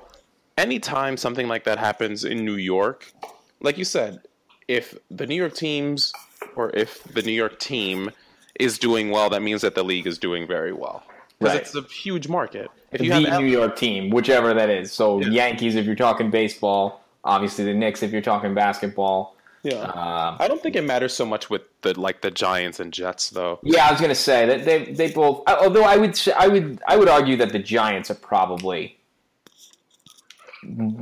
anytime 0.59 1.17
something 1.17 1.49
like 1.49 1.65
that 1.65 1.79
happens 1.79 2.25
in 2.25 2.45
New 2.45 2.57
York, 2.57 3.13
like 3.61 3.79
you 3.79 3.85
said, 3.85 4.21
if 4.67 4.99
the 5.11 5.27
New 5.27 5.37
York 5.37 5.55
teams 5.55 6.13
or 6.55 6.71
if 6.77 7.03
the 7.05 7.23
New 7.23 7.33
York 7.33 7.59
team 7.59 8.11
is 8.59 8.79
doing 8.79 9.11
well, 9.11 9.31
that 9.31 9.43
means 9.43 9.63
that 9.63 9.75
the 9.75 9.83
league 9.85 10.07
is 10.07 10.19
doing 10.19 10.47
very 10.47 10.73
well 10.73 11.03
because 11.39 11.55
Right. 11.55 11.63
it's 11.63 11.75
a 11.75 11.83
huge 11.83 12.29
market. 12.29 12.71
If 12.91 12.99
The 13.01 13.05
you 13.07 13.13
have 13.27 13.41
New 13.41 13.47
York 13.49 13.77
team, 13.77 14.11
whichever 14.11 14.55
that 14.55 14.71
is. 14.71 14.93
So 14.93 15.21
Yeah. 15.21 15.29
Yankees 15.29 15.77
if 15.77 15.85
you're 15.87 15.95
talking 15.95 16.31
baseball, 16.31 17.03
obviously 17.25 17.65
the 17.65 17.75
Knicks 17.75 18.03
if 18.03 18.11
you're 18.13 18.23
talking 18.23 18.55
basketball. 18.55 19.37
yeah, 19.63 19.77
Uh, 19.77 20.37
I 20.39 20.47
don't 20.49 20.63
think 20.63 20.77
it 20.77 20.83
matters 20.85 21.13
so 21.15 21.27
much 21.27 21.51
with 21.51 21.63
the 21.83 21.99
like 22.01 22.21
the 22.23 22.31
Giants 22.31 22.81
and 22.81 22.93
Jets 22.93 23.31
though. 23.31 23.59
yeah, 23.63 23.87
I 23.87 23.93
was 23.93 24.01
gonna 24.01 24.15
say 24.15 24.47
that 24.47 24.65
they 24.65 24.85
they 24.87 25.11
both. 25.11 25.43
Although 25.49 25.85
I 25.85 25.97
would 25.97 26.19
I 26.37 26.49
would 26.49 26.81
I 26.89 26.97
would 26.97 27.09
argue 27.09 27.37
that 27.37 27.53
the 27.53 27.59
Giants 27.59 28.11
are 28.11 28.15
probably 28.15 28.97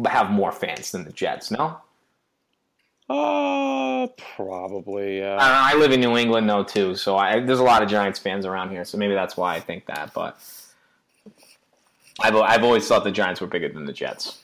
have 0.06 0.30
more 0.30 0.52
fans 0.52 0.90
than 0.92 1.04
the 1.04 1.12
Jets. 1.12 1.50
No, 1.50 1.78
Uh, 3.08 4.08
probably. 4.36 5.22
I, 5.22 5.26
Yeah. 5.26 5.38
I 5.40 5.74
live 5.76 5.92
in 5.92 6.00
New 6.00 6.16
England 6.16 6.48
though 6.48 6.64
too, 6.64 6.96
so 6.96 7.16
I, 7.16 7.40
there's 7.40 7.60
a 7.60 7.64
lot 7.64 7.82
of 7.82 7.88
Giants 7.88 8.18
fans 8.18 8.44
around 8.44 8.70
here. 8.70 8.84
So 8.84 8.98
maybe 8.98 9.14
that's 9.14 9.36
why 9.36 9.54
I 9.54 9.60
think 9.60 9.86
that. 9.86 10.12
But 10.12 10.38
I've 12.20 12.34
I've 12.36 12.64
always 12.64 12.86
thought 12.86 13.04
the 13.04 13.12
Giants 13.12 13.40
were 13.40 13.46
bigger 13.46 13.68
than 13.68 13.84
the 13.84 13.92
Jets. 13.92 14.42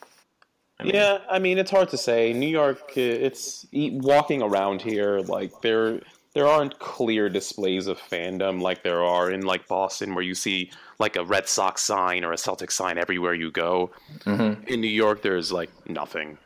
I 0.79 0.85
mean, 0.85 0.95
yeah, 0.95 1.19
I 1.29 1.39
mean 1.39 1.59
it's 1.59 1.71
hard 1.71 1.89
to 1.91 1.99
say. 1.99 2.33
New 2.33 2.49
York, 2.49 2.83
uh, 2.97 3.01
it's 3.01 3.67
walking 3.73 4.43
around 4.43 4.83
here 4.83 5.21
like 5.21 5.61
there 5.61 6.01
there 6.35 6.47
aren't 6.47 6.79
clear 6.79 7.29
displays 7.29 7.87
of 7.87 7.99
fandom 7.99 8.61
like 8.61 8.83
there 8.83 9.03
are 9.03 9.31
in 9.31 9.43
like 9.43 9.67
Boston, 9.69 10.15
where 10.15 10.25
you 10.25 10.35
see 10.35 10.71
like 10.99 11.17
a 11.17 11.25
Red 11.25 11.49
Sox 11.49 11.83
sign 11.83 12.25
or 12.25 12.33
a 12.33 12.39
Celtic 12.39 12.71
sign 12.71 12.97
everywhere 12.97 13.35
you 13.35 13.51
go. 13.51 13.91
Mm-hmm. 14.21 14.65
In 14.69 14.81
New 14.81 14.89
York, 14.89 15.23
there's 15.23 15.53
like 15.53 15.71
nothing. 15.89 16.39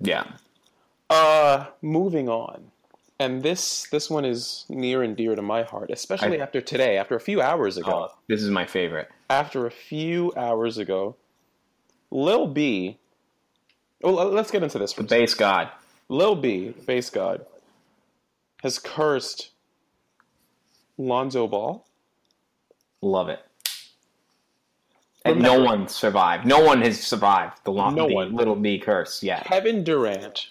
Yeah. 0.00 0.24
Uh, 1.12 1.66
moving 1.82 2.28
on, 2.28 2.70
and 3.18 3.42
this 3.42 3.86
this 3.90 4.08
one 4.08 4.24
is 4.24 4.64
near 4.70 5.02
and 5.02 5.14
dear 5.14 5.34
to 5.34 5.42
my 5.42 5.62
heart, 5.62 5.90
especially 5.90 6.40
I, 6.40 6.42
after 6.42 6.60
today. 6.62 6.96
After 6.96 7.14
a 7.14 7.20
few 7.20 7.42
hours 7.42 7.76
ago, 7.76 8.08
oh, 8.10 8.18
this 8.28 8.42
is 8.42 8.48
my 8.48 8.64
favorite. 8.64 9.10
After 9.28 9.66
a 9.66 9.70
few 9.70 10.32
hours 10.36 10.78
ago, 10.78 11.16
Lil 12.10 12.46
B. 12.46 12.98
Well, 14.00 14.14
let's 14.30 14.50
get 14.50 14.62
into 14.62 14.78
this. 14.78 14.94
The 14.94 15.02
base 15.02 15.34
god. 15.34 15.68
Lil 16.08 16.34
B, 16.34 16.74
base 16.86 17.10
god, 17.10 17.44
has 18.62 18.78
cursed 18.78 19.50
Lonzo 20.96 21.46
Ball. 21.46 21.86
Love 23.02 23.28
it. 23.28 23.40
And 25.24 25.36
Remember, 25.36 25.58
no 25.58 25.64
one 25.64 25.88
survived. 25.88 26.46
No 26.46 26.64
one 26.64 26.82
has 26.82 27.00
survived 27.00 27.58
the, 27.64 27.70
long, 27.70 27.94
no 27.94 28.08
the 28.08 28.14
one. 28.14 28.34
Lil 28.34 28.56
B 28.56 28.78
curse 28.78 29.22
yet. 29.22 29.44
Kevin 29.44 29.84
Durant. 29.84 30.48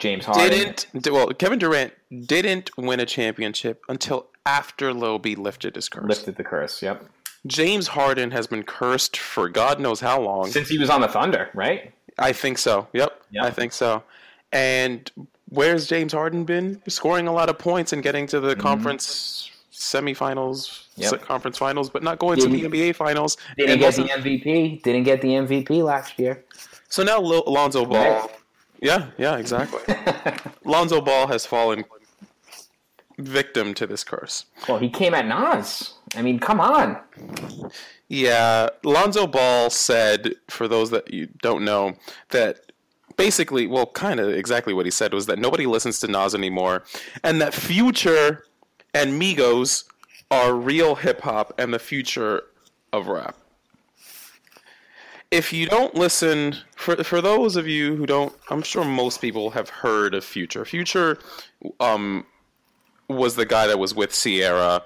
James 0.00 0.24
Harden. 0.24 0.74
Didn't 0.92 1.12
well, 1.12 1.28
Kevin 1.28 1.58
Durant 1.58 1.92
didn't 2.26 2.76
win 2.76 3.00
a 3.00 3.06
championship 3.06 3.82
until 3.88 4.26
after 4.44 4.92
B 5.18 5.36
lifted 5.36 5.76
his 5.76 5.88
curse. 5.88 6.08
Lifted 6.08 6.36
the 6.36 6.44
curse, 6.44 6.82
yep. 6.82 7.04
James 7.46 7.88
Harden 7.88 8.32
has 8.32 8.46
been 8.46 8.64
cursed 8.64 9.16
for 9.16 9.48
God 9.48 9.80
knows 9.80 10.00
how 10.00 10.20
long. 10.20 10.50
Since 10.50 10.68
he 10.68 10.78
was 10.78 10.90
on 10.90 11.00
the 11.00 11.08
Thunder, 11.08 11.50
right? 11.54 11.92
I 12.18 12.32
think 12.32 12.58
so. 12.58 12.88
Yep. 12.92 13.22
yep. 13.30 13.44
I 13.44 13.50
think 13.50 13.72
so. 13.72 14.02
And 14.52 15.10
where's 15.48 15.86
James 15.86 16.12
Harden 16.12 16.44
been? 16.44 16.82
Scoring 16.88 17.28
a 17.28 17.32
lot 17.32 17.48
of 17.48 17.58
points 17.58 17.92
and 17.92 18.02
getting 18.02 18.26
to 18.28 18.40
the 18.40 18.52
mm-hmm. 18.52 18.60
conference 18.60 19.50
semifinals, 19.72 20.86
yep. 20.96 21.22
conference 21.22 21.56
finals, 21.56 21.88
but 21.88 22.02
not 22.02 22.18
going 22.18 22.38
didn't, 22.38 22.60
to 22.60 22.68
the 22.68 22.78
NBA 22.78 22.94
finals. 22.94 23.38
Didn't 23.56 23.78
get 23.78 23.94
the 23.94 24.02
MVP. 24.02 24.82
Didn't 24.82 25.04
get 25.04 25.22
the 25.22 25.28
MVP 25.28 25.82
last 25.82 26.18
year. 26.18 26.44
So 26.88 27.02
now 27.02 27.18
Alonzo 27.18 27.86
Ball. 27.86 28.20
Right. 28.20 28.30
Yeah, 28.80 29.10
yeah, 29.18 29.36
exactly. 29.36 29.94
Lonzo 30.64 31.00
Ball 31.00 31.26
has 31.26 31.44
fallen 31.44 31.84
victim 33.18 33.74
to 33.74 33.86
this 33.86 34.02
curse. 34.02 34.46
Well, 34.68 34.78
he 34.78 34.88
came 34.88 35.14
at 35.14 35.26
Nas. 35.26 35.94
I 36.16 36.22
mean, 36.22 36.38
come 36.38 36.60
on. 36.60 36.98
Yeah, 38.08 38.70
Lonzo 38.82 39.26
Ball 39.26 39.70
said, 39.70 40.34
for 40.48 40.66
those 40.66 40.90
that 40.90 41.12
you 41.12 41.28
don't 41.42 41.64
know, 41.64 41.94
that 42.30 42.72
basically, 43.16 43.66
well, 43.66 43.86
kind 43.86 44.18
of 44.18 44.30
exactly 44.30 44.72
what 44.72 44.86
he 44.86 44.90
said 44.90 45.12
was 45.12 45.26
that 45.26 45.38
nobody 45.38 45.66
listens 45.66 46.00
to 46.00 46.08
Nas 46.08 46.34
anymore, 46.34 46.82
and 47.22 47.40
that 47.40 47.54
Future 47.54 48.44
and 48.94 49.20
Migos 49.20 49.84
are 50.30 50.54
real 50.54 50.94
hip 50.94 51.20
hop 51.20 51.52
and 51.58 51.74
the 51.74 51.78
future 51.78 52.42
of 52.92 53.08
rap. 53.08 53.36
If 55.30 55.52
you 55.52 55.66
don't 55.66 55.94
listen, 55.94 56.56
for 56.74 57.02
for 57.04 57.20
those 57.20 57.56
of 57.56 57.68
you 57.68 57.94
who 57.96 58.06
don't, 58.06 58.34
I'm 58.50 58.62
sure 58.62 58.84
most 58.84 59.20
people 59.20 59.50
have 59.50 59.68
heard 59.68 60.14
of 60.14 60.24
Future. 60.24 60.64
Future 60.64 61.18
um, 61.78 62.26
was 63.08 63.36
the 63.36 63.46
guy 63.46 63.66
that 63.66 63.78
was 63.78 63.94
with 63.94 64.12
Ciara 64.12 64.82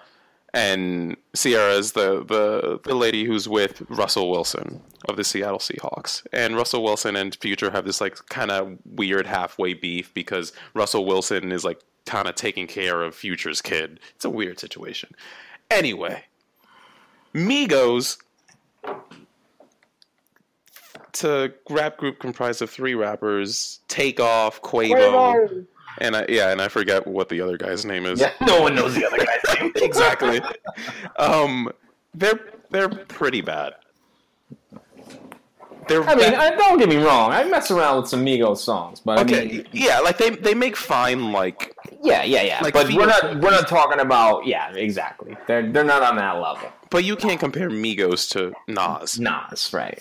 and 0.54 1.16
Ciara 1.34 1.72
is 1.72 1.92
the, 1.92 2.24
the 2.24 2.78
the 2.84 2.94
lady 2.94 3.24
who's 3.24 3.48
with 3.48 3.82
Russell 3.90 4.30
Wilson 4.30 4.80
of 5.08 5.16
the 5.16 5.24
Seattle 5.24 5.58
Seahawks. 5.58 6.24
And 6.32 6.56
Russell 6.56 6.84
Wilson 6.84 7.16
and 7.16 7.34
Future 7.34 7.72
have 7.72 7.84
this 7.84 8.00
like 8.00 8.24
kind 8.28 8.52
of 8.52 8.78
weird 8.86 9.26
halfway 9.26 9.74
beef 9.74 10.14
because 10.14 10.52
Russell 10.72 11.04
Wilson 11.04 11.50
is 11.50 11.64
like 11.64 11.80
kind 12.06 12.28
of 12.28 12.36
taking 12.36 12.68
care 12.68 13.02
of 13.02 13.16
Future's 13.16 13.60
kid. 13.60 13.98
It's 14.14 14.24
a 14.24 14.30
weird 14.30 14.60
situation. 14.60 15.10
Anyway, 15.72 16.22
Migos 17.34 18.18
to 21.14 21.52
rap 21.70 21.96
group 21.96 22.18
comprised 22.18 22.62
of 22.62 22.70
three 22.70 22.94
rappers: 22.94 23.80
Takeoff, 23.88 24.62
Quavo, 24.62 24.94
Quavo 24.94 25.66
and 25.98 26.16
I 26.16 26.26
yeah, 26.28 26.50
and 26.50 26.60
I 26.60 26.68
forget 26.68 27.06
what 27.06 27.28
the 27.28 27.40
other 27.40 27.56
guy's 27.56 27.84
name 27.84 28.06
is. 28.06 28.20
Yeah, 28.20 28.32
no 28.46 28.60
one 28.60 28.74
knows 28.74 28.94
the 28.94 29.06
other 29.06 29.18
guy's 29.18 29.60
name. 29.60 29.72
exactly. 29.76 30.40
Um, 31.16 31.70
they're 32.14 32.40
they're 32.70 32.88
pretty 32.88 33.40
bad. 33.40 33.74
They're 35.86 36.02
I 36.02 36.14
mean, 36.14 36.30
bad. 36.30 36.56
don't 36.56 36.78
get 36.78 36.88
me 36.88 36.96
wrong. 36.96 37.30
I 37.30 37.44
mess 37.44 37.70
around 37.70 37.98
with 38.00 38.08
some 38.08 38.24
Migos 38.24 38.58
songs, 38.58 39.00
but 39.00 39.18
okay, 39.20 39.42
I 39.42 39.44
mean, 39.44 39.68
yeah, 39.72 40.00
like 40.00 40.16
they 40.18 40.30
they 40.30 40.54
make 40.54 40.76
fine 40.76 41.30
like 41.32 41.76
yeah, 42.02 42.22
yeah, 42.22 42.42
yeah. 42.42 42.60
Like 42.62 42.74
but 42.74 42.88
we're 42.92 43.06
not 43.06 43.40
we're 43.40 43.50
not 43.50 43.68
talking 43.68 44.00
about 44.00 44.46
yeah, 44.46 44.72
exactly. 44.72 45.36
They're 45.46 45.70
they're 45.70 45.84
not 45.84 46.02
on 46.02 46.16
that 46.16 46.40
level. 46.40 46.70
But 46.90 47.04
you 47.04 47.16
can't 47.16 47.40
compare 47.40 47.70
Migos 47.70 48.30
to 48.30 48.54
Nas. 48.68 49.18
Nas, 49.18 49.72
right? 49.72 50.00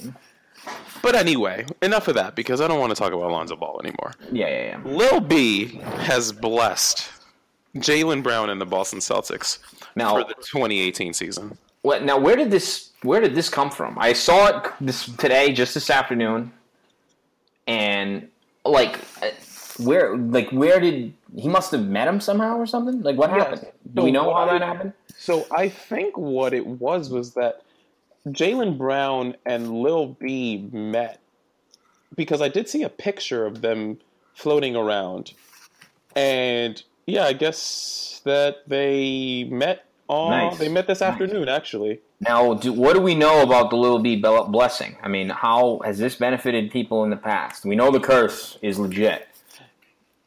But 1.03 1.15
anyway, 1.15 1.65
enough 1.81 2.07
of 2.07 2.15
that 2.15 2.33
because 2.33 2.61
I 2.61 2.67
don't 2.67 2.79
want 2.79 2.91
to 2.91 2.95
talk 2.95 3.11
about 3.11 3.29
Lonzo 3.29 3.57
Ball 3.57 3.79
anymore. 3.83 4.13
Yeah, 4.31 4.47
yeah, 4.47 4.63
yeah. 4.67 4.81
Lil 4.85 5.19
B 5.19 5.81
has 5.97 6.31
blessed 6.31 7.11
Jaylen 7.75 8.23
Brown 8.23 8.49
and 8.49 8.59
the 8.59 8.65
Boston 8.65 8.99
Celtics 8.99 9.59
now, 9.97 10.13
for 10.13 10.23
the 10.23 10.33
2018 10.35 11.13
season. 11.13 11.57
What 11.81 12.03
now? 12.03 12.17
Where 12.17 12.37
did 12.37 12.49
this 12.49 12.91
Where 13.01 13.19
did 13.19 13.35
this 13.35 13.49
come 13.49 13.69
from? 13.69 13.99
I 13.99 14.13
saw 14.13 14.47
it 14.47 14.71
this 14.79 15.05
today, 15.17 15.51
just 15.51 15.73
this 15.73 15.89
afternoon, 15.89 16.53
and 17.67 18.29
like, 18.63 18.97
uh, 19.21 19.31
where 19.79 20.15
like 20.15 20.49
where 20.51 20.79
did 20.79 21.13
he 21.35 21.49
must 21.49 21.73
have 21.73 21.85
met 21.85 22.07
him 22.07 22.21
somehow 22.21 22.55
or 22.55 22.65
something? 22.65 23.01
Like 23.01 23.17
what 23.17 23.29
yes. 23.29 23.39
happened? 23.41 23.67
Do 23.93 24.01
so 24.01 24.05
we 24.05 24.11
know 24.11 24.33
how 24.33 24.45
that 24.45 24.61
happened? 24.61 24.93
So 25.17 25.45
I 25.51 25.67
think 25.67 26.17
what 26.17 26.53
it 26.53 26.65
was 26.65 27.09
was 27.09 27.33
that 27.33 27.63
Jaylen 28.27 28.77
Brown 28.77 29.35
and 29.45 29.71
Lil 29.71 30.17
B 30.19 30.69
met 30.71 31.19
because 32.15 32.41
I 32.41 32.47
did 32.47 32.69
see 32.69 32.83
a 32.83 32.89
picture 32.89 33.45
of 33.45 33.61
them 33.61 33.99
floating 34.33 34.75
around, 34.75 35.33
and 36.15 36.81
yeah, 37.05 37.25
I 37.25 37.33
guess 37.33 38.21
that 38.23 38.67
they 38.67 39.45
met. 39.45 39.85
Oh, 40.09 40.29
nice. 40.29 40.57
they 40.57 40.69
met 40.69 40.87
this 40.87 40.99
nice. 40.99 41.11
afternoon 41.11 41.49
actually. 41.49 42.01
Now, 42.19 42.53
do, 42.53 42.71
what 42.71 42.93
do 42.93 43.01
we 43.01 43.15
know 43.15 43.41
about 43.41 43.69
the 43.69 43.75
Lil 43.75 43.99
B 43.99 44.15
blessing? 44.15 44.95
I 45.01 45.07
mean, 45.07 45.29
how 45.29 45.81
has 45.83 45.97
this 45.97 46.15
benefited 46.15 46.71
people 46.71 47.03
in 47.03 47.09
the 47.09 47.17
past? 47.17 47.65
We 47.65 47.75
know 47.75 47.91
the 47.91 47.99
curse 47.99 48.57
is 48.61 48.79
legit. 48.79 49.27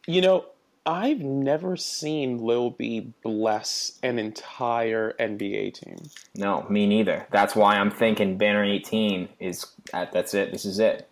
You 0.07 0.21
know, 0.21 0.45
I've 0.87 1.19
never 1.19 1.77
seen 1.77 2.39
Lil 2.39 2.71
B 2.71 3.13
bless 3.25 3.99
an 4.05 4.21
entire 4.21 5.15
NBA 5.19 5.75
team. 5.75 5.97
No, 6.37 6.65
me 6.71 6.87
neither. 6.87 7.27
That's 7.33 7.57
why 7.57 7.75
I'm 7.75 7.91
thinking 7.91 8.39
Banner 8.39 8.63
18 8.63 9.29
is 9.41 9.67
that's 9.93 10.33
it. 10.33 10.53
This 10.53 10.65
is 10.65 10.79
it. 10.79 11.09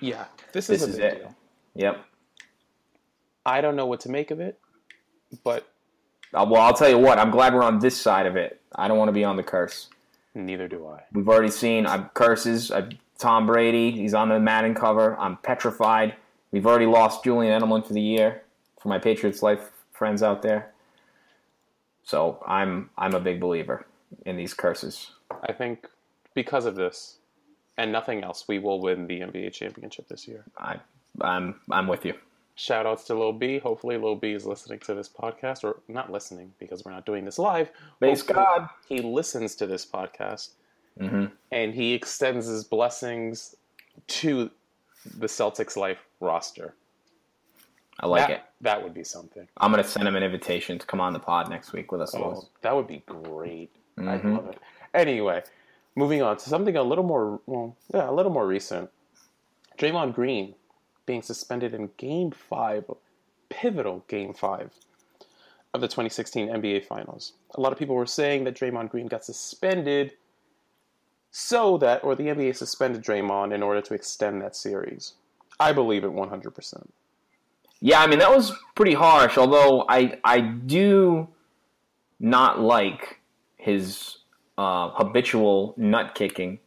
Yeah, 0.00 0.26
this 0.52 0.68
is, 0.68 0.80
this 0.80 0.90
is 0.90 0.98
it. 0.98 1.18
Deal. 1.18 1.34
Yep. 1.76 2.04
I 3.46 3.62
don't 3.62 3.74
know 3.74 3.86
what 3.86 4.00
to 4.00 4.10
make 4.10 4.30
of 4.30 4.38
it, 4.38 4.60
but 5.42 5.66
uh, 6.34 6.46
well, 6.48 6.60
I'll 6.60 6.74
tell 6.74 6.90
you 6.90 6.98
what. 6.98 7.18
I'm 7.18 7.30
glad 7.30 7.54
we're 7.54 7.62
on 7.62 7.78
this 7.78 7.98
side 7.98 8.26
of 8.26 8.36
it. 8.36 8.60
I 8.74 8.86
don't 8.86 8.98
want 8.98 9.08
to 9.08 9.14
be 9.14 9.24
on 9.24 9.36
the 9.36 9.42
curse. 9.42 9.88
Neither 10.34 10.68
do 10.68 10.86
I. 10.86 11.04
We've 11.12 11.28
already 11.28 11.50
seen 11.50 11.86
uh, 11.86 12.06
curses. 12.12 12.70
Uh, 12.70 12.90
Tom 13.18 13.46
Brady. 13.46 13.90
He's 13.92 14.12
on 14.12 14.28
the 14.28 14.38
Madden 14.38 14.74
cover. 14.74 15.18
I'm 15.18 15.38
petrified. 15.38 16.16
We've 16.52 16.66
already 16.66 16.86
lost 16.86 17.24
Julian 17.24 17.58
Edelman 17.58 17.86
for 17.86 17.94
the 17.94 18.00
year 18.02 18.42
for 18.80 18.88
my 18.88 18.98
Patriots 18.98 19.42
life 19.42 19.70
friends 19.92 20.22
out 20.22 20.42
there. 20.42 20.72
So 22.04 22.42
I'm 22.46 22.90
I'm 22.96 23.14
a 23.14 23.20
big 23.20 23.40
believer 23.40 23.86
in 24.24 24.36
these 24.36 24.54
curses. 24.54 25.10
I 25.48 25.52
think 25.52 25.86
because 26.34 26.64
of 26.64 26.74
this 26.74 27.18
and 27.76 27.92
nothing 27.92 28.24
else, 28.24 28.46
we 28.48 28.58
will 28.58 28.80
win 28.80 29.06
the 29.06 29.20
NBA 29.20 29.52
championship 29.52 30.08
this 30.08 30.26
year. 30.26 30.44
I 30.56 30.76
I'm 31.20 31.60
I'm 31.70 31.86
with 31.86 32.04
you. 32.04 32.14
Shout 32.54 32.86
outs 32.86 33.04
to 33.04 33.14
Lil 33.14 33.32
B. 33.32 33.58
Hopefully 33.58 33.96
Lil 33.96 34.16
B 34.16 34.32
is 34.32 34.44
listening 34.44 34.80
to 34.80 34.94
this 34.94 35.08
podcast 35.08 35.62
or 35.62 35.80
not 35.86 36.10
listening 36.10 36.52
because 36.58 36.84
we're 36.84 36.92
not 36.92 37.06
doing 37.06 37.24
this 37.24 37.38
live. 37.38 37.70
Base 38.00 38.22
God. 38.22 38.68
He 38.88 39.00
listens 39.00 39.54
to 39.56 39.66
this 39.66 39.86
podcast 39.86 40.50
mm-hmm. 41.00 41.26
and 41.52 41.74
he 41.74 41.94
extends 41.94 42.46
his 42.46 42.64
blessings 42.64 43.54
to 44.08 44.50
the 45.18 45.26
Celtics 45.26 45.76
life 45.76 45.98
roster. 46.20 46.74
I 48.00 48.06
like 48.06 48.28
that, 48.28 48.30
it. 48.30 48.42
That 48.60 48.82
would 48.82 48.94
be 48.94 49.04
something. 49.04 49.46
I'm 49.56 49.70
gonna 49.70 49.84
send 49.84 50.06
him 50.06 50.16
an 50.16 50.22
invitation 50.22 50.78
to 50.78 50.86
come 50.86 51.00
on 51.00 51.12
the 51.12 51.18
pod 51.18 51.50
next 51.50 51.72
week 51.72 51.90
with 51.90 52.00
us. 52.00 52.14
Oh, 52.14 52.48
that 52.62 52.74
would 52.74 52.86
be 52.86 53.02
great. 53.06 53.70
Mm-hmm. 53.98 54.08
I 54.08 54.30
love 54.30 54.48
it. 54.48 54.58
Anyway, 54.94 55.42
moving 55.96 56.22
on 56.22 56.36
to 56.36 56.48
something 56.48 56.76
a 56.76 56.82
little 56.82 57.04
more, 57.04 57.40
well, 57.46 57.76
yeah, 57.92 58.08
a 58.08 58.12
little 58.12 58.32
more 58.32 58.46
recent. 58.46 58.90
Draymond 59.76 60.14
Green 60.14 60.54
being 61.06 61.22
suspended 61.22 61.74
in 61.74 61.90
Game 61.96 62.30
Five, 62.30 62.84
pivotal 63.48 64.04
Game 64.08 64.32
Five 64.32 64.70
of 65.74 65.80
the 65.80 65.88
2016 65.88 66.48
NBA 66.48 66.86
Finals. 66.86 67.32
A 67.54 67.60
lot 67.60 67.72
of 67.72 67.78
people 67.78 67.94
were 67.94 68.06
saying 68.06 68.44
that 68.44 68.54
Draymond 68.54 68.90
Green 68.90 69.06
got 69.06 69.24
suspended 69.24 70.14
so 71.30 71.76
that, 71.78 72.02
or 72.02 72.14
the 72.14 72.24
NBA 72.24 72.56
suspended 72.56 73.02
Draymond 73.02 73.52
in 73.52 73.62
order 73.62 73.80
to 73.82 73.94
extend 73.94 74.40
that 74.42 74.56
series. 74.56 75.14
I 75.60 75.72
believe 75.72 76.04
it 76.04 76.12
100%. 76.12 76.88
Yeah, 77.80 78.00
I 78.00 78.06
mean 78.06 78.18
that 78.18 78.34
was 78.34 78.52
pretty 78.74 78.94
harsh. 78.94 79.38
Although 79.38 79.84
I 79.88 80.18
I 80.24 80.40
do 80.40 81.28
not 82.20 82.60
like 82.60 83.20
his 83.56 84.18
uh, 84.56 84.90
habitual 84.90 85.74
nut 85.76 86.14
kicking. 86.14 86.58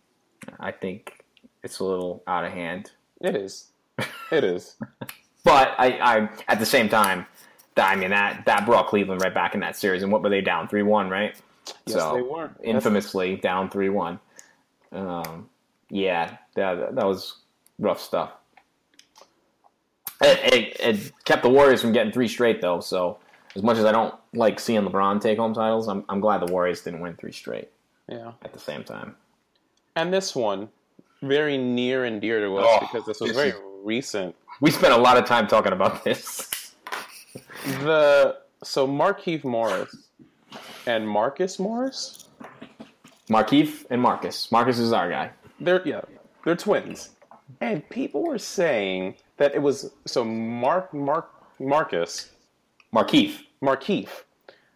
I 0.60 0.72
think 0.72 1.24
it's 1.64 1.80
a 1.80 1.84
little 1.84 2.24
out 2.28 2.46
of 2.46 2.54
hand. 2.54 2.92
It 3.20 3.36
is. 3.36 3.68
It 4.32 4.44
is. 4.44 4.76
But 5.44 5.74
I, 5.80 5.88
I 5.98 6.30
at 6.48 6.60
the 6.60 6.68
same 6.68 6.88
time, 6.88 7.26
I 7.76 7.96
mean 7.96 8.12
that 8.12 8.46
that 8.46 8.64
brought 8.64 8.88
Cleveland 8.88 9.22
right 9.24 9.34
back 9.34 9.56
in 9.56 9.60
that 9.62 9.76
series. 9.76 10.04
And 10.04 10.12
what 10.12 10.22
were 10.22 10.30
they 10.30 10.42
down 10.42 10.68
three 10.68 10.84
one, 10.84 11.10
right? 11.10 11.36
Yes, 11.88 11.98
so, 11.98 12.14
they 12.14 12.22
were 12.22 12.52
infamously 12.64 13.32
That's... 13.32 13.42
down 13.42 13.70
three 13.72 13.90
one. 13.90 14.20
Um, 14.92 15.50
yeah, 15.90 16.38
that 16.54 16.94
that 16.94 17.06
was 17.08 17.38
rough 17.80 18.00
stuff. 18.00 18.34
It, 20.22 20.54
it, 20.54 20.80
it, 20.80 21.12
kept 21.26 21.44
the 21.44 21.50
Warriors 21.50 21.82
from 21.82 21.94
getting 21.94 22.12
three 22.12 22.28
straight 22.28 22.62
though. 22.62 22.80
So 22.80 23.18
as 23.56 23.64
much 23.64 23.78
as 23.78 23.86
I 23.86 23.92
don't 23.92 24.14
like 24.34 24.60
seeing 24.60 24.82
LeBron 24.82 25.22
take 25.22 25.38
home 25.38 25.54
titles, 25.54 25.88
I'm 25.88 26.06
I'm 26.10 26.20
glad 26.20 26.46
the 26.46 26.52
Warriors 26.52 26.82
didn't 26.82 27.00
win 27.00 27.16
three 27.16 27.32
straight. 27.32 27.70
Yeah. 28.08 28.34
At 28.44 28.54
the 28.54 28.60
same 28.60 28.84
time. 28.84 29.16
And 29.96 30.14
this 30.14 30.36
one, 30.36 30.70
very 31.22 31.58
near 31.58 32.06
and 32.06 32.22
dear 32.22 32.40
to 32.40 32.58
us 32.58 32.66
oh, 32.68 32.80
because 32.80 33.06
this 33.06 33.20
was 33.20 33.32
this 33.32 33.38
very 33.38 33.50
is, 33.50 33.56
recent. 33.84 34.36
We 34.60 34.72
spent 34.72 34.94
a 34.94 34.98
lot 34.98 35.18
of 35.18 35.26
time 35.26 35.48
talking 35.48 35.74
about 35.74 36.04
this. 36.04 36.76
the 37.84 38.38
so 38.64 38.88
Markieff 38.88 39.44
Morris 39.44 39.96
and 40.86 41.08
Marcus 41.08 41.60
Morris. 41.60 42.26
Markieff 43.30 43.86
and 43.90 44.02
Marcus. 44.02 44.52
Marcus 44.52 44.78
is 44.78 44.92
our 44.94 45.10
guy. 45.10 45.32
They're 45.60 45.82
yeah, 45.88 46.02
they're 46.44 46.56
twins. 46.56 47.12
And 47.60 47.88
people 47.90 48.24
were 48.24 48.38
saying 48.38 49.16
that 49.38 49.54
it 49.54 49.62
was 49.62 49.92
so 50.06 50.24
Mark 50.24 50.94
Mark 50.94 51.30
Marcus 51.60 52.30
Markieff 52.94 53.40
Markieff. 53.62 54.24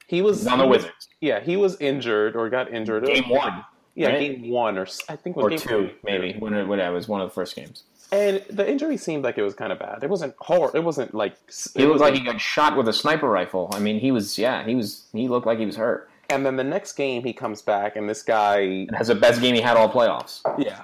He 0.08 0.22
was 0.22 0.46
on 0.46 0.60
the 0.60 0.68
Wizards. 0.68 1.10
Yeah, 1.22 1.40
he 1.40 1.58
was 1.58 1.80
injured 1.80 2.36
or 2.36 2.50
got 2.50 2.72
injured. 2.72 3.06
Game 3.06 3.30
one. 3.30 3.64
Yeah, 3.96 4.10
right? 4.10 4.20
game 4.20 4.50
one 4.50 4.78
or 4.78 4.88
I 5.08 5.16
think 5.16 5.38
or 5.38 5.50
game 5.50 5.58
two 5.58 5.90
maybe 6.04 6.36
when 6.38 6.54
it, 6.54 6.68
when 6.68 6.80
it 6.80 6.90
was 6.90 7.08
one 7.08 7.22
of 7.22 7.30
the 7.30 7.34
first 7.34 7.56
games. 7.56 7.84
And 8.12 8.44
the 8.50 8.70
injury 8.70 8.98
seemed 8.98 9.24
like 9.24 9.38
it 9.38 9.42
was 9.42 9.56
kind 9.56 9.72
of 9.72 9.80
bad. 9.80 10.04
It 10.04 10.10
wasn't 10.10 10.36
horror. 10.38 10.72
It 10.76 10.84
wasn't 10.84 11.16
like 11.16 11.34
it 11.48 11.72
he 11.76 11.86
looked 11.86 12.02
like 12.02 12.14
he 12.14 12.20
got 12.20 12.40
shot 12.40 12.78
with 12.78 12.88
a 12.88 12.94
sniper 12.94 13.30
rifle. 13.30 13.70
I 13.74 13.80
mean, 13.80 14.00
he 14.00 14.12
was 14.12 14.38
yeah, 14.38 14.66
he 14.66 14.76
was 14.76 15.06
he 15.12 15.28
looked 15.28 15.48
like 15.48 15.60
he 15.60 15.66
was 15.66 15.78
hurt. 15.78 16.10
And 16.30 16.46
then 16.46 16.56
the 16.56 16.64
next 16.64 16.94
game 16.94 17.24
he 17.24 17.34
comes 17.34 17.62
back 17.62 17.96
and 17.96 18.10
this 18.10 18.22
guy 18.22 18.60
it 18.60 18.96
has 18.96 19.08
the 19.08 19.16
best 19.16 19.42
game 19.42 19.56
he 19.56 19.62
had 19.62 19.78
all 19.78 19.90
playoffs. 19.90 20.42
Yeah. 20.58 20.84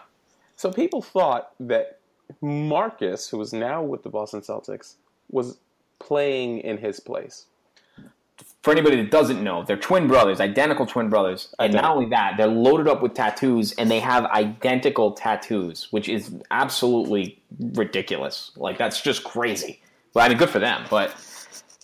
So 0.62 0.72
people 0.72 1.02
thought 1.02 1.54
that 1.60 1.98
Marcus, 2.40 3.28
who 3.30 3.42
is 3.42 3.52
now 3.52 3.82
with 3.82 4.04
the 4.04 4.10
Boston 4.10 4.42
Celtics, 4.42 4.94
was 5.32 5.58
playing 5.98 6.60
in 6.60 6.78
his 6.78 7.00
place 7.00 7.48
for 8.62 8.72
anybody 8.72 8.98
that 8.98 9.10
doesn't 9.10 9.44
know, 9.44 9.64
they're 9.64 9.76
twin 9.76 10.08
brothers, 10.08 10.40
identical 10.40 10.86
twin 10.86 11.10
brothers. 11.10 11.54
And 11.58 11.74
not 11.74 11.86
only 11.86 12.10
that, 12.10 12.36
they're 12.38 12.46
loaded 12.46 12.88
up 12.88 13.02
with 13.02 13.16
tattoos 13.16 13.74
and 13.74 13.90
they 13.90 14.00
have 14.02 14.26
identical 14.26 15.14
tattoos, 15.14 15.88
which 15.90 16.08
is 16.08 16.32
absolutely 16.52 17.42
ridiculous. 17.74 18.52
Like 18.56 18.78
that's 18.78 19.02
just 19.02 19.24
crazy. 19.24 19.82
But 20.14 20.22
I 20.22 20.30
mean 20.30 20.38
good 20.38 20.52
for 20.52 20.60
them. 20.60 20.86
But 20.92 21.16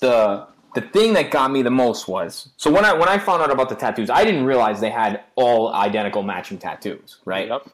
the 0.02 0.46
the 0.76 0.82
thing 0.82 1.14
that 1.14 1.32
got 1.32 1.52
me 1.52 1.64
the 1.64 1.72
most 1.72 2.08
was 2.08 2.50
so 2.58 2.72
when 2.72 2.86
I 2.86 2.94
when 2.94 3.10
I 3.10 3.18
found 3.18 3.42
out 3.42 3.50
about 3.52 3.70
the 3.70 3.76
tattoos, 3.76 4.12
I 4.12 4.24
didn't 4.24 4.46
realize 4.46 4.80
they 4.80 4.92
had 4.92 5.24
all 5.34 5.74
identical 5.74 6.22
matching 6.22 6.60
tattoos, 6.60 7.18
right? 7.26 7.48
Yep. 7.48 7.70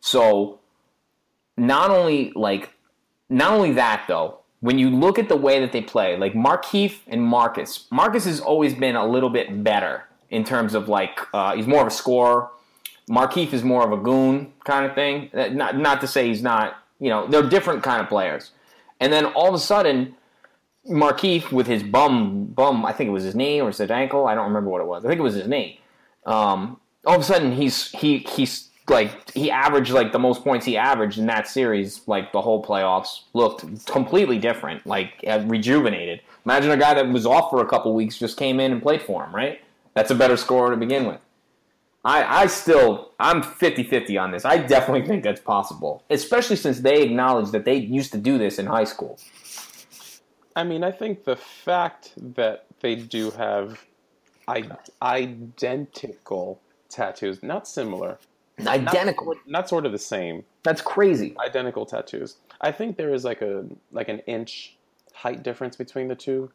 So 0.00 0.60
not 1.56 1.90
only 1.90 2.32
like 2.34 2.70
not 3.28 3.52
only 3.52 3.72
that 3.72 4.04
though, 4.08 4.40
when 4.60 4.78
you 4.78 4.90
look 4.90 5.18
at 5.18 5.28
the 5.28 5.36
way 5.36 5.60
that 5.60 5.72
they 5.72 5.82
play, 5.82 6.16
like 6.16 6.34
Markieff 6.34 6.98
and 7.06 7.22
Marcus, 7.22 7.86
Marcus 7.90 8.24
has 8.24 8.40
always 8.40 8.74
been 8.74 8.96
a 8.96 9.06
little 9.06 9.30
bit 9.30 9.62
better 9.62 10.04
in 10.30 10.44
terms 10.44 10.74
of 10.74 10.88
like 10.88 11.20
uh, 11.34 11.54
he's 11.54 11.66
more 11.66 11.82
of 11.82 11.86
a 11.86 11.90
scorer. 11.90 12.48
Markieff 13.08 13.52
is 13.52 13.64
more 13.64 13.84
of 13.84 13.92
a 13.92 14.02
goon 14.02 14.52
kind 14.64 14.86
of 14.86 14.94
thing. 14.94 15.30
Uh, 15.34 15.48
not 15.48 15.76
not 15.76 16.00
to 16.00 16.06
say 16.06 16.28
he's 16.28 16.42
not, 16.42 16.76
you 16.98 17.08
know, 17.08 17.26
they're 17.26 17.48
different 17.48 17.82
kind 17.82 18.00
of 18.00 18.08
players. 18.08 18.52
And 19.00 19.12
then 19.12 19.26
all 19.26 19.48
of 19.48 19.54
a 19.54 19.58
sudden, 19.58 20.14
Markieff 20.88 21.52
with 21.52 21.66
his 21.66 21.82
bum 21.82 22.46
bum, 22.46 22.86
I 22.86 22.92
think 22.92 23.08
it 23.08 23.12
was 23.12 23.24
his 23.24 23.34
knee 23.34 23.60
or 23.60 23.68
his 23.68 23.80
ankle. 23.80 24.26
I 24.26 24.34
don't 24.34 24.46
remember 24.46 24.70
what 24.70 24.80
it 24.80 24.86
was. 24.86 25.04
I 25.04 25.08
think 25.08 25.18
it 25.18 25.24
was 25.24 25.34
his 25.34 25.48
knee. 25.48 25.80
Um, 26.26 26.80
all 27.06 27.16
of 27.16 27.22
a 27.22 27.24
sudden, 27.24 27.52
he's 27.52 27.90
he 27.92 28.18
he's 28.18 28.69
like 28.90 29.30
he 29.32 29.50
averaged 29.50 29.92
like 29.92 30.12
the 30.12 30.18
most 30.18 30.42
points 30.44 30.66
he 30.66 30.76
averaged 30.76 31.18
in 31.18 31.26
that 31.26 31.48
series, 31.48 32.02
like 32.06 32.32
the 32.32 32.40
whole 32.40 32.62
playoffs, 32.62 33.22
looked 33.32 33.86
completely 33.86 34.38
different, 34.38 34.86
like 34.86 35.24
uh, 35.26 35.42
rejuvenated. 35.46 36.20
Imagine 36.44 36.70
a 36.72 36.76
guy 36.76 36.94
that 36.94 37.08
was 37.08 37.26
off 37.26 37.50
for 37.50 37.62
a 37.62 37.66
couple 37.66 37.94
weeks 37.94 38.18
just 38.18 38.36
came 38.36 38.60
in 38.60 38.72
and 38.72 38.82
played 38.82 39.02
for 39.02 39.24
him, 39.24 39.34
right? 39.34 39.60
That's 39.94 40.10
a 40.10 40.14
better 40.14 40.36
scorer 40.36 40.70
to 40.70 40.76
begin 40.76 41.06
with. 41.06 41.20
I, 42.04 42.42
I 42.42 42.46
still, 42.46 43.12
I'm 43.20 43.42
50 43.42 43.82
50 43.82 44.16
on 44.16 44.30
this. 44.30 44.44
I 44.44 44.58
definitely 44.58 45.06
think 45.06 45.22
that's 45.22 45.40
possible, 45.40 46.02
especially 46.08 46.56
since 46.56 46.80
they 46.80 47.02
acknowledge 47.02 47.50
that 47.50 47.64
they 47.64 47.76
used 47.76 48.12
to 48.12 48.18
do 48.18 48.38
this 48.38 48.58
in 48.58 48.66
high 48.66 48.84
school. 48.84 49.18
I 50.56 50.64
mean, 50.64 50.82
I 50.82 50.90
think 50.90 51.24
the 51.24 51.36
fact 51.36 52.12
that 52.16 52.66
they 52.80 52.94
do 52.94 53.30
have 53.32 53.84
I- 54.48 54.70
identical 55.02 56.60
tattoos, 56.88 57.42
not 57.42 57.68
similar, 57.68 58.18
Identical. 58.66 59.28
Not, 59.28 59.48
not 59.48 59.68
sort 59.68 59.86
of 59.86 59.92
the 59.92 59.98
same. 59.98 60.44
That's 60.62 60.80
crazy. 60.82 61.36
Identical 61.44 61.86
tattoos. 61.86 62.36
I 62.60 62.72
think 62.72 62.96
there 62.96 63.14
is 63.14 63.24
like 63.24 63.42
a 63.42 63.64
like 63.92 64.08
an 64.08 64.20
inch 64.20 64.76
height 65.14 65.42
difference 65.42 65.76
between 65.76 66.08
the 66.08 66.14
two. 66.14 66.50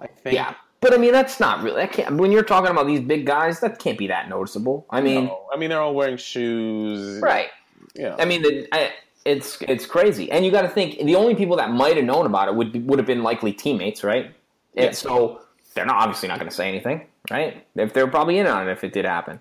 I 0.00 0.06
think. 0.06 0.34
Yeah, 0.34 0.54
but 0.80 0.92
I 0.92 0.98
mean 0.98 1.12
that's 1.12 1.40
not 1.40 1.62
really. 1.62 1.82
I 1.82 1.86
can't, 1.86 2.16
when 2.16 2.32
you're 2.32 2.42
talking 2.42 2.70
about 2.70 2.86
these 2.86 3.00
big 3.00 3.26
guys, 3.26 3.60
that 3.60 3.78
can't 3.78 3.98
be 3.98 4.06
that 4.08 4.28
noticeable. 4.28 4.86
I 4.90 5.00
mean, 5.00 5.26
no. 5.26 5.46
I 5.52 5.56
mean 5.56 5.70
they're 5.70 5.80
all 5.80 5.94
wearing 5.94 6.16
shoes. 6.16 7.20
Right. 7.20 7.48
Yeah. 7.94 8.16
I 8.18 8.24
mean, 8.24 8.42
the, 8.42 8.68
I, 8.72 8.92
it's 9.24 9.58
it's 9.62 9.86
crazy, 9.86 10.30
and 10.30 10.44
you 10.44 10.50
got 10.50 10.62
to 10.62 10.68
think 10.68 10.98
the 10.98 11.16
only 11.16 11.34
people 11.34 11.56
that 11.56 11.70
might 11.72 11.96
have 11.96 12.04
known 12.04 12.26
about 12.26 12.48
it 12.48 12.54
would 12.54 12.72
be, 12.72 12.78
would 12.80 12.98
have 12.98 13.06
been 13.06 13.22
likely 13.22 13.52
teammates, 13.52 14.04
right? 14.04 14.32
Yeah. 14.74 14.90
so 14.92 15.40
they're 15.74 15.86
not 15.86 15.96
obviously 15.96 16.28
not 16.28 16.38
going 16.38 16.50
to 16.50 16.54
say 16.54 16.68
anything, 16.68 17.06
right? 17.30 17.66
If 17.74 17.92
they're 17.92 18.06
probably 18.06 18.38
in 18.38 18.46
on 18.46 18.68
it 18.68 18.70
if 18.70 18.84
it 18.84 18.92
did 18.92 19.04
happen. 19.04 19.40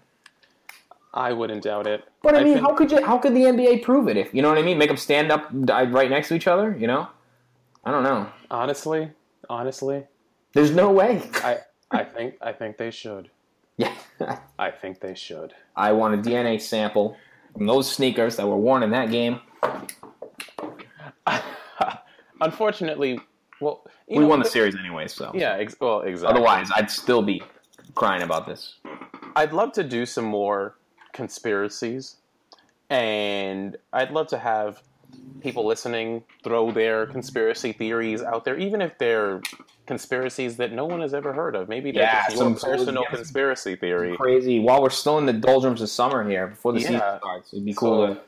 I 1.15 1.31
wouldn't 1.31 1.63
doubt 1.63 1.87
it. 1.87 2.03
But 2.21 2.35
I, 2.35 2.41
I 2.41 2.43
mean, 2.43 2.55
think... 2.55 2.65
how 2.65 2.75
could 2.75 2.91
you? 2.91 3.03
How 3.03 3.17
could 3.17 3.33
the 3.33 3.43
NBA 3.43 3.83
prove 3.83 4.09
it? 4.09 4.17
If 4.17 4.33
you 4.33 4.41
know 4.41 4.49
what 4.49 4.57
I 4.57 4.61
mean, 4.61 4.77
make 4.77 4.89
them 4.89 4.97
stand 4.97 5.31
up 5.31 5.47
right 5.51 6.09
next 6.09 6.27
to 6.27 6.35
each 6.35 6.47
other. 6.47 6.75
You 6.77 6.87
know, 6.87 7.07
I 7.85 7.91
don't 7.91 8.03
know. 8.03 8.29
Honestly, 8.51 9.11
honestly, 9.49 10.03
there's 10.53 10.71
no 10.71 10.91
way. 10.91 11.23
I 11.35 11.59
I 11.91 12.03
think 12.03 12.35
I 12.41 12.51
think 12.51 12.77
they 12.77 12.91
should. 12.91 13.29
Yeah, 13.77 13.95
I 14.59 14.71
think 14.71 14.99
they 14.99 15.15
should. 15.15 15.53
I 15.75 15.93
want 15.93 16.15
a 16.15 16.17
DNA 16.17 16.61
sample 16.61 17.15
from 17.53 17.65
those 17.65 17.89
sneakers 17.89 18.35
that 18.35 18.47
were 18.47 18.57
worn 18.57 18.83
in 18.83 18.91
that 18.91 19.09
game. 19.09 19.39
Unfortunately, 22.41 23.17
well, 23.61 23.85
we 24.09 24.19
know, 24.19 24.27
won 24.27 24.39
the 24.39 24.49
series 24.49 24.75
anyway, 24.75 25.07
so 25.07 25.31
yeah. 25.33 25.53
Ex- 25.53 25.77
well, 25.79 26.01
exactly. 26.01 26.35
Otherwise, 26.35 26.69
I'd 26.75 26.91
still 26.91 27.21
be 27.21 27.41
crying 27.93 28.23
about 28.23 28.45
this. 28.45 28.75
I'd 29.37 29.53
love 29.53 29.71
to 29.73 29.83
do 29.83 30.05
some 30.05 30.25
more 30.25 30.75
conspiracies, 31.15 32.17
and 32.89 33.77
I'd 33.93 34.11
love 34.11 34.27
to 34.27 34.37
have 34.37 34.81
people 35.41 35.65
listening 35.65 36.23
throw 36.43 36.71
their 36.71 37.07
conspiracy 37.07 37.71
theories 37.71 38.21
out 38.21 38.45
there, 38.45 38.57
even 38.57 38.81
if 38.81 38.97
they're 38.97 39.41
conspiracies 39.87 40.57
that 40.57 40.71
no 40.73 40.85
one 40.85 41.01
has 41.01 41.13
ever 41.13 41.33
heard 41.33 41.55
of. 41.55 41.69
Maybe 41.69 41.91
they're 41.91 42.03
yeah, 42.03 42.27
just 42.29 42.37
your 42.37 42.55
personal 42.55 43.05
conspiracy 43.05 43.75
theory. 43.75 44.15
Crazy. 44.17 44.59
While 44.59 44.81
we're 44.81 44.89
still 44.89 45.17
in 45.17 45.25
the 45.25 45.33
doldrums 45.33 45.81
of 45.81 45.89
summer 45.89 46.27
here, 46.27 46.47
before 46.47 46.73
the 46.73 46.81
yeah. 46.81 46.87
season 46.87 47.17
starts, 47.19 47.53
it'd 47.53 47.65
be 47.65 47.73
cool 47.73 48.07
so, 48.07 48.13
to 48.15 48.21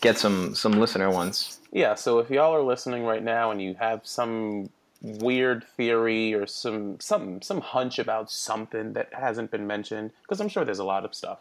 get 0.00 0.18
some 0.18 0.54
some 0.54 0.72
listener 0.72 1.10
ones. 1.10 1.60
Yeah. 1.72 1.94
So 1.94 2.18
if 2.18 2.30
y'all 2.30 2.54
are 2.54 2.62
listening 2.62 3.04
right 3.04 3.22
now 3.22 3.50
and 3.50 3.62
you 3.62 3.74
have 3.78 4.00
some 4.04 4.70
weird 5.02 5.64
theory 5.76 6.34
or 6.34 6.46
some 6.46 6.98
some 7.00 7.42
some 7.42 7.60
hunch 7.60 7.98
about 7.98 8.30
something 8.30 8.94
that 8.94 9.12
hasn't 9.12 9.50
been 9.50 9.66
mentioned, 9.66 10.10
because 10.22 10.40
I'm 10.40 10.48
sure 10.48 10.64
there's 10.64 10.78
a 10.78 10.84
lot 10.84 11.04
of 11.04 11.14
stuff 11.14 11.40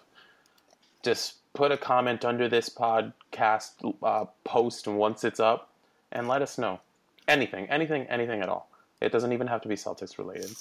just 1.03 1.35
put 1.53 1.71
a 1.71 1.77
comment 1.77 2.25
under 2.25 2.49
this 2.49 2.69
podcast 2.69 3.71
uh, 4.01 4.25
post 4.43 4.87
once 4.87 5.23
it's 5.23 5.39
up 5.39 5.69
and 6.11 6.27
let 6.27 6.41
us 6.41 6.57
know. 6.57 6.79
Anything, 7.27 7.69
anything, 7.69 8.03
anything 8.07 8.41
at 8.41 8.49
all. 8.49 8.69
It 9.01 9.11
doesn't 9.11 9.33
even 9.33 9.47
have 9.47 9.61
to 9.61 9.67
be 9.67 9.75
Celtics 9.75 10.17
related. 10.17 10.51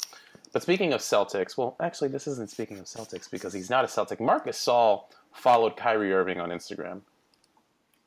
But 0.52 0.62
speaking 0.62 0.92
of 0.92 1.00
Celtics, 1.00 1.56
well, 1.56 1.76
actually, 1.80 2.08
this 2.08 2.26
isn't 2.26 2.50
speaking 2.50 2.78
of 2.78 2.84
Celtics 2.84 3.30
because 3.30 3.52
he's 3.52 3.70
not 3.70 3.84
a 3.84 3.88
Celtic. 3.88 4.20
Marcus 4.20 4.58
Gasol 4.58 5.04
followed 5.32 5.76
Kyrie 5.76 6.12
Irving 6.12 6.40
on 6.40 6.50
Instagram 6.50 7.00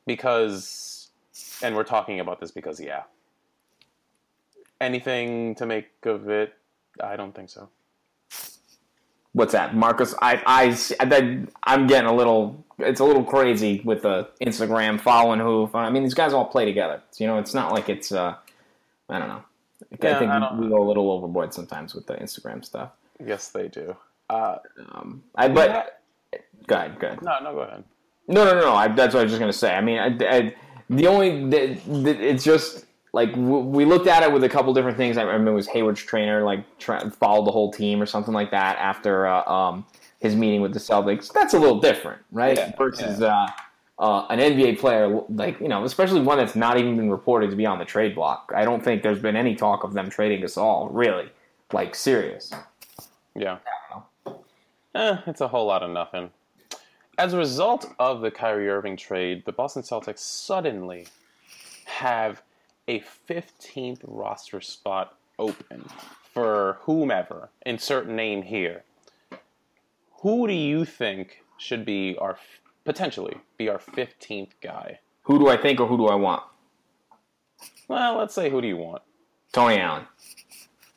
because, 0.06 1.08
and 1.62 1.74
we're 1.74 1.84
talking 1.84 2.20
about 2.20 2.40
this 2.40 2.50
because, 2.50 2.78
yeah. 2.78 3.02
Anything 4.80 5.54
to 5.56 5.66
make 5.66 5.88
of 6.04 6.28
it? 6.28 6.54
I 7.02 7.16
don't 7.16 7.34
think 7.34 7.50
so. 7.50 7.68
What's 9.36 9.52
that, 9.52 9.74
Marcus? 9.76 10.14
I, 10.22 10.42
I, 10.46 11.46
I'm 11.64 11.86
getting 11.86 12.08
a 12.08 12.14
little. 12.14 12.64
It's 12.78 13.00
a 13.00 13.04
little 13.04 13.22
crazy 13.22 13.82
with 13.84 14.00
the 14.00 14.30
Instagram 14.40 14.98
following 14.98 15.40
who. 15.40 15.68
I 15.74 15.90
mean, 15.90 16.04
these 16.04 16.14
guys 16.14 16.32
all 16.32 16.46
play 16.46 16.64
together. 16.64 17.02
You 17.18 17.26
know, 17.26 17.36
it's 17.36 17.52
not 17.52 17.70
like 17.70 17.90
it's. 17.90 18.12
Uh, 18.12 18.36
I 19.10 19.18
don't 19.18 19.28
know. 19.28 19.44
Yeah, 20.02 20.16
I 20.16 20.18
think 20.18 20.30
I 20.30 20.54
we 20.58 20.68
go 20.68 20.82
a 20.82 20.88
little 20.88 21.10
overboard 21.10 21.52
sometimes 21.52 21.94
with 21.94 22.06
the 22.06 22.14
Instagram 22.14 22.64
stuff. 22.64 22.92
Yes, 23.22 23.48
they 23.48 23.68
do. 23.68 23.94
Uh, 24.30 24.56
Um, 24.92 25.22
I 25.34 25.48
but 25.48 26.00
go 26.66 26.76
ahead, 26.76 26.98
go 26.98 27.08
ahead. 27.08 27.20
no, 27.20 27.38
no, 27.40 27.52
go 27.52 27.60
ahead. 27.60 27.84
No, 28.28 28.44
no, 28.46 28.54
no, 28.54 28.60
no. 28.60 28.72
I, 28.74 28.88
that's 28.88 29.12
what 29.12 29.20
I 29.20 29.24
was 29.24 29.32
just 29.32 29.40
gonna 29.40 29.52
say. 29.52 29.74
I 29.74 29.82
mean, 29.82 29.98
I, 29.98 30.16
I, 30.34 30.54
the 30.88 31.06
only 31.08 31.44
the, 31.50 31.78
the, 31.86 32.26
it's 32.26 32.42
just 32.42 32.85
like 33.16 33.32
w- 33.32 33.64
we 33.64 33.86
looked 33.86 34.06
at 34.06 34.22
it 34.22 34.30
with 34.30 34.44
a 34.44 34.48
couple 34.48 34.74
different 34.74 34.98
things. 34.98 35.16
I 35.16 35.22
remember 35.22 35.50
it 35.50 35.54
was 35.54 35.66
Hayward's 35.68 36.02
trainer 36.02 36.42
like 36.42 36.62
followed 37.14 37.46
the 37.46 37.50
whole 37.50 37.72
team 37.72 38.00
or 38.00 38.04
something 38.04 38.34
like 38.34 38.50
that 38.50 38.76
after 38.76 39.26
uh, 39.26 39.42
um, 39.50 39.86
his 40.20 40.36
meeting 40.36 40.60
with 40.60 40.74
the 40.74 40.78
Celtics. 40.78 41.32
That's 41.32 41.54
a 41.54 41.58
little 41.58 41.80
different, 41.80 42.20
right? 42.30 42.58
Yeah, 42.58 42.72
Versus 42.76 43.22
Uh, 43.22 43.46
uh, 43.98 44.26
an 44.28 44.38
NBA 44.38 44.78
player, 44.78 45.22
like 45.30 45.58
you 45.60 45.68
know, 45.68 45.82
especially 45.84 46.20
one 46.20 46.36
that's 46.36 46.54
not 46.54 46.76
even 46.76 46.94
been 46.98 47.10
reported 47.10 47.48
to 47.48 47.56
be 47.56 47.64
on 47.64 47.78
the 47.78 47.86
trade 47.86 48.14
block. 48.14 48.52
I 48.54 48.66
don't 48.66 48.84
think 48.84 49.02
there's 49.02 49.18
been 49.18 49.34
any 49.34 49.54
talk 49.54 49.82
of 49.82 49.94
them 49.94 50.10
trading 50.10 50.42
Gasol 50.42 50.90
really, 50.92 51.30
like 51.72 51.94
serious. 51.94 52.52
Yeah. 53.34 53.58
Eh, 54.94 55.16
it's 55.26 55.40
a 55.40 55.48
whole 55.48 55.66
lot 55.66 55.82
of 55.82 55.90
nothing. 55.90 56.30
As 57.16 57.32
a 57.32 57.38
result 57.38 57.94
of 57.98 58.20
the 58.20 58.30
Kyrie 58.30 58.68
Irving 58.68 58.98
trade, 58.98 59.42
the 59.46 59.52
Boston 59.52 59.80
Celtics 59.80 60.18
suddenly 60.18 61.06
have 61.86 62.42
a 62.88 63.02
15th 63.28 64.00
roster 64.04 64.60
spot 64.60 65.16
open 65.38 65.84
for 66.32 66.78
whomever. 66.82 67.50
Insert 67.64 68.08
name 68.08 68.42
here. 68.42 68.84
Who 70.20 70.46
do 70.46 70.54
you 70.54 70.84
think 70.84 71.42
should 71.58 71.84
be 71.84 72.16
our 72.18 72.38
potentially 72.84 73.36
be 73.58 73.68
our 73.68 73.78
15th 73.78 74.50
guy? 74.60 75.00
Who 75.22 75.38
do 75.38 75.48
I 75.48 75.56
think 75.56 75.80
or 75.80 75.86
who 75.86 75.96
do 75.96 76.06
I 76.06 76.14
want? 76.14 76.42
Well, 77.88 78.18
let's 78.18 78.34
say 78.34 78.50
who 78.50 78.60
do 78.60 78.68
you 78.68 78.76
want? 78.76 79.02
Tony 79.52 79.78
Allen. 79.78 80.06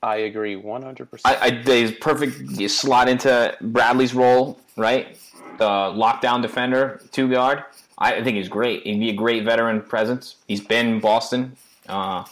I 0.02 0.18
agree 0.18 0.56
100%. 0.56 1.22
I, 1.26 1.36
I 1.36 1.52
he's 1.52 1.92
perfect. 1.92 2.40
You 2.60 2.70
slot 2.70 3.10
into 3.10 3.56
Bradley's 3.62 4.14
role, 4.14 4.60
right? 4.78 5.18
The 5.58 5.66
lockdown 5.66 6.42
defender, 6.42 7.02
two 7.12 7.30
guard. 7.30 7.64
I, 7.98 8.16
I 8.16 8.24
think 8.24 8.38
he's 8.38 8.48
great. 8.48 8.84
He'd 8.84 9.00
be 9.00 9.10
a 9.10 9.14
great 9.14 9.44
veteran 9.44 9.82
presence. 9.82 10.38
He's 10.48 10.62
been 10.62 10.88
in 10.88 11.00
Boston. 11.00 11.58
Uh, 11.90 12.24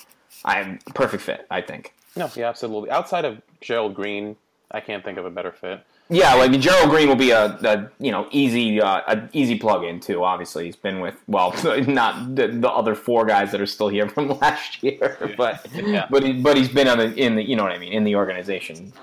I'm 0.45 0.79
perfect 0.93 1.23
fit. 1.23 1.45
I 1.51 1.61
think. 1.61 1.93
no, 2.15 2.29
yeah, 2.35 2.47
absolutely. 2.49 2.89
Outside 2.91 3.25
of 3.25 3.41
Gerald 3.61 3.93
Green, 3.95 4.35
I 4.71 4.79
can't 4.79 5.03
think 5.03 5.17
of 5.17 5.25
a 5.25 5.29
better 5.31 5.51
fit. 5.51 5.83
Yeah, 6.09 6.35
like 6.35 6.51
Gerald 6.61 6.89
Green 6.89 7.09
will 7.09 7.17
be 7.17 7.31
a, 7.31 7.45
a 7.47 7.91
you 7.99 8.11
know 8.11 8.27
easy 8.31 8.79
uh, 8.79 9.01
a 9.07 9.27
easy 9.33 9.57
plug 9.59 9.83
in 9.83 9.99
too. 9.99 10.23
Obviously, 10.23 10.65
he's 10.65 10.75
been 10.77 11.01
with 11.01 11.15
well, 11.27 11.53
not 11.87 12.35
the, 12.35 12.47
the 12.47 12.69
other 12.69 12.95
four 12.95 13.25
guys 13.25 13.51
that 13.51 13.59
are 13.59 13.65
still 13.65 13.89
here 13.89 14.07
from 14.15 14.29
last 14.39 14.81
year, 14.83 15.33
but 15.37 15.67
Yeah. 15.73 16.07
but 16.09 16.23
he, 16.23 16.33
but 16.33 16.55
he's 16.55 16.69
been 16.69 16.87
on 16.87 16.97
the 16.99 17.13
in 17.15 17.35
the 17.35 17.43
you 17.43 17.55
know 17.57 17.63
what 17.63 17.73
I 17.73 17.77
mean 17.77 17.91
in 17.91 18.03
the 18.05 18.15
organization. 18.15 18.93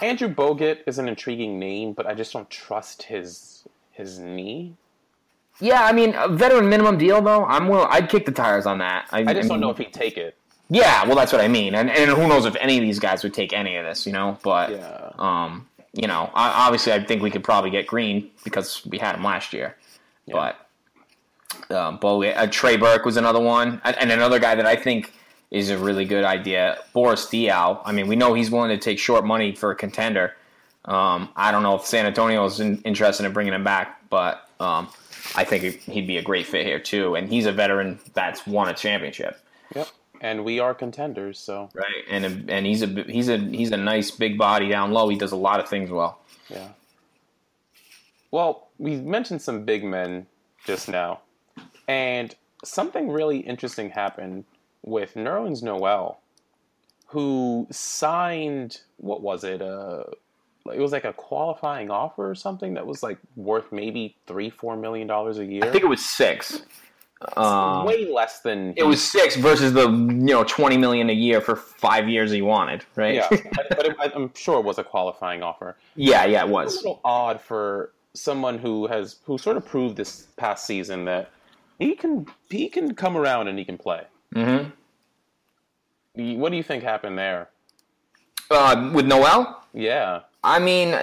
Andrew 0.00 0.28
Bogut 0.28 0.78
is 0.88 0.98
an 0.98 1.08
intriguing 1.08 1.60
name, 1.60 1.92
but 1.92 2.06
I 2.06 2.14
just 2.14 2.32
don't 2.32 2.50
trust 2.50 3.04
his 3.04 3.62
his 3.92 4.18
knee. 4.18 4.74
Yeah, 5.62 5.84
I 5.84 5.92
mean, 5.92 6.12
a 6.16 6.26
veteran 6.26 6.68
minimum 6.68 6.98
deal 6.98 7.22
though. 7.22 7.44
I'm 7.44 7.68
will. 7.68 7.86
I'd 7.88 8.08
kick 8.08 8.26
the 8.26 8.32
tires 8.32 8.66
on 8.66 8.78
that. 8.78 9.06
I 9.12 9.22
just 9.32 9.48
don't 9.48 9.60
know 9.60 9.70
if 9.70 9.78
he'd 9.78 9.92
take 9.92 10.16
it. 10.18 10.36
Yeah, 10.68 11.06
well, 11.06 11.14
that's 11.14 11.32
what 11.32 11.40
I 11.40 11.48
mean, 11.48 11.74
and 11.76 11.88
and 11.88 12.10
who 12.10 12.26
knows 12.26 12.46
if 12.46 12.56
any 12.56 12.78
of 12.78 12.82
these 12.82 12.98
guys 12.98 13.22
would 13.22 13.32
take 13.32 13.52
any 13.52 13.76
of 13.76 13.84
this, 13.84 14.04
you 14.06 14.12
know? 14.12 14.38
But 14.42 14.70
Yeah. 14.70 15.10
um, 15.18 15.68
you 15.92 16.08
know, 16.08 16.30
I, 16.34 16.66
obviously, 16.66 16.92
I 16.92 17.04
think 17.04 17.22
we 17.22 17.30
could 17.30 17.44
probably 17.44 17.70
get 17.70 17.86
Green 17.86 18.30
because 18.42 18.84
we 18.86 18.98
had 18.98 19.14
him 19.14 19.22
last 19.22 19.52
year, 19.52 19.76
but 20.26 20.56
um, 21.70 21.98
Bogut, 21.98 22.36
uh, 22.36 22.46
Trey 22.48 22.76
Burke 22.76 23.04
was 23.04 23.16
another 23.16 23.40
one, 23.40 23.80
and, 23.84 23.96
and 23.98 24.10
another 24.10 24.40
guy 24.40 24.54
that 24.56 24.66
I 24.66 24.74
think 24.74 25.12
is 25.52 25.70
a 25.70 25.78
really 25.78 26.06
good 26.06 26.24
idea. 26.24 26.78
Boris 26.92 27.26
Diaw. 27.26 27.82
I 27.84 27.92
mean, 27.92 28.08
we 28.08 28.16
know 28.16 28.34
he's 28.34 28.50
willing 28.50 28.70
to 28.70 28.78
take 28.78 28.98
short 28.98 29.24
money 29.24 29.54
for 29.54 29.70
a 29.70 29.76
contender. 29.76 30.34
Um, 30.86 31.28
I 31.36 31.52
don't 31.52 31.62
know 31.62 31.76
if 31.76 31.86
San 31.86 32.06
Antonio 32.06 32.44
is 32.46 32.58
in, 32.58 32.78
interested 32.82 33.26
in 33.26 33.32
bringing 33.32 33.52
him 33.52 33.62
back, 33.62 34.00
but 34.08 34.48
um, 34.58 34.88
I 35.34 35.44
think 35.44 35.80
he'd 35.82 36.06
be 36.06 36.16
a 36.16 36.22
great 36.22 36.46
fit 36.46 36.66
here 36.66 36.80
too. 36.80 37.14
And 37.14 37.28
he's 37.28 37.46
a 37.46 37.52
veteran 37.52 37.98
that's 38.14 38.46
won 38.46 38.68
a 38.68 38.74
championship, 38.74 39.38
Yep. 39.74 39.88
And 40.20 40.44
we 40.44 40.60
are 40.60 40.74
contenders, 40.74 41.38
so 41.38 41.68
right? 41.74 42.04
And 42.08 42.48
and 42.50 42.66
he's 42.66 42.82
a 42.82 42.86
he's 42.86 43.28
a 43.28 43.38
he's 43.38 43.72
a 43.72 43.76
nice 43.76 44.10
big 44.10 44.38
body 44.38 44.68
down 44.68 44.92
low. 44.92 45.08
He 45.08 45.16
does 45.16 45.32
a 45.32 45.36
lot 45.36 45.58
of 45.60 45.68
things 45.68 45.90
well. 45.90 46.20
yeah. 46.48 46.68
Well, 48.30 48.68
we 48.78 48.96
mentioned 48.96 49.42
some 49.42 49.64
big 49.64 49.84
men 49.84 50.26
just 50.64 50.88
now, 50.88 51.20
and 51.88 52.34
something 52.64 53.10
really 53.10 53.38
interesting 53.38 53.90
happened 53.90 54.44
with 54.82 55.14
Nerlens 55.14 55.62
Noel, 55.62 56.20
who 57.06 57.66
signed 57.70 58.80
what 58.98 59.22
was 59.22 59.44
it? 59.44 59.60
Uh, 59.60 60.04
it 60.66 60.78
was 60.78 60.92
like 60.92 61.04
a 61.04 61.12
qualifying 61.12 61.90
offer 61.90 62.30
or 62.30 62.34
something 62.34 62.74
that 62.74 62.86
was 62.86 63.02
like 63.02 63.18
worth 63.36 63.72
maybe 63.72 64.16
three, 64.26 64.50
four 64.50 64.76
million 64.76 65.06
dollars 65.06 65.38
a 65.38 65.44
year. 65.44 65.64
I 65.64 65.70
think 65.70 65.84
it 65.84 65.88
was 65.88 66.04
six. 66.04 66.62
Um, 67.36 67.84
way 67.84 68.10
less 68.10 68.40
than 68.40 68.74
it 68.76 68.82
was 68.82 69.02
six 69.02 69.36
versus 69.36 69.72
the 69.72 69.88
you 69.88 70.34
know 70.34 70.42
twenty 70.44 70.76
million 70.76 71.08
a 71.08 71.12
year 71.12 71.40
for 71.40 71.54
five 71.54 72.08
years 72.08 72.32
he 72.32 72.42
wanted, 72.42 72.84
right? 72.96 73.14
Yeah, 73.14 73.28
but, 73.30 73.86
it, 73.86 73.96
I'm 73.98 74.32
sure 74.34 74.58
it 74.58 74.64
was 74.64 74.78
a 74.78 74.84
qualifying 74.84 75.42
offer. 75.42 75.76
yeah, 75.94 76.24
yeah, 76.24 76.44
it 76.44 76.48
was. 76.48 76.74
It's 76.74 76.82
a 76.82 76.88
little 76.88 77.00
odd 77.04 77.40
for 77.40 77.92
someone 78.14 78.58
who 78.58 78.88
has 78.88 79.16
who 79.24 79.38
sort 79.38 79.56
of 79.56 79.64
proved 79.64 79.96
this 79.96 80.26
past 80.36 80.66
season 80.66 81.04
that 81.04 81.30
he 81.78 81.94
can 81.94 82.26
he 82.50 82.68
can 82.68 82.94
come 82.94 83.16
around 83.16 83.48
and 83.48 83.58
he 83.58 83.64
can 83.64 83.78
play. 83.78 84.02
hmm 84.34 84.64
What 86.14 86.50
do 86.50 86.56
you 86.56 86.62
think 86.62 86.82
happened 86.82 87.18
there? 87.18 87.48
Uh, 88.50 88.90
with 88.92 89.06
Noel, 89.06 89.64
Yeah, 89.72 90.20
I 90.44 90.58
mean, 90.58 90.94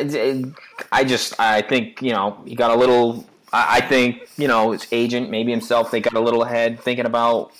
I 0.92 1.04
just 1.04 1.40
I 1.40 1.62
think 1.62 2.02
you 2.02 2.12
know 2.12 2.42
he 2.46 2.56
got 2.56 2.72
a 2.72 2.76
little. 2.76 3.26
I 3.52 3.82
think 3.82 4.28
you 4.38 4.48
know 4.48 4.72
his 4.72 4.88
agent, 4.92 5.30
maybe 5.30 5.52
himself, 5.52 5.92
they 5.92 6.02
got 6.02 6.14
a 6.14 6.20
little 6.20 6.44
ahead 6.44 6.80
thinking 6.80 7.06
about 7.06 7.52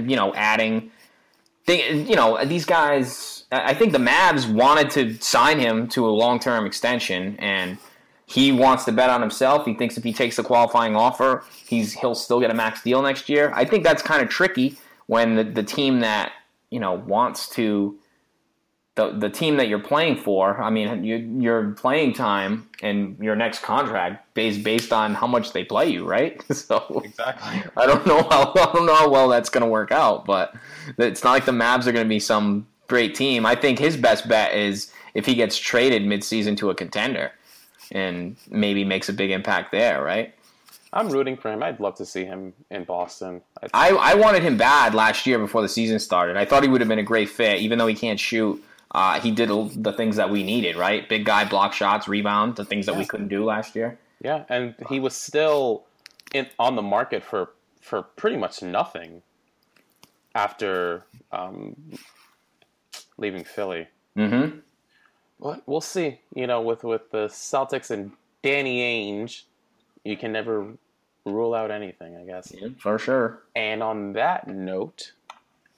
you 0.00 0.16
know 0.16 0.32
adding. 0.34 0.90
Think, 1.66 2.08
you 2.08 2.14
know 2.14 2.44
these 2.44 2.64
guys. 2.64 3.44
I 3.50 3.70
I 3.70 3.74
think 3.74 3.92
the 3.92 3.98
Mavs 3.98 4.50
wanted 4.50 4.90
to 4.90 5.14
sign 5.20 5.58
him 5.58 5.88
to 5.88 6.06
a 6.06 6.10
long 6.10 6.38
term 6.38 6.64
extension, 6.64 7.36
and 7.40 7.78
he 8.26 8.52
wants 8.52 8.84
to 8.84 8.92
bet 8.92 9.10
on 9.10 9.20
himself. 9.20 9.64
He 9.64 9.74
thinks 9.74 9.96
if 9.96 10.04
he 10.04 10.12
takes 10.12 10.36
the 10.36 10.44
qualifying 10.44 10.94
offer, 10.94 11.44
he's 11.66 11.92
he'll 11.94 12.14
still 12.14 12.40
get 12.40 12.50
a 12.50 12.54
max 12.54 12.82
deal 12.82 13.02
next 13.02 13.28
year. 13.28 13.52
I 13.54 13.64
think 13.64 13.82
that's 13.82 14.02
kind 14.02 14.22
of 14.22 14.28
tricky 14.28 14.76
when 15.06 15.34
the, 15.34 15.44
the 15.44 15.62
team 15.62 16.00
that 16.00 16.32
you 16.70 16.78
know 16.78 16.92
wants 16.92 17.48
to 17.50 17.98
the 18.96 19.10
the 19.10 19.30
team 19.30 19.56
that 19.58 19.68
you're 19.68 19.78
playing 19.78 20.16
for. 20.16 20.60
I 20.60 20.70
mean, 20.70 21.04
you, 21.04 21.16
your 21.16 21.70
playing 21.72 22.14
time 22.14 22.68
and 22.82 23.16
your 23.20 23.36
next 23.36 23.62
contract 23.62 24.34
based 24.34 24.64
based 24.64 24.92
on 24.92 25.14
how 25.14 25.26
much 25.26 25.52
they 25.52 25.64
play 25.64 25.88
you, 25.88 26.04
right? 26.04 26.42
So 26.52 27.02
exactly. 27.04 27.70
I 27.76 27.86
don't 27.86 28.06
know 28.06 28.22
how 28.22 28.52
I 28.56 28.72
don't 28.72 28.86
know 28.86 28.94
how 28.94 29.08
well 29.08 29.28
that's 29.28 29.50
going 29.50 29.62
to 29.62 29.68
work 29.68 29.92
out, 29.92 30.24
but 30.24 30.54
it's 30.98 31.22
not 31.22 31.32
like 31.32 31.44
the 31.44 31.52
Mavs 31.52 31.86
are 31.86 31.92
going 31.92 32.04
to 32.04 32.08
be 32.08 32.18
some 32.18 32.66
great 32.88 33.14
team. 33.14 33.46
I 33.46 33.54
think 33.54 33.78
his 33.78 33.96
best 33.96 34.26
bet 34.28 34.54
is 34.54 34.90
if 35.14 35.26
he 35.26 35.34
gets 35.34 35.58
traded 35.58 36.02
midseason 36.02 36.56
to 36.58 36.70
a 36.70 36.74
contender 36.74 37.32
and 37.92 38.36
maybe 38.48 38.84
makes 38.84 39.08
a 39.08 39.12
big 39.12 39.30
impact 39.30 39.72
there, 39.72 40.02
right? 40.02 40.34
I'm 40.92 41.10
rooting 41.10 41.36
for 41.36 41.52
him. 41.52 41.62
I'd 41.62 41.78
love 41.78 41.96
to 41.96 42.06
see 42.06 42.24
him 42.24 42.54
in 42.70 42.84
Boston. 42.84 43.42
I, 43.74 43.90
I, 43.90 44.12
I 44.12 44.14
wanted 44.14 44.42
him 44.42 44.56
bad 44.56 44.94
last 44.94 45.26
year 45.26 45.38
before 45.38 45.60
the 45.60 45.68
season 45.68 45.98
started. 45.98 46.36
I 46.36 46.46
thought 46.46 46.62
he 46.62 46.68
would 46.70 46.80
have 46.80 46.88
been 46.88 46.98
a 46.98 47.04
great 47.04 47.28
fit, 47.28 47.60
even 47.60 47.78
though 47.78 47.86
he 47.86 47.94
can't 47.94 48.18
shoot. 48.18 48.64
Uh, 48.96 49.20
he 49.20 49.30
did 49.30 49.50
the 49.50 49.92
things 49.92 50.16
that 50.16 50.30
we 50.30 50.42
needed, 50.42 50.74
right? 50.74 51.06
Big 51.06 51.26
guy, 51.26 51.44
block 51.44 51.74
shots, 51.74 52.08
rebound, 52.08 52.56
the 52.56 52.64
things 52.64 52.86
that 52.86 52.96
we 52.96 53.04
couldn't 53.04 53.28
do 53.28 53.44
last 53.44 53.76
year. 53.76 53.98
yeah, 54.22 54.44
and 54.48 54.74
he 54.88 54.98
was 54.98 55.14
still 55.14 55.84
in 56.32 56.46
on 56.58 56.76
the 56.76 56.82
market 56.82 57.22
for 57.22 57.50
for 57.82 58.00
pretty 58.00 58.38
much 58.38 58.62
nothing 58.62 59.20
after 60.34 61.04
um, 61.30 61.76
leaving 63.18 63.44
Philly. 63.44 63.86
Mm-hmm. 64.16 64.60
But 65.40 65.62
we'll 65.66 65.82
see. 65.82 66.20
You 66.34 66.46
know, 66.46 66.62
with 66.62 66.82
with 66.82 67.10
the 67.10 67.26
Celtics 67.26 67.90
and 67.90 68.12
Danny 68.42 68.80
Ainge, 68.80 69.42
you 70.04 70.16
can 70.16 70.32
never 70.32 70.68
rule 71.26 71.52
out 71.52 71.70
anything, 71.70 72.16
I 72.16 72.24
guess. 72.24 72.50
Yeah, 72.56 72.68
For 72.78 72.98
sure. 72.98 73.42
And 73.54 73.82
on 73.82 74.14
that 74.14 74.48
note, 74.48 75.12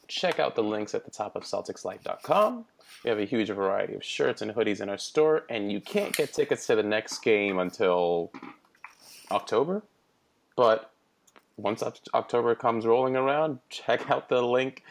check 0.07 0.39
out 0.39 0.55
the 0.55 0.63
links 0.63 0.95
at 0.95 1.05
the 1.05 1.11
top 1.11 1.35
of 1.35 1.43
CelticsLife.com. 1.43 2.65
We 3.05 3.11
have 3.11 3.19
a 3.19 3.25
huge 3.25 3.49
variety 3.49 3.95
of 3.95 4.05
shirts 4.05 4.43
and 4.43 4.53
hoodies 4.53 4.81
in 4.81 4.89
our 4.89 4.99
store, 4.99 5.45
and 5.49 5.71
you 5.71 5.81
can't 5.81 6.15
get 6.17 6.33
tickets 6.33 6.67
to 6.67 6.77
the 6.77 6.83
next 6.83 7.19
game 7.21 7.59
until 7.59 8.33
October. 9.31 9.83
But 10.57 10.91
once 11.57 11.83
October 12.15 12.55
comes 12.55 12.87
rolling 12.87 13.17
around, 13.17 13.59
check 13.69 14.11
out 14.11 14.29
the 14.29 14.43
link 14.43 14.83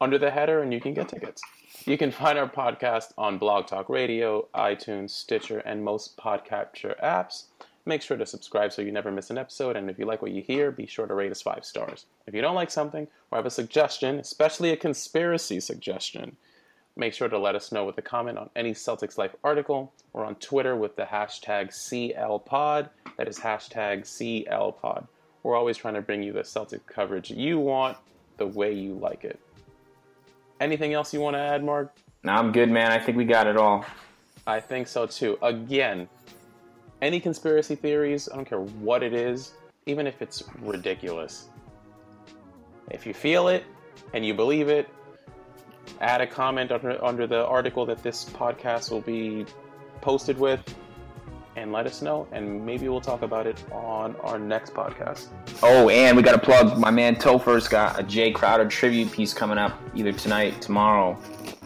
under 0.00 0.18
the 0.18 0.30
header 0.30 0.62
and 0.62 0.72
you 0.72 0.80
can 0.80 0.94
get 0.94 1.08
tickets. 1.08 1.42
You 1.84 1.96
can 1.96 2.10
find 2.10 2.38
our 2.38 2.48
podcast 2.48 3.12
on 3.16 3.38
Blog 3.38 3.66
Talk 3.66 3.88
Radio, 3.88 4.48
iTunes, 4.54 5.10
Stitcher, 5.10 5.58
and 5.60 5.84
most 5.84 6.16
podcatcher 6.16 7.00
apps. 7.02 7.44
Make 7.84 8.02
sure 8.02 8.16
to 8.16 8.26
subscribe 8.26 8.72
so 8.72 8.82
you 8.82 8.90
never 8.90 9.12
miss 9.12 9.30
an 9.30 9.38
episode. 9.38 9.76
And 9.76 9.88
if 9.88 9.98
you 9.98 10.06
like 10.06 10.20
what 10.20 10.32
you 10.32 10.42
hear, 10.42 10.70
be 10.70 10.86
sure 10.86 11.06
to 11.06 11.14
rate 11.14 11.30
us 11.30 11.42
five 11.42 11.64
stars. 11.64 12.06
If 12.26 12.34
you 12.34 12.40
don't 12.40 12.54
like 12.54 12.70
something 12.70 13.06
or 13.30 13.38
have 13.38 13.46
a 13.46 13.50
suggestion, 13.50 14.18
especially 14.18 14.70
a 14.72 14.76
conspiracy 14.76 15.60
suggestion, 15.60 16.36
make 16.96 17.12
sure 17.12 17.28
to 17.28 17.38
let 17.38 17.54
us 17.54 17.70
know 17.72 17.84
with 17.84 17.98
a 17.98 18.02
comment 18.02 18.38
on 18.38 18.48
any 18.56 18.72
Celtics 18.72 19.18
Life 19.18 19.36
article 19.44 19.92
or 20.12 20.24
on 20.24 20.34
Twitter 20.36 20.74
with 20.74 20.96
the 20.96 21.04
hashtag 21.04 21.68
CLPod. 21.68 22.88
That 23.18 23.28
is 23.28 23.38
hashtag 23.38 24.02
CLPod. 24.02 25.06
We're 25.42 25.56
always 25.56 25.76
trying 25.76 25.94
to 25.94 26.02
bring 26.02 26.22
you 26.22 26.32
the 26.32 26.42
Celtic 26.42 26.86
coverage 26.86 27.30
you 27.30 27.60
want, 27.60 27.98
the 28.38 28.46
way 28.46 28.72
you 28.72 28.94
like 28.94 29.24
it. 29.24 29.38
Anything 30.60 30.94
else 30.94 31.12
you 31.12 31.20
want 31.20 31.34
to 31.34 31.40
add, 31.40 31.62
Mark? 31.62 31.94
No, 32.24 32.32
I'm 32.32 32.50
good, 32.50 32.70
man. 32.70 32.90
I 32.90 32.98
think 32.98 33.16
we 33.16 33.24
got 33.24 33.46
it 33.46 33.56
all. 33.56 33.84
I 34.46 34.58
think 34.58 34.88
so 34.88 35.06
too. 35.06 35.38
Again, 35.42 36.08
any 37.02 37.20
conspiracy 37.20 37.74
theories, 37.74 38.28
I 38.28 38.36
don't 38.36 38.46
care 38.46 38.60
what 38.60 39.02
it 39.02 39.12
is, 39.12 39.52
even 39.84 40.06
if 40.06 40.22
it's 40.22 40.42
ridiculous. 40.62 41.48
If 42.90 43.06
you 43.06 43.12
feel 43.12 43.48
it 43.48 43.64
and 44.14 44.24
you 44.24 44.32
believe 44.32 44.68
it, 44.68 44.88
add 46.00 46.20
a 46.20 46.26
comment 46.26 46.72
under, 46.72 47.02
under 47.04 47.26
the 47.26 47.46
article 47.46 47.86
that 47.86 48.02
this 48.02 48.24
podcast 48.24 48.90
will 48.90 49.00
be 49.00 49.46
posted 50.00 50.38
with 50.38 50.62
and 51.56 51.72
let 51.72 51.86
us 51.86 52.02
know, 52.02 52.28
and 52.32 52.64
maybe 52.64 52.88
we'll 52.88 53.00
talk 53.00 53.22
about 53.22 53.46
it 53.46 53.64
on 53.72 54.14
our 54.16 54.38
next 54.38 54.74
podcast. 54.74 55.28
Oh, 55.62 55.88
and 55.88 56.16
we 56.16 56.22
got 56.22 56.32
to 56.32 56.38
plug 56.38 56.78
my 56.78 56.90
man 56.90 57.16
Topher's 57.16 57.66
got 57.66 57.98
a 57.98 58.02
Jae 58.02 58.34
Crowder 58.34 58.68
tribute 58.68 59.10
piece 59.10 59.32
coming 59.32 59.56
up 59.56 59.80
either 59.94 60.12
tonight, 60.12 60.60
tomorrow, 60.60 61.14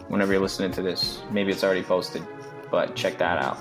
whenever 0.07 0.31
you're 0.31 0.41
listening 0.41 0.71
to 0.71 0.81
this. 0.81 1.21
Maybe 1.29 1.51
it's 1.51 1.63
already 1.63 1.83
posted, 1.83 2.25
but 2.71 2.95
check 2.95 3.17
that 3.17 3.43
out. 3.43 3.57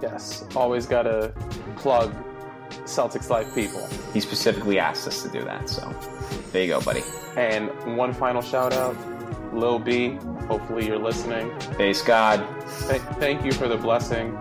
Yes, 0.00 0.46
always 0.56 0.86
got 0.86 1.02
to 1.02 1.30
plug 1.76 2.14
Celtics 2.84 3.28
Life 3.28 3.54
people. 3.54 3.86
He 4.14 4.20
specifically 4.20 4.78
asked 4.78 5.06
us 5.06 5.22
to 5.22 5.28
do 5.28 5.44
that, 5.44 5.68
so 5.68 5.94
there 6.52 6.62
you 6.62 6.68
go, 6.68 6.80
buddy. 6.80 7.02
And 7.36 7.68
one 7.98 8.14
final 8.14 8.40
shout 8.40 8.72
out 8.72 8.96
Lil 9.52 9.78
B, 9.78 10.18
hopefully 10.48 10.86
you're 10.86 10.98
listening. 10.98 11.50
Thanks, 11.76 12.02
God. 12.02 12.38
Th- 12.88 13.02
thank 13.18 13.44
you 13.44 13.52
for 13.52 13.68
the 13.68 13.76
blessing. 13.76 14.36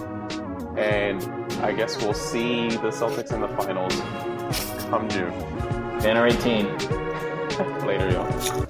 And 0.77 1.23
I 1.61 1.73
guess 1.73 2.01
we'll 2.01 2.13
see 2.13 2.69
the 2.69 2.89
Celtics 2.89 3.33
in 3.33 3.41
the 3.41 3.47
finals 3.49 3.93
come 4.89 5.09
June. 5.09 5.31
Banner 5.99 6.27
18. 6.27 6.65
Later, 7.85 8.11
y'all. 8.11 8.68